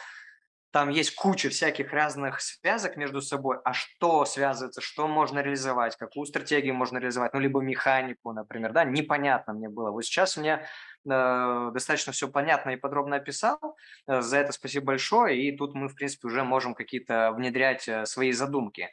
там 0.71 0.89
есть 0.89 1.15
куча 1.15 1.49
всяких 1.49 1.93
разных 1.93 2.41
связок 2.41 2.97
между 2.97 3.21
собой, 3.21 3.57
а 3.63 3.73
что 3.73 4.25
связывается, 4.25 4.81
что 4.81 5.07
можно 5.07 5.39
реализовать, 5.39 5.95
какую 5.95 6.25
стратегию 6.25 6.75
можно 6.75 6.97
реализовать, 6.97 7.33
ну, 7.33 7.39
либо 7.39 7.61
механику, 7.61 8.33
например, 8.33 8.73
да, 8.73 8.83
непонятно 8.83 9.53
мне 9.53 9.69
было. 9.69 9.91
Вот 9.91 10.03
сейчас 10.03 10.35
мне 10.35 10.67
э, 11.09 11.69
достаточно 11.73 12.11
все 12.11 12.27
понятно 12.27 12.71
и 12.71 12.75
подробно 12.75 13.15
описал, 13.15 13.59
э, 14.07 14.21
за 14.21 14.37
это 14.37 14.51
спасибо 14.51 14.87
большое, 14.87 15.41
и 15.41 15.55
тут 15.55 15.73
мы, 15.73 15.87
в 15.87 15.95
принципе, 15.95 16.27
уже 16.27 16.43
можем 16.43 16.75
какие-то 16.75 17.31
внедрять 17.31 17.87
э, 17.87 18.05
свои 18.05 18.31
задумки. 18.31 18.89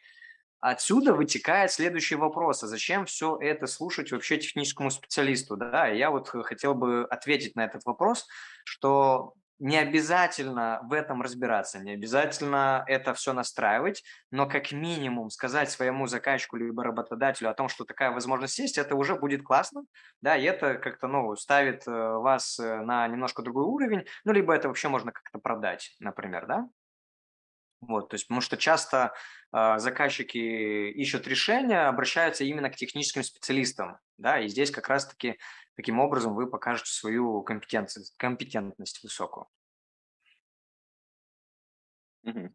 Отсюда 0.60 1.12
вытекает 1.12 1.72
следующий 1.72 2.14
вопрос, 2.14 2.62
а 2.62 2.68
зачем 2.68 3.04
все 3.04 3.36
это 3.38 3.66
слушать 3.66 4.12
вообще 4.12 4.38
техническому 4.38 4.90
специалисту? 4.90 5.56
Да, 5.58 5.88
я 5.88 6.10
вот 6.10 6.28
хотел 6.28 6.74
бы 6.74 7.04
ответить 7.04 7.54
на 7.54 7.66
этот 7.66 7.84
вопрос, 7.84 8.26
что 8.64 9.34
не 9.58 9.76
обязательно 9.78 10.80
в 10.84 10.92
этом 10.92 11.22
разбираться, 11.22 11.78
не 11.78 11.92
обязательно 11.92 12.84
это 12.86 13.14
все 13.14 13.32
настраивать, 13.32 14.02
но 14.30 14.48
как 14.48 14.72
минимум 14.72 15.30
сказать 15.30 15.70
своему 15.70 16.06
заказчику 16.06 16.56
либо 16.56 16.82
работодателю 16.84 17.50
о 17.50 17.54
том, 17.54 17.68
что 17.68 17.84
такая 17.84 18.10
возможность 18.10 18.58
есть, 18.58 18.78
это 18.78 18.94
уже 18.96 19.14
будет 19.14 19.42
классно, 19.42 19.82
да, 20.20 20.36
и 20.36 20.44
это 20.44 20.74
как-то, 20.74 21.06
ну, 21.06 21.34
ставит 21.36 21.86
э, 21.86 21.90
вас 21.90 22.58
э, 22.58 22.80
на 22.80 23.06
немножко 23.08 23.42
другой 23.42 23.64
уровень, 23.64 24.04
ну, 24.24 24.32
либо 24.32 24.54
это 24.54 24.68
вообще 24.68 24.88
можно 24.88 25.12
как-то 25.12 25.38
продать, 25.38 25.94
например, 26.00 26.46
да. 26.46 26.68
Вот, 27.86 28.08
то 28.08 28.14
есть, 28.14 28.26
потому 28.26 28.40
что 28.40 28.56
часто 28.56 29.12
э, 29.52 29.78
заказчики 29.78 30.38
ищут 30.38 31.26
решения, 31.26 31.88
обращаются 31.88 32.44
именно 32.44 32.70
к 32.70 32.76
техническим 32.76 33.22
специалистам, 33.22 33.98
да, 34.18 34.40
и 34.40 34.48
здесь 34.48 34.70
как 34.70 34.88
раз-таки 34.88 35.38
таким 35.76 36.00
образом 36.00 36.34
вы 36.34 36.48
покажете 36.48 36.90
свою 36.90 37.42
компетентность, 37.42 38.14
компетентность 38.16 39.02
высокую. 39.02 39.46
Угу. 42.24 42.54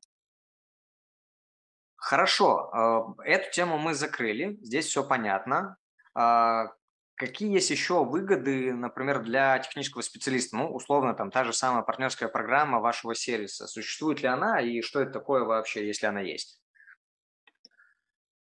Хорошо, 1.96 3.16
э, 3.24 3.32
эту 3.32 3.52
тему 3.52 3.78
мы 3.78 3.94
закрыли, 3.94 4.58
здесь 4.62 4.88
все 4.88 5.04
понятно. 5.08 5.78
А, 6.16 6.74
какие 7.20 7.54
есть 7.54 7.70
еще 7.70 8.06
выгоды, 8.06 8.74
например, 8.74 9.22
для 9.22 9.60
технического 9.60 10.02
специалиста? 10.02 10.56
Ну, 10.56 10.74
условно, 10.74 11.14
там 11.14 11.30
та 11.32 11.44
же 11.44 11.52
самая 11.52 11.84
партнерская 11.84 12.30
программа 12.30 12.80
вашего 12.80 13.14
сервиса. 13.14 13.68
Существует 13.68 14.22
ли 14.22 14.28
она 14.28 14.62
и 14.62 14.82
что 14.82 15.02
это 15.02 15.12
такое 15.12 15.44
вообще, 15.44 15.86
если 15.86 16.08
она 16.08 16.22
есть? 16.22 16.62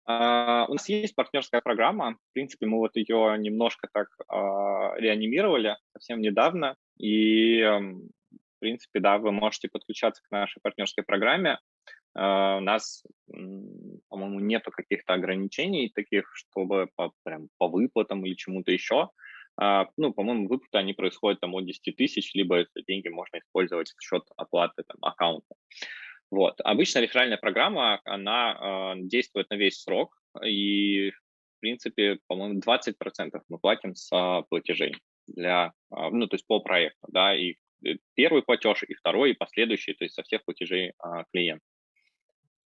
Uh, 0.09 0.67
у 0.69 0.75
нас 0.75 0.89
есть 0.89 1.17
партнерская 1.17 1.61
программа. 1.61 2.17
В 2.31 2.33
принципе, 2.35 2.67
мы 2.67 2.79
вот 2.79 2.95
ее 2.95 3.37
немножко 3.39 3.89
так 3.93 4.09
uh, 4.31 4.95
реанимировали 4.99 5.77
совсем 5.93 6.21
недавно. 6.21 6.77
И, 6.97 7.61
um, 7.63 8.09
в 8.29 8.61
принципе, 8.61 9.01
да, 9.01 9.19
вы 9.19 9.33
можете 9.33 9.69
подключаться 9.69 10.23
к 10.23 10.31
нашей 10.31 10.61
партнерской 10.61 11.03
программе. 11.03 11.59
Uh, 12.17 12.59
у 12.59 12.61
нас, 12.61 13.05
по-моему, 14.09 14.41
нету 14.41 14.71
каких-то 14.71 15.13
ограничений 15.13 15.91
таких, 15.95 16.31
чтобы 16.35 16.89
по, 16.97 17.13
прям 17.25 17.49
по 17.59 17.69
выплатам 17.69 18.25
или 18.25 18.35
чему-то 18.35 18.73
еще. 18.73 19.11
Uh, 19.61 19.87
ну, 19.99 20.15
по-моему, 20.15 20.49
выплаты, 20.49 20.79
они 20.79 20.95
происходят 20.95 21.41
там 21.41 21.55
от 21.55 21.67
10 21.67 21.95
тысяч, 21.97 22.33
либо 22.35 22.57
эти 22.57 22.85
деньги 22.87 23.09
можно 23.09 23.39
использовать 23.39 23.91
в 23.91 24.03
счет 24.03 24.23
оплаты 24.37 24.83
там, 24.87 24.97
аккаунта. 25.03 25.55
Вот. 26.31 26.61
Обычно 26.65 27.01
реферальная 27.01 27.37
программа, 27.37 28.01
она 28.05 28.95
э, 28.97 29.01
действует 29.03 29.49
на 29.51 29.55
весь 29.55 29.81
срок, 29.81 30.17
и, 30.45 31.11
в 31.11 31.61
принципе, 31.61 32.19
по-моему, 32.27 32.61
20% 32.61 33.41
мы 33.49 33.59
платим 33.59 33.95
с 33.95 34.11
э, 34.13 34.43
платежей 34.49 34.97
для, 35.29 35.73
э, 35.91 36.09
ну, 36.11 36.27
то 36.27 36.35
есть 36.35 36.47
по 36.47 36.61
проекту, 36.61 37.07
да, 37.09 37.37
и 37.37 37.55
первый 38.15 38.43
платеж, 38.43 38.83
и 38.83 38.95
второй, 38.95 39.33
и 39.33 39.35
последующий, 39.35 39.95
то 39.95 40.05
есть 40.05 40.15
со 40.15 40.23
всех 40.23 40.45
платежей 40.45 40.89
э, 40.89 40.93
клиента. 41.33 41.65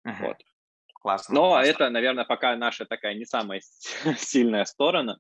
Uh-huh. 0.08 0.28
Вот. 0.28 0.38
Классно. 1.02 1.36
Но 1.36 1.50
классно. 1.50 1.70
это, 1.70 1.90
наверное, 1.90 2.26
пока 2.26 2.56
наша 2.56 2.86
такая 2.86 3.14
не 3.16 3.26
самая 3.26 3.62
сильная 4.18 4.66
сторона, 4.66 5.20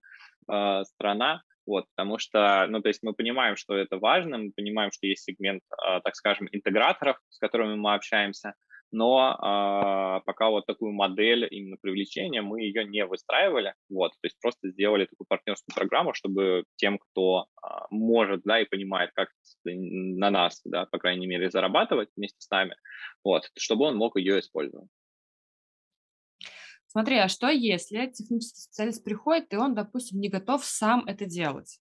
э, 0.51 0.83
страна, 0.85 1.43
вот, 1.65 1.85
потому 1.95 2.17
что, 2.17 2.65
ну, 2.69 2.81
то 2.81 2.87
есть 2.87 3.03
мы 3.03 3.13
понимаем, 3.13 3.57
что 3.57 3.75
это 3.75 3.97
важно, 3.97 4.37
мы 4.37 4.51
понимаем, 4.51 4.91
что 4.91 5.05
есть 5.05 5.23
сегмент, 5.23 5.61
э, 5.71 5.99
так 6.03 6.15
скажем, 6.15 6.47
интеграторов, 6.51 7.17
с 7.29 7.39
которыми 7.39 7.75
мы 7.75 7.93
общаемся, 7.93 8.53
но 8.91 9.31
э, 9.31 10.25
пока 10.25 10.49
вот 10.49 10.65
такую 10.65 10.93
модель 10.93 11.47
именно 11.49 11.77
привлечения 11.81 12.41
мы 12.41 12.61
ее 12.61 12.85
не 12.85 13.05
выстраивали, 13.05 13.73
вот, 13.89 14.11
то 14.11 14.25
есть 14.25 14.39
просто 14.39 14.69
сделали 14.69 15.05
такую 15.05 15.27
партнерскую 15.27 15.75
программу, 15.75 16.13
чтобы 16.13 16.63
тем, 16.75 16.97
кто 16.97 17.45
э, 17.63 17.67
может, 17.89 18.41
да, 18.43 18.59
и 18.61 18.65
понимает, 18.65 19.11
как 19.13 19.29
на 19.65 20.29
нас, 20.29 20.61
да, 20.65 20.85
по 20.85 20.99
крайней 20.99 21.27
мере, 21.27 21.49
зарабатывать 21.49 22.09
вместе 22.15 22.39
с 22.39 22.49
нами, 22.49 22.75
вот, 23.23 23.49
чтобы 23.57 23.85
он 23.85 23.97
мог 23.97 24.17
ее 24.17 24.39
использовать. 24.39 24.89
Смотри, 26.87 27.17
а 27.17 27.27
что 27.27 27.49
если 27.49 28.07
технический 28.07 28.61
специалист 28.61 29.03
приходит, 29.03 29.53
и 29.53 29.57
он, 29.57 29.75
допустим, 29.75 30.19
не 30.19 30.29
готов 30.29 30.63
сам 30.63 31.05
это 31.05 31.25
делать? 31.25 31.79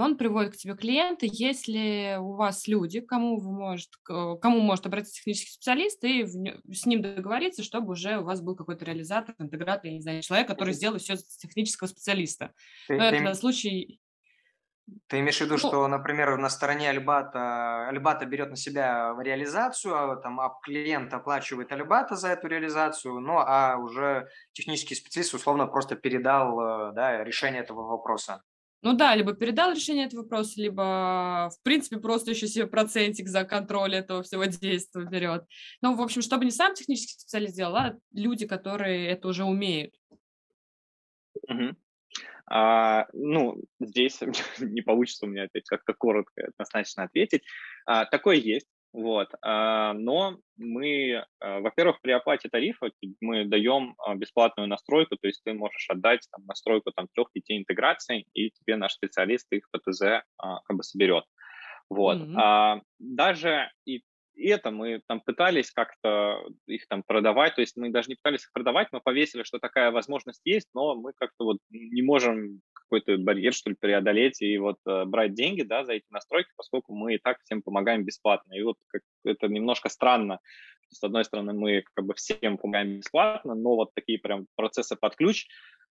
Он 0.00 0.16
приводит 0.16 0.54
к 0.54 0.56
тебе 0.56 0.74
клиента, 0.74 1.26
если 1.26 2.16
у 2.18 2.34
вас 2.34 2.66
люди, 2.66 3.00
кому 3.00 3.38
вы 3.38 3.52
может, 3.52 3.90
кому 4.04 4.60
может 4.60 4.86
обратиться 4.86 5.14
технический 5.14 5.52
специалист, 5.52 6.02
и 6.04 6.26
с 6.26 6.86
ним 6.86 7.02
договориться, 7.02 7.62
чтобы 7.62 7.92
уже 7.92 8.18
у 8.18 8.24
вас 8.24 8.40
был 8.40 8.56
какой-то 8.56 8.84
реализатор, 8.84 9.34
интегратор, 9.38 9.86
я 9.86 9.92
не 9.92 10.00
знаю, 10.00 10.22
человек, 10.22 10.48
который 10.48 10.74
сделает 10.74 11.02
все 11.02 11.16
с 11.16 11.36
технического 11.36 11.88
специалиста. 11.88 12.52
Но 12.88 13.04
это 13.04 13.34
случай 13.34 14.00
ты 15.06 15.20
имеешь 15.20 15.38
в 15.38 15.40
виду, 15.42 15.52
ну, 15.52 15.58
что, 15.58 15.86
например, 15.88 16.36
на 16.36 16.48
стороне 16.48 16.90
Альбата, 16.90 17.88
Альбата 17.88 18.26
берет 18.26 18.50
на 18.50 18.56
себя 18.56 19.14
реализацию, 19.20 19.96
а 19.96 20.16
там 20.16 20.40
а 20.40 20.58
клиент 20.62 21.12
оплачивает 21.12 21.72
Альбата 21.72 22.16
за 22.16 22.28
эту 22.28 22.48
реализацию, 22.48 23.20
ну 23.20 23.38
а 23.38 23.76
уже 23.76 24.28
технический 24.52 24.94
специалист 24.94 25.34
условно 25.34 25.66
просто 25.66 25.96
передал 25.96 26.60
э, 26.60 26.92
да, 26.92 27.22
решение 27.24 27.62
этого 27.62 27.82
вопроса. 27.82 28.42
Ну 28.82 28.94
да, 28.94 29.14
либо 29.14 29.34
передал 29.34 29.72
решение 29.72 30.06
этого 30.06 30.22
вопроса, 30.22 30.60
либо, 30.60 31.50
в 31.50 31.62
принципе, 31.62 31.98
просто 31.98 32.30
еще 32.30 32.46
себе 32.46 32.66
процентик 32.66 33.28
за 33.28 33.44
контроль 33.44 33.94
этого 33.94 34.22
всего 34.22 34.46
действия 34.46 35.04
берет. 35.04 35.44
Ну, 35.82 35.94
в 35.94 36.00
общем, 36.00 36.22
чтобы 36.22 36.46
не 36.46 36.50
сам 36.50 36.74
технический 36.74 37.18
специалист 37.18 37.54
делал, 37.54 37.76
а 37.76 37.96
люди, 38.12 38.46
которые 38.46 39.08
это 39.08 39.28
уже 39.28 39.44
умеют. 39.44 39.94
Угу. 41.48 41.76
А, 42.46 43.06
ну, 43.12 43.62
здесь 43.80 44.20
не 44.58 44.80
получится 44.80 45.26
у 45.26 45.28
меня 45.28 45.44
опять 45.44 45.68
как-то 45.68 45.92
коротко 45.92 46.48
однозначно 46.48 47.04
ответить. 47.04 47.42
А, 47.84 48.06
такое 48.06 48.36
есть, 48.36 48.66
вот. 48.92 49.28
А, 49.42 49.92
но 49.92 50.38
мы, 50.56 51.24
а, 51.38 51.60
во-первых, 51.60 52.00
при 52.00 52.10
оплате 52.10 52.48
тарифа 52.48 52.90
мы 53.20 53.44
даем 53.44 53.94
а, 53.98 54.14
бесплатную 54.14 54.68
настройку, 54.68 55.16
то 55.16 55.28
есть 55.28 55.42
ты 55.44 55.52
можешь 55.52 55.88
отдать 55.88 56.26
там, 56.32 56.44
настройку 56.46 56.90
там, 56.90 57.06
трех-пяти 57.14 57.56
интеграций, 57.56 58.26
и 58.34 58.50
тебе 58.50 58.76
наш 58.76 58.92
специалист 58.94 59.46
их 59.52 59.68
ПТЗ 59.70 60.22
как 60.38 60.76
бы 60.76 60.82
соберет. 60.82 61.24
Вот. 61.88 62.18
Mm-hmm. 62.18 62.34
А, 62.36 62.80
даже 62.98 63.70
и 63.84 64.02
и 64.34 64.48
это 64.48 64.70
мы 64.70 65.02
там 65.06 65.20
пытались 65.20 65.70
как-то 65.70 66.44
их 66.66 66.86
там 66.88 67.02
продавать, 67.02 67.54
то 67.54 67.60
есть 67.60 67.76
мы 67.76 67.90
даже 67.90 68.08
не 68.08 68.14
пытались 68.14 68.44
их 68.44 68.52
продавать, 68.52 68.88
мы 68.92 69.00
повесили, 69.00 69.42
что 69.42 69.58
такая 69.58 69.90
возможность 69.90 70.40
есть, 70.44 70.68
но 70.74 70.94
мы 70.94 71.12
как-то 71.14 71.44
вот 71.44 71.58
не 71.70 72.02
можем 72.02 72.60
какой-то 72.72 73.18
барьер, 73.18 73.52
что 73.52 73.70
ли, 73.70 73.76
преодолеть 73.78 74.42
и 74.42 74.58
вот 74.58 74.78
э, 74.86 75.04
брать 75.04 75.34
деньги, 75.34 75.62
да, 75.62 75.84
за 75.84 75.92
эти 75.92 76.06
настройки, 76.10 76.50
поскольку 76.56 76.94
мы 76.94 77.14
и 77.14 77.18
так 77.18 77.40
всем 77.42 77.62
помогаем 77.62 78.04
бесплатно. 78.04 78.54
И 78.54 78.62
вот 78.62 78.76
как, 78.88 79.02
это 79.24 79.46
немножко 79.48 79.88
странно. 79.88 80.40
С 80.88 81.02
одной 81.04 81.24
стороны, 81.24 81.52
мы 81.52 81.84
как 81.94 82.06
бы 82.06 82.14
всем 82.14 82.58
помогаем 82.58 82.98
бесплатно, 82.98 83.54
но 83.54 83.76
вот 83.76 83.94
такие 83.94 84.18
прям 84.18 84.46
процессы 84.56 84.96
под 84.96 85.14
ключ 85.14 85.46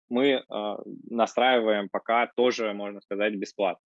мы 0.09 0.25
э, 0.25 0.75
настраиваем 1.09 1.89
пока 1.89 2.27
тоже, 2.35 2.73
можно 2.73 3.01
сказать, 3.01 3.35
бесплатно. 3.35 3.83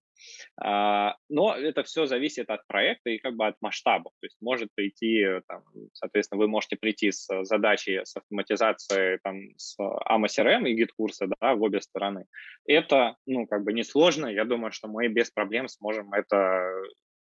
А, 0.60 1.16
но 1.30 1.56
это 1.56 1.84
все 1.84 2.06
зависит 2.06 2.50
от 2.50 2.66
проекта 2.68 3.10
и 3.10 3.18
как 3.18 3.36
бы 3.36 3.48
от 3.48 3.56
масштаба. 3.62 4.12
То 4.20 4.26
есть 4.26 4.38
может 4.42 4.70
прийти, 4.76 5.26
там, 5.48 5.64
соответственно, 5.94 6.40
вы 6.40 6.48
можете 6.48 6.76
прийти 6.76 7.12
с 7.12 7.28
задачей 7.44 8.02
с 8.04 8.16
автоматизацией 8.16 9.20
там, 9.24 9.58
с 9.58 9.78
amoCRM 9.80 10.68
и 10.68 10.74
GetCourse 10.74 11.23
а 11.23 11.28
да, 11.28 11.56
в 11.56 11.62
обе 11.64 11.82
стороны. 11.82 12.26
Это, 12.66 13.16
ну, 13.26 13.48
как 13.48 13.64
бы 13.64 13.74
несложно. 13.74 14.28
Я 14.28 14.46
думаю, 14.46 14.72
что 14.72 14.88
мы 14.88 15.08
без 15.08 15.32
проблем 15.32 15.68
сможем 15.68 16.14
это 16.14 16.72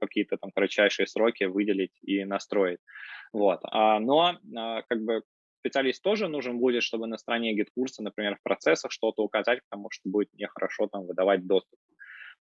какие-то 0.01 0.37
там 0.39 0.51
кратчайшие 0.51 1.07
сроки 1.07 1.45
выделить 1.45 1.97
и 2.03 2.25
настроить. 2.25 2.81
Вот. 3.33 3.61
А, 3.65 4.01
но 4.01 4.39
а, 4.57 4.83
как 4.89 5.03
бы 5.03 5.23
специалист 5.61 6.03
тоже 6.03 6.29
нужен 6.29 6.59
будет, 6.59 6.83
чтобы 6.83 7.07
на 7.07 7.19
стороне 7.19 7.55
GetCourse 7.55 7.94
а, 7.94 8.03
например, 8.03 8.37
в 8.37 8.43
процессах 8.43 8.91
что-то 8.91 9.23
указать, 9.23 9.61
потому 9.69 9.91
что 9.91 10.09
будет 10.09 10.33
нехорошо 10.35 10.89
там 10.89 11.07
выдавать 11.07 11.47
доступ. 11.47 11.79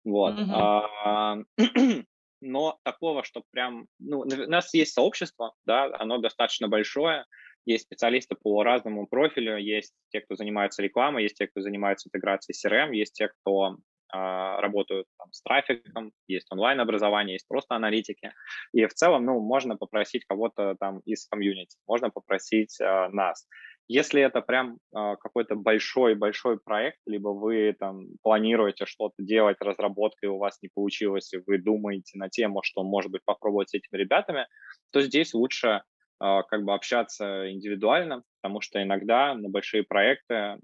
Вот. 0.03 0.35
А, 0.51 1.37
но 2.41 2.79
такого, 2.83 3.23
что 3.23 3.43
прям... 3.51 3.87
Ну, 3.99 4.19
у 4.19 4.25
нас 4.25 4.73
есть 4.73 4.93
сообщество, 4.93 5.53
да, 5.65 5.89
оно 5.99 6.17
достаточно 6.19 6.67
большое, 6.67 7.25
есть 7.65 7.85
специалисты 7.85 8.35
по 8.35 8.63
разному 8.63 9.07
профилю, 9.07 9.57
есть 9.57 9.93
те, 10.09 10.21
кто 10.21 10.35
занимается 10.35 10.81
рекламой, 10.81 11.23
есть 11.23 11.35
те, 11.35 11.47
кто 11.47 11.61
занимается 11.61 12.09
интеграцией 12.09 12.55
CRM, 12.55 12.95
есть 12.95 13.13
те, 13.13 13.27
кто 13.29 13.77
а, 14.11 14.59
работают 14.59 15.07
там, 15.19 15.31
с 15.31 15.41
трафиком, 15.41 16.11
есть 16.27 16.51
онлайн-образование, 16.51 17.33
есть 17.33 17.47
просто 17.47 17.75
аналитики. 17.75 18.33
И 18.73 18.85
в 18.85 18.93
целом, 18.93 19.25
ну, 19.25 19.39
можно 19.39 19.77
попросить 19.77 20.25
кого-то 20.25 20.75
там 20.79 20.99
из 21.05 21.27
комьюнити, 21.27 21.77
можно 21.87 22.09
попросить 22.09 22.79
а, 22.81 23.09
нас. 23.09 23.47
Если 23.91 24.21
это 24.21 24.41
прям 24.41 24.77
э, 24.95 25.15
какой-то 25.19 25.55
большой-большой 25.55 26.59
проект, 26.59 26.99
либо 27.07 27.29
вы 27.29 27.75
там 27.77 28.05
планируете 28.21 28.85
что-то 28.85 29.15
делать, 29.17 29.57
разработка, 29.61 30.27
и 30.27 30.29
у 30.29 30.37
вас 30.37 30.59
не 30.61 30.69
получилось, 30.69 31.33
и 31.33 31.41
вы 31.47 31.57
думаете 31.57 32.19
на 32.19 32.29
тему, 32.29 32.61
что, 32.61 32.83
может 32.83 33.11
быть, 33.11 33.23
попробовать 33.25 33.71
с 33.71 33.73
этими 33.73 33.97
ребятами, 33.97 34.45
то 34.91 35.01
здесь 35.01 35.33
лучше 35.33 35.67
э, 35.67 35.81
как 36.19 36.63
бы 36.65 36.75
общаться 36.75 37.51
индивидуально, 37.51 38.21
потому 38.43 38.61
что 38.61 38.79
иногда 38.79 39.33
на 39.33 39.49
большие 39.49 39.81
проекты 39.81 40.35
э, 40.35 40.57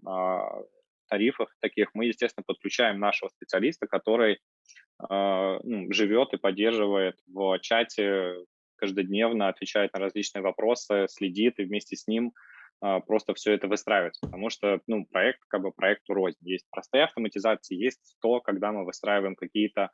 тарифах 1.09 1.49
таких 1.61 1.95
мы, 1.95 2.05
естественно, 2.05 2.43
подключаем 2.45 2.99
нашего 2.99 3.29
специалиста, 3.29 3.87
который 3.87 4.39
ну, 4.97 5.91
живет 5.91 6.33
и 6.33 6.37
поддерживает 6.37 7.17
в 7.27 7.59
чате 7.59 8.35
каждодневно, 8.77 9.49
отвечает 9.49 9.93
на 9.93 9.99
различные 9.99 10.41
вопросы, 10.41 11.07
следит, 11.09 11.59
и 11.59 11.65
вместе 11.65 11.97
с 11.97 12.07
ним 12.07 12.31
а, 12.31 12.54
просто 13.07 13.33
все 13.33 13.53
это 13.53 13.67
выстраивать, 13.67 14.17
потому 14.21 14.49
что, 14.49 14.79
ну, 14.87 15.05
проект 15.05 15.39
как 15.47 15.61
бы 15.61 15.71
проекту 15.71 16.13
рознь. 16.13 16.37
Есть 16.41 16.65
простая 16.69 17.05
автоматизация, 17.05 17.77
есть 17.77 18.17
то, 18.21 18.41
когда 18.41 18.71
мы 18.71 18.85
выстраиваем 18.85 19.35
какие-то 19.35 19.89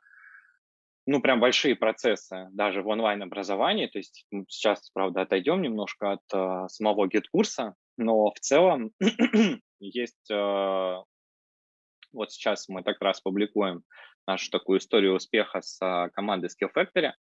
ну, 1.06 1.20
прям 1.20 1.40
большие 1.40 1.74
процессы 1.74 2.48
даже 2.52 2.82
в 2.82 2.88
онлайн-образовании. 2.88 3.86
То 3.88 3.98
есть 3.98 4.26
сейчас, 4.48 4.90
правда, 4.90 5.22
отойдем 5.22 5.60
немножко 5.60 6.12
от 6.12 6.20
э, 6.32 6.68
самого 6.68 7.08
GetCourse 7.08 7.62
а, 7.62 7.74
но 7.96 8.30
в 8.30 8.38
целом 8.40 8.92
есть... 9.80 10.30
Э, 10.30 11.02
вот 12.12 12.30
сейчас 12.30 12.68
мы 12.68 12.82
так 12.82 13.00
раз 13.00 13.20
публикуем 13.20 13.82
нашу 14.26 14.50
такую 14.50 14.78
историю 14.78 15.14
успеха 15.14 15.60
с 15.60 15.80
э, 15.82 16.10
командой 16.10 16.48
Skill 16.48 16.70
Factory. 16.74 17.12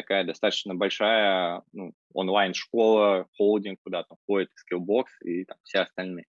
Такая 0.00 0.24
достаточно 0.24 0.74
большая 0.74 1.62
ну, 1.74 1.92
онлайн-школа, 2.14 3.26
холдинг, 3.36 3.80
куда 3.84 4.02
там 4.04 4.16
входит 4.22 4.48
Skillbox 4.48 5.04
и 5.24 5.44
там, 5.44 5.58
все 5.62 5.80
остальные. 5.80 6.24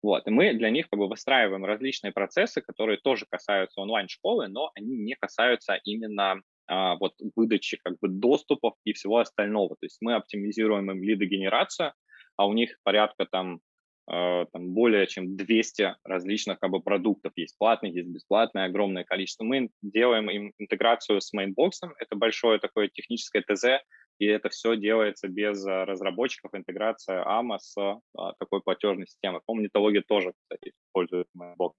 Вот. 0.00 0.24
И 0.28 0.30
мы 0.30 0.54
для 0.54 0.70
них 0.70 0.88
как 0.88 1.00
бы 1.00 1.08
выстраиваем 1.08 1.64
различные 1.64 2.12
процессы, 2.12 2.60
которые 2.60 2.98
тоже 2.98 3.26
касаются 3.28 3.80
онлайн-школы, 3.80 4.46
но 4.46 4.70
они 4.76 4.96
не 4.96 5.16
касаются 5.16 5.74
именно 5.82 6.40
а, 6.68 6.94
вот 6.94 7.14
выдачи 7.34 7.78
как 7.82 7.98
бы 7.98 8.06
доступов 8.06 8.74
и 8.84 8.92
всего 8.92 9.18
остального. 9.18 9.70
То 9.70 9.86
есть 9.86 9.98
мы 10.00 10.14
оптимизируем 10.14 10.88
им 10.88 11.02
лидогенерацию, 11.02 11.94
а 12.36 12.46
у 12.46 12.52
них 12.52 12.76
порядка 12.84 13.26
там, 13.26 13.58
там 14.06 14.72
более 14.72 15.06
чем 15.06 15.36
200 15.36 15.96
различных 16.04 16.58
как 16.60 16.70
бы 16.70 16.80
продуктов. 16.80 17.32
Есть 17.36 17.58
платные, 17.58 17.92
есть 17.92 18.08
бесплатные, 18.08 18.66
огромное 18.66 19.04
количество. 19.04 19.44
Мы 19.44 19.70
делаем 19.82 20.30
им 20.30 20.52
интеграцию 20.58 21.20
с 21.20 21.32
мейнбоксом. 21.32 21.94
Это 21.98 22.16
большое 22.16 22.58
такое 22.58 22.88
техническое 22.88 23.42
ТЗ, 23.42 23.82
и 24.18 24.26
это 24.26 24.48
все 24.48 24.76
делается 24.76 25.28
без 25.28 25.64
разработчиков, 25.64 26.54
интеграция 26.54 27.22
AMA 27.24 27.58
с 27.58 27.76
а, 27.76 28.32
такой 28.38 28.62
платежной 28.62 29.06
системой. 29.06 29.40
По-моему, 29.44 30.02
тоже, 30.08 30.32
кстати, 30.40 30.72
использует 30.88 31.26
Mainbox. 31.36 31.72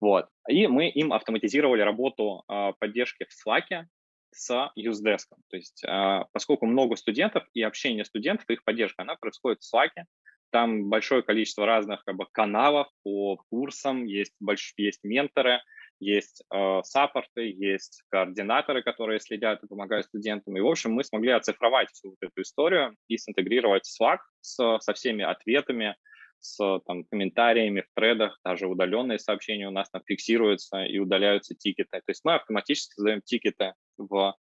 Вот. 0.00 0.28
И 0.48 0.66
мы 0.66 0.88
им 0.88 1.12
автоматизировали 1.12 1.82
работу 1.82 2.44
э, 2.48 2.72
поддержки 2.78 3.26
в 3.28 3.48
Slack, 3.48 3.84
с 4.30 4.70
UseDesk. 4.78 5.26
То 5.50 5.56
есть 5.56 5.84
а, 5.86 6.26
поскольку 6.32 6.66
много 6.66 6.96
студентов 6.96 7.44
и 7.52 7.62
общение 7.62 8.04
студентов, 8.04 8.48
их 8.48 8.64
поддержка, 8.64 9.02
она 9.02 9.16
происходит 9.16 9.60
в 9.60 9.74
Slack. 9.74 9.90
Там 10.50 10.88
большое 10.88 11.22
количество 11.22 11.66
разных 11.66 12.04
как 12.04 12.16
бы, 12.16 12.26
каналов 12.32 12.88
по 13.02 13.36
курсам, 13.50 14.06
есть, 14.06 14.34
больш... 14.40 14.72
есть 14.76 15.00
менторы, 15.02 15.60
есть 16.00 16.44
э, 16.52 16.80
саппорты, 16.84 17.50
есть 17.50 18.02
координаторы, 18.08 18.82
которые 18.82 19.20
следят 19.20 19.62
и 19.62 19.66
помогают 19.66 20.06
студентам. 20.06 20.56
И, 20.56 20.60
в 20.60 20.66
общем, 20.66 20.92
мы 20.92 21.04
смогли 21.04 21.30
оцифровать 21.32 21.90
всю 21.90 22.10
вот 22.10 22.18
эту 22.20 22.42
историю 22.42 22.96
и 23.08 23.18
синтегрировать 23.18 23.88
Slack 24.00 24.18
с, 24.40 24.78
со 24.80 24.92
всеми 24.94 25.24
ответами, 25.24 25.96
с 26.40 26.80
там, 26.86 27.04
комментариями 27.04 27.80
в 27.80 27.88
тредах, 27.94 28.38
даже 28.44 28.68
удаленные 28.68 29.18
сообщения 29.18 29.66
у 29.66 29.72
нас 29.72 29.90
там 29.90 30.02
фиксируются 30.06 30.84
и 30.84 30.98
удаляются 30.98 31.54
тикеты. 31.54 31.98
То 31.98 32.10
есть 32.10 32.24
мы 32.24 32.34
автоматически 32.34 32.94
создаем 32.94 33.20
тикеты 33.22 33.74
в 33.96 34.34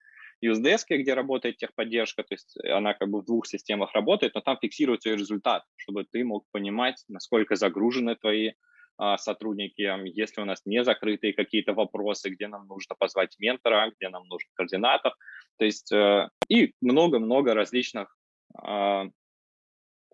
UseDesk, 0.43 0.87
где 0.91 1.15
работает 1.15 1.57
техподдержка, 1.57 2.23
то 2.23 2.35
есть 2.35 2.57
она 2.65 2.95
как 2.95 3.09
бы 3.09 3.21
в 3.21 3.25
двух 3.25 3.47
системах 3.47 3.93
работает, 3.95 4.35
но 4.35 4.41
там 4.41 4.59
фиксируется 4.61 5.11
и 5.11 5.17
результат, 5.17 5.65
чтобы 5.77 6.05
ты 6.05 6.25
мог 6.25 6.45
понимать, 6.53 7.05
насколько 7.09 7.57
загружены 7.57 8.17
твои 8.17 8.53
а, 8.97 9.19
сотрудники, 9.19 9.83
если 10.17 10.41
у 10.41 10.45
нас 10.45 10.63
не 10.65 10.85
закрытые 10.85 11.33
какие-то 11.33 11.73
вопросы, 11.73 12.31
где 12.31 12.47
нам 12.47 12.67
нужно 12.69 12.95
позвать 12.97 13.35
ментора, 13.39 13.91
где 13.97 14.09
нам 14.09 14.27
нужен 14.29 14.49
координатор, 14.55 15.15
то 15.59 15.65
есть 15.65 15.91
э, 15.93 16.29
и 16.49 16.73
много-много 16.81 17.55
различных 17.55 18.17
э, 18.63 19.03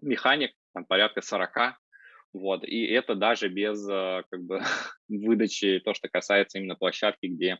механик, 0.00 0.52
там 0.72 0.86
порядка 0.86 1.20
40, 1.20 1.78
вот, 2.32 2.64
и 2.64 2.86
это 2.86 3.16
даже 3.16 3.48
без 3.48 3.86
э, 3.86 4.22
как 4.30 4.42
бы 4.44 4.62
выдачи, 5.08 5.80
то, 5.84 5.92
что 5.92 6.08
касается 6.08 6.58
именно 6.58 6.74
площадки, 6.74 7.26
где 7.26 7.54
а, 7.54 7.58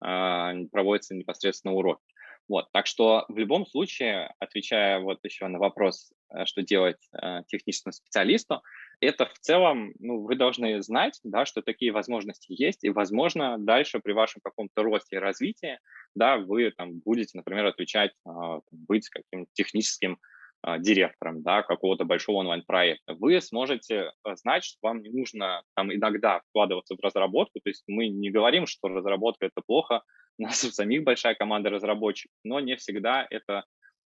проводятся 0.00 1.14
непосредственно 1.14 1.74
уроки. 1.74 2.02
Вот, 2.48 2.72
так 2.72 2.86
что 2.86 3.26
в 3.28 3.36
любом 3.36 3.66
случае, 3.66 4.32
отвечая 4.38 5.00
вот 5.00 5.18
еще 5.22 5.46
на 5.48 5.58
вопрос, 5.58 6.12
э, 6.30 6.46
что 6.46 6.62
делать 6.62 6.96
э, 7.12 7.42
техническому 7.46 7.92
специалисту, 7.92 8.62
это 9.00 9.26
в 9.26 9.38
целом, 9.38 9.92
ну, 9.98 10.22
вы 10.22 10.34
должны 10.34 10.82
знать, 10.82 11.20
да, 11.22 11.44
что 11.44 11.60
такие 11.60 11.92
возможности 11.92 12.46
есть, 12.48 12.84
и, 12.84 12.90
возможно, 12.90 13.58
дальше 13.58 14.00
при 14.00 14.12
вашем 14.12 14.40
каком-то 14.42 14.82
росте 14.82 15.16
и 15.16 15.20
развитии, 15.20 15.78
да, 16.14 16.38
вы 16.38 16.72
там 16.76 17.00
будете, 17.00 17.36
например, 17.36 17.66
отвечать, 17.66 18.12
а, 18.24 18.60
быть 18.72 19.08
каким-то 19.10 19.50
техническим 19.52 20.14
а, 20.14 20.37
директором 20.78 21.42
да, 21.42 21.62
какого-то 21.62 22.04
большого 22.04 22.38
онлайн-проекта, 22.38 23.14
вы 23.14 23.40
сможете 23.40 24.12
э, 24.24 24.36
знать, 24.36 24.64
что 24.64 24.78
вам 24.82 25.02
не 25.02 25.10
нужно 25.10 25.62
там 25.74 25.92
иногда 25.92 26.40
вкладываться 26.48 26.96
в 26.96 27.00
разработку, 27.00 27.60
то 27.60 27.70
есть 27.70 27.84
мы 27.86 28.08
не 28.08 28.30
говорим, 28.30 28.66
что 28.66 28.88
разработка 28.88 29.46
это 29.46 29.62
плохо, 29.64 30.02
у 30.38 30.42
нас 30.42 30.62
у 30.64 30.70
самих 30.70 31.04
большая 31.04 31.34
команда 31.34 31.70
разработчиков, 31.70 32.36
но 32.44 32.60
не 32.60 32.76
всегда 32.76 33.26
это 33.30 33.64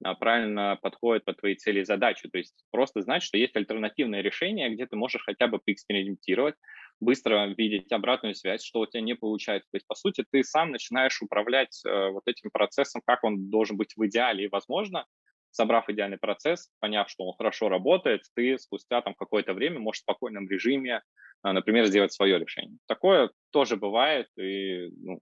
а, 0.03 0.15
правильно 0.15 0.79
подходит 0.81 1.25
под 1.25 1.39
твои 1.39 1.55
цели 1.55 1.81
и 1.81 1.85
задачи. 1.85 2.29
То 2.29 2.39
есть 2.39 2.55
просто 2.71 3.03
знать, 3.03 3.23
что 3.23 3.37
есть 3.37 3.57
альтернативное 3.57 4.23
решение, 4.23 4.71
где 4.71 4.87
ты 4.87 4.97
можешь 4.97 5.23
хотя 5.25 5.47
бы 5.47 5.59
поэкспериментировать, 5.59 6.55
быстро 7.01 7.47
видеть 7.57 7.93
обратную 7.93 8.35
связь, 8.35 8.63
что 8.63 8.81
у 8.81 8.87
тебя 8.87 9.03
не 9.03 9.15
получается. 9.15 9.69
То 9.71 9.77
есть, 9.77 9.87
по 9.87 9.95
сути, 9.95 10.25
ты 10.31 10.43
сам 10.43 10.71
начинаешь 10.71 11.21
управлять 11.23 11.81
э, 11.85 12.11
вот 12.11 12.23
этим 12.27 12.51
процессом, 12.51 13.03
как 13.05 13.25
он 13.25 13.51
должен 13.51 13.77
быть 13.77 13.95
в 13.97 14.07
идеале. 14.07 14.45
И, 14.45 14.49
возможно, 14.49 15.07
собрав 15.51 15.89
идеальный 15.89 16.19
процесс, 16.19 16.71
поняв, 16.81 17.11
что 17.11 17.25
он 17.25 17.35
хорошо 17.37 17.69
работает, 17.69 18.23
ты 18.35 18.59
спустя 18.59 19.03
там 19.03 19.15
какое-то 19.15 19.55
время 19.55 19.79
можешь 19.79 20.01
в 20.01 20.03
спокойном 20.03 20.49
режиме, 20.49 21.03
а, 21.43 21.53
например, 21.53 21.87
сделать 21.87 22.13
свое 22.13 22.39
решение. 22.39 22.79
Такое 22.87 23.31
тоже 23.51 23.77
бывает, 23.77 24.29
и 24.39 24.89
ну, 24.97 25.21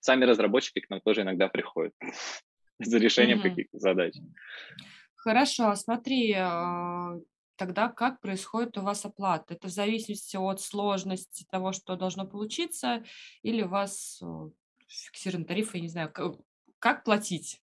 сами 0.00 0.24
разработчики 0.24 0.80
к 0.80 0.90
нам 0.90 1.00
тоже 1.00 1.22
иногда 1.22 1.48
приходят 1.48 1.92
за 2.78 2.98
решением 2.98 3.38
mm-hmm. 3.38 3.42
каких-то 3.42 3.78
задач. 3.78 4.14
Хорошо, 5.16 5.74
смотри, 5.74 6.34
а, 6.36 7.16
тогда 7.56 7.88
как 7.88 8.20
происходит 8.20 8.78
у 8.78 8.82
вас 8.82 9.04
оплата? 9.04 9.54
Это 9.54 9.68
в 9.68 9.70
зависимости 9.70 10.36
от 10.36 10.60
сложности 10.60 11.46
того, 11.50 11.72
что 11.72 11.96
должно 11.96 12.26
получиться, 12.26 13.04
или 13.42 13.62
у 13.62 13.68
вас 13.68 14.22
фиксированный 14.88 15.46
тариф, 15.46 15.74
я 15.74 15.80
не 15.80 15.88
знаю, 15.88 16.12
как 16.78 17.04
платить? 17.04 17.60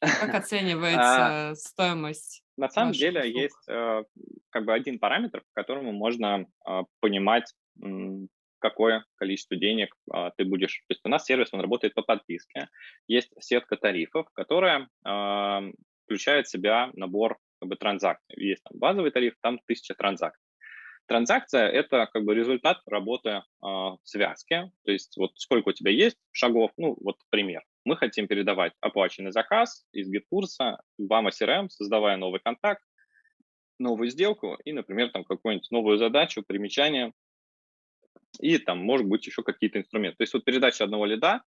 Как 0.00 0.34
а, 0.34 0.38
оценивается 0.38 1.54
стоимость? 1.54 2.42
На 2.56 2.68
самом 2.68 2.92
деле 2.92 3.20
услуг? 3.20 3.34
есть 3.34 3.68
э, 3.68 4.04
как 4.50 4.64
бы 4.64 4.72
один 4.72 4.98
параметр, 4.98 5.40
по 5.40 5.62
которому 5.62 5.92
можно 5.92 6.46
э, 6.66 6.82
понимать, 7.00 7.54
какое 8.60 9.04
количество 9.16 9.56
денег 9.56 9.94
э, 10.12 10.30
ты 10.36 10.44
будешь. 10.44 10.82
То 10.88 10.92
есть 10.92 11.00
у 11.04 11.08
нас 11.08 11.24
сервис, 11.24 11.48
он 11.52 11.60
работает 11.60 11.94
по 11.94 12.02
подписке. 12.02 12.68
Есть 13.06 13.32
сетка 13.40 13.76
тарифов, 13.76 14.26
которая 14.34 14.88
включает 16.04 16.46
в 16.46 16.50
себя 16.50 16.90
набор 16.94 17.38
как 17.60 17.68
бы, 17.68 17.76
транзакций. 17.76 18.34
Есть 18.36 18.62
там 18.64 18.78
базовый 18.78 19.10
тариф, 19.10 19.34
там 19.42 19.58
тысяча 19.66 19.94
транзакций. 19.94 20.42
Транзакция– 21.08 21.68
это 21.70 22.06
как 22.12 22.24
бы 22.24 22.34
результат 22.34 22.82
работы 22.86 23.30
э, 23.30 23.42
в 23.62 24.00
связке, 24.04 24.70
то 24.84 24.92
есть 24.92 25.16
вот 25.16 25.32
сколько 25.36 25.70
у 25.70 25.72
тебя 25.72 25.90
есть 25.90 26.18
шагов, 26.32 26.70
ну 26.76 26.98
вот 27.00 27.16
пример. 27.30 27.62
Мы 27.88 27.96
хотим 27.96 28.28
передавать 28.28 28.74
оплаченный 28.82 29.32
заказ 29.32 29.86
из 29.92 30.10
GetCourse 30.10 30.71
а 30.71 30.78
в 30.98 31.10
amoCRM, 31.10 31.70
создавая 31.70 32.18
новый 32.18 32.38
контакт, 32.38 32.84
новую 33.78 34.10
сделку 34.10 34.58
и, 34.62 34.74
например, 34.74 35.08
там 35.10 35.24
какую-нибудь 35.24 35.70
новую 35.70 35.96
задачу, 35.96 36.44
примечание, 36.46 37.14
и 38.40 38.58
там, 38.58 38.80
может 38.80 39.06
быть, 39.06 39.26
еще 39.26 39.42
какие-то 39.42 39.78
инструменты. 39.78 40.18
То 40.18 40.22
есть 40.24 40.34
вот 40.34 40.44
передача 40.44 40.84
одного 40.84 41.06
лида 41.06 41.40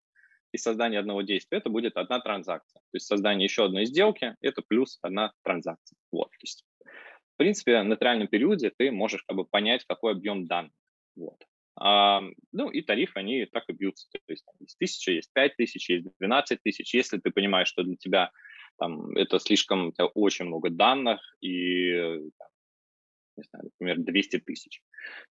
и 0.51 0.57
создание 0.57 0.99
одного 0.99 1.21
действия, 1.21 1.59
это 1.59 1.69
будет 1.69 1.95
одна 1.95 2.19
транзакция. 2.19 2.79
То 2.79 2.95
есть 2.95 3.05
создание 3.05 3.45
еще 3.45 3.65
одной 3.65 3.85
сделки, 3.85 4.35
это 4.41 4.63
плюс 4.67 4.97
одна 5.03 5.33
транзакция. 5.43 5.95
Вот, 6.11 6.31
то 6.31 6.41
есть 6.41 6.65
в 7.35 7.37
принципе, 7.37 7.83
на 7.83 7.97
триальном 7.97 8.27
периоде 8.27 8.71
ты 8.75 8.89
можешь 8.89 9.21
как 9.27 9.37
бы 9.37 9.45
понять, 9.45 9.85
какой 9.85 10.13
объем 10.13 10.47
данных. 10.47 10.73
Вот. 11.15 11.37
А, 11.75 12.21
ну 12.51 12.69
и 12.69 12.81
тарифы, 12.81 13.19
они 13.19 13.45
так 13.45 13.63
и 13.69 13.73
бьются. 13.73 14.07
То 14.11 14.19
есть 14.27 14.45
там, 14.45 14.55
есть 14.59 14.77
тысяча, 14.77 15.11
есть 15.11 15.31
пять 15.33 15.55
тысяч, 15.55 15.89
есть 15.89 16.07
двенадцать 16.19 16.61
тысяч. 16.63 16.93
Если 16.93 17.17
ты 17.17 17.31
понимаешь, 17.31 17.67
что 17.67 17.83
для 17.83 17.95
тебя 17.95 18.31
там, 18.77 19.15
это 19.15 19.39
слишком, 19.39 19.87
у 19.87 19.91
тебя 19.91 20.07
очень 20.07 20.45
много 20.45 20.69
данных 20.69 21.21
и, 21.41 21.93
там, 22.37 22.47
не 23.37 23.43
знаю, 23.43 23.65
например, 23.65 23.97
200 23.99 24.39
тысяч, 24.39 24.81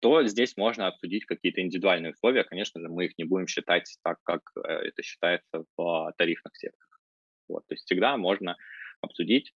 то 0.00 0.24
здесь 0.26 0.56
можно 0.56 0.88
обсудить 0.88 1.24
какие-то 1.26 1.60
индивидуальные 1.60 2.12
условия. 2.12 2.44
Конечно 2.44 2.80
же, 2.80 2.88
мы 2.88 3.06
их 3.06 3.18
не 3.18 3.24
будем 3.24 3.46
считать 3.46 3.96
так, 4.02 4.18
как 4.22 4.42
э, 4.56 4.68
это 4.68 5.02
считается 5.02 5.64
в 5.76 6.12
тарифных 6.18 6.56
сетках. 6.56 7.00
Вот, 7.48 7.66
то 7.66 7.74
есть 7.74 7.84
всегда 7.84 8.16
можно 8.16 8.56
обсудить 9.00 9.52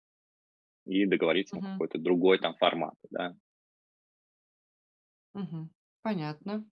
и 0.86 1.06
договориться 1.06 1.56
угу. 1.56 1.64
на 1.64 1.72
какой-то 1.72 1.98
другой 1.98 2.38
там 2.38 2.54
формат, 2.56 2.94
да. 3.10 3.36
Угу. 5.34 5.68
Понятно. 6.02 6.64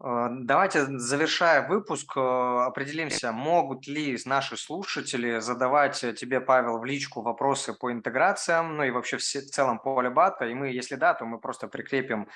А, 0.00 0.28
давайте, 0.30 0.86
завершая 0.98 1.68
выпуск, 1.68 2.16
э, 2.16 2.20
определимся, 2.20 3.30
могут 3.32 3.86
ли 3.86 4.18
наши 4.24 4.56
слушатели 4.56 5.38
задавать 5.38 6.00
тебе, 6.18 6.40
Павел, 6.40 6.78
в 6.78 6.84
личку 6.84 7.22
вопросы 7.22 7.72
по 7.72 7.92
интеграциям, 7.92 8.76
ну 8.76 8.82
и 8.82 8.90
вообще 8.90 9.18
в 9.18 9.22
целом 9.22 9.78
по 9.78 9.98
Алибата, 9.98 10.46
и 10.46 10.54
мы, 10.54 10.70
если 10.70 10.96
да, 10.96 11.14
то 11.14 11.24
мы 11.24 11.38
просто 11.38 11.68
прикрепим 11.68 12.28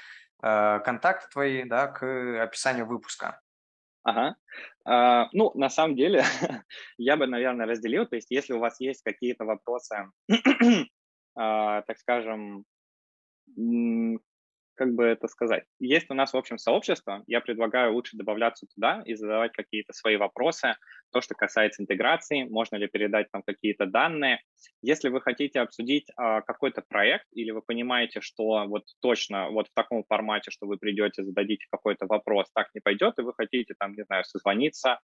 э, 0.43 0.81
контакты 0.81 1.29
твои 1.33 1.65
да, 1.65 1.89
к 1.89 2.05
описанию 2.43 2.87
выпуска. 2.87 3.41
Ага. 4.07 4.37
А, 4.85 5.29
ну, 5.33 5.51
на 5.57 5.69
самом 5.69 5.97
деле, 5.97 6.23
я 6.99 7.17
бы, 7.17 7.27
наверное, 7.27 7.67
разделил. 7.67 8.07
То 8.07 8.15
есть, 8.15 8.31
если 8.31 8.53
у 8.53 8.61
вас 8.61 8.79
есть 8.81 9.03
какие-то 9.03 9.45
вопросы, 9.45 10.13
а, 11.35 11.83
так 11.83 11.99
скажем, 11.99 12.65
как 14.77 14.95
бы 14.95 15.05
это 15.05 15.27
сказать, 15.29 15.65
есть 15.79 16.07
у 16.11 16.15
нас, 16.15 16.33
в 16.33 16.37
общем, 16.37 16.59
сообщество, 16.59 17.23
я 17.27 17.41
предлагаю 17.41 17.95
лучше 17.95 18.17
добавляться 18.17 18.67
туда 18.75 19.03
и 19.05 19.15
задавать 19.15 19.53
какие-то 19.53 19.93
свои 19.93 20.17
вопросы. 20.17 20.75
То, 21.13 21.21
что 21.21 21.35
касается 21.35 21.83
интеграции, 21.83 22.45
можно 22.45 22.77
ли 22.77 22.87
передать 22.87 23.31
там 23.33 23.43
какие-то 23.45 23.87
данные. 23.87 24.41
Если 24.83 25.09
вы 25.09 25.21
хотите 25.21 25.61
обсудить 25.61 26.07
а, 26.17 26.43
какой-то 26.43 26.83
проект 26.89 27.27
или 27.33 27.51
вы 27.51 27.63
понимаете, 27.63 28.21
что 28.21 28.67
вот 28.67 28.85
точно 29.01 29.51
вот 29.51 29.69
в 29.69 29.75
таком 29.75 30.05
формате, 30.05 30.51
что 30.51 30.67
вы 30.67 30.77
придете, 30.77 31.25
зададите 31.25 31.67
какой-то 31.71 32.07
вопрос, 32.07 32.47
так 32.55 32.69
не 32.75 32.81
пойдет, 32.81 33.19
и 33.19 33.23
вы 33.23 33.33
хотите 33.35 33.75
там, 33.79 33.93
не 33.95 34.05
знаю, 34.05 34.25
созвониться, 34.25 35.01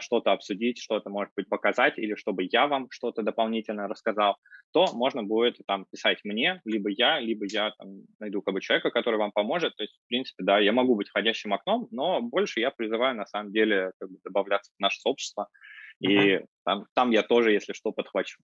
что-то 0.00 0.32
обсудить, 0.32 0.78
что-то, 0.78 1.10
может 1.10 1.32
быть, 1.36 1.48
показать, 1.48 1.98
или 1.98 2.14
чтобы 2.14 2.46
я 2.50 2.66
вам 2.66 2.88
что-то 2.90 3.22
дополнительно 3.22 3.88
рассказал, 3.88 4.36
то 4.72 4.86
можно 4.92 5.22
будет 5.22 5.58
там 5.66 5.84
писать 5.90 6.20
мне, 6.24 6.60
либо 6.64 6.90
я, 6.90 7.20
либо 7.20 7.44
я 7.46 7.72
там 7.78 8.02
найду 8.20 8.42
как 8.42 8.54
бы 8.54 8.60
человека, 8.60 8.90
который 8.90 9.18
вам 9.18 9.32
поможет. 9.32 9.76
То 9.76 9.82
есть, 9.82 9.94
в 10.04 10.08
принципе, 10.08 10.44
да, 10.44 10.58
я 10.58 10.72
могу 10.72 10.94
быть 10.94 11.08
входящим 11.08 11.52
окном, 11.52 11.88
но 11.90 12.20
больше 12.20 12.60
я 12.60 12.70
призываю, 12.70 13.16
на 13.16 13.26
самом 13.26 13.52
деле, 13.52 13.92
как 13.98 14.10
бы 14.10 14.18
добавляться 14.24 14.72
в 14.76 14.80
наше 14.80 15.00
сообщество, 15.00 15.48
и 16.00 16.36
uh-huh. 16.36 16.46
там, 16.64 16.86
там 16.94 17.10
я 17.10 17.22
тоже, 17.22 17.52
если 17.52 17.72
что, 17.72 17.92
подхвачу. 17.92 18.40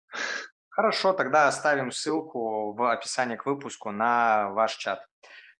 Хорошо, 0.68 1.12
тогда 1.12 1.48
оставим 1.48 1.90
ссылку 1.90 2.72
в 2.72 2.90
описании 2.90 3.36
к 3.36 3.46
выпуску 3.46 3.92
на 3.92 4.50
ваш 4.50 4.76
чат, 4.76 5.06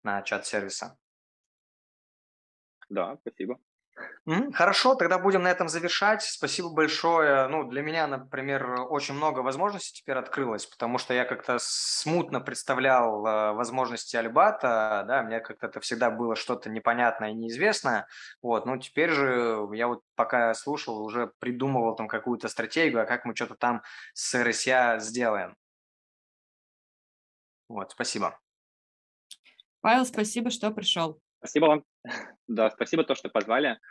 на 0.02 0.22
чат 0.22 0.46
сервиса. 0.46 0.98
Да, 2.88 3.16
спасибо. 3.22 3.58
Хорошо, 4.54 4.96
тогда 4.96 5.18
будем 5.18 5.42
на 5.42 5.50
этом 5.50 5.68
завершать. 5.68 6.22
Спасибо 6.22 6.70
большое. 6.70 7.46
Ну, 7.46 7.64
для 7.64 7.82
меня, 7.82 8.06
например, 8.08 8.86
очень 8.90 9.14
много 9.14 9.40
возможностей 9.40 10.02
теперь 10.02 10.16
открылось, 10.16 10.66
потому 10.66 10.98
что 10.98 11.14
я 11.14 11.24
как-то 11.24 11.58
смутно 11.60 12.40
представлял 12.40 13.24
э, 13.24 13.52
возможности 13.52 14.16
Альбата, 14.16 15.04
да, 15.06 15.22
мне 15.22 15.38
как-то 15.38 15.68
это 15.68 15.80
всегда 15.80 16.10
было 16.10 16.34
что-то 16.34 16.68
непонятное 16.68 17.30
и 17.30 17.34
неизвестное. 17.34 18.08
Вот, 18.42 18.66
ну, 18.66 18.76
теперь 18.78 19.10
же 19.10 19.66
я 19.72 19.86
вот 19.86 20.02
пока 20.16 20.52
слушал, 20.54 21.02
уже 21.02 21.30
придумывал 21.38 21.94
там 21.94 22.08
какую-то 22.08 22.48
стратегию, 22.48 23.02
а 23.02 23.06
как 23.06 23.24
мы 23.24 23.36
что-то 23.36 23.54
там 23.54 23.82
с 24.12 24.34
РСЯ 24.42 24.98
сделаем. 24.98 25.56
Вот, 27.68 27.92
спасибо. 27.92 28.38
Павел, 29.80 30.04
спасибо, 30.04 30.50
что 30.50 30.72
пришел. 30.72 31.20
Спасибо 31.38 31.66
вам. 31.66 31.84
Да, 32.48 32.70
спасибо 32.70 33.02
то, 33.02 33.14
что 33.16 33.28
позвали. 33.28 33.78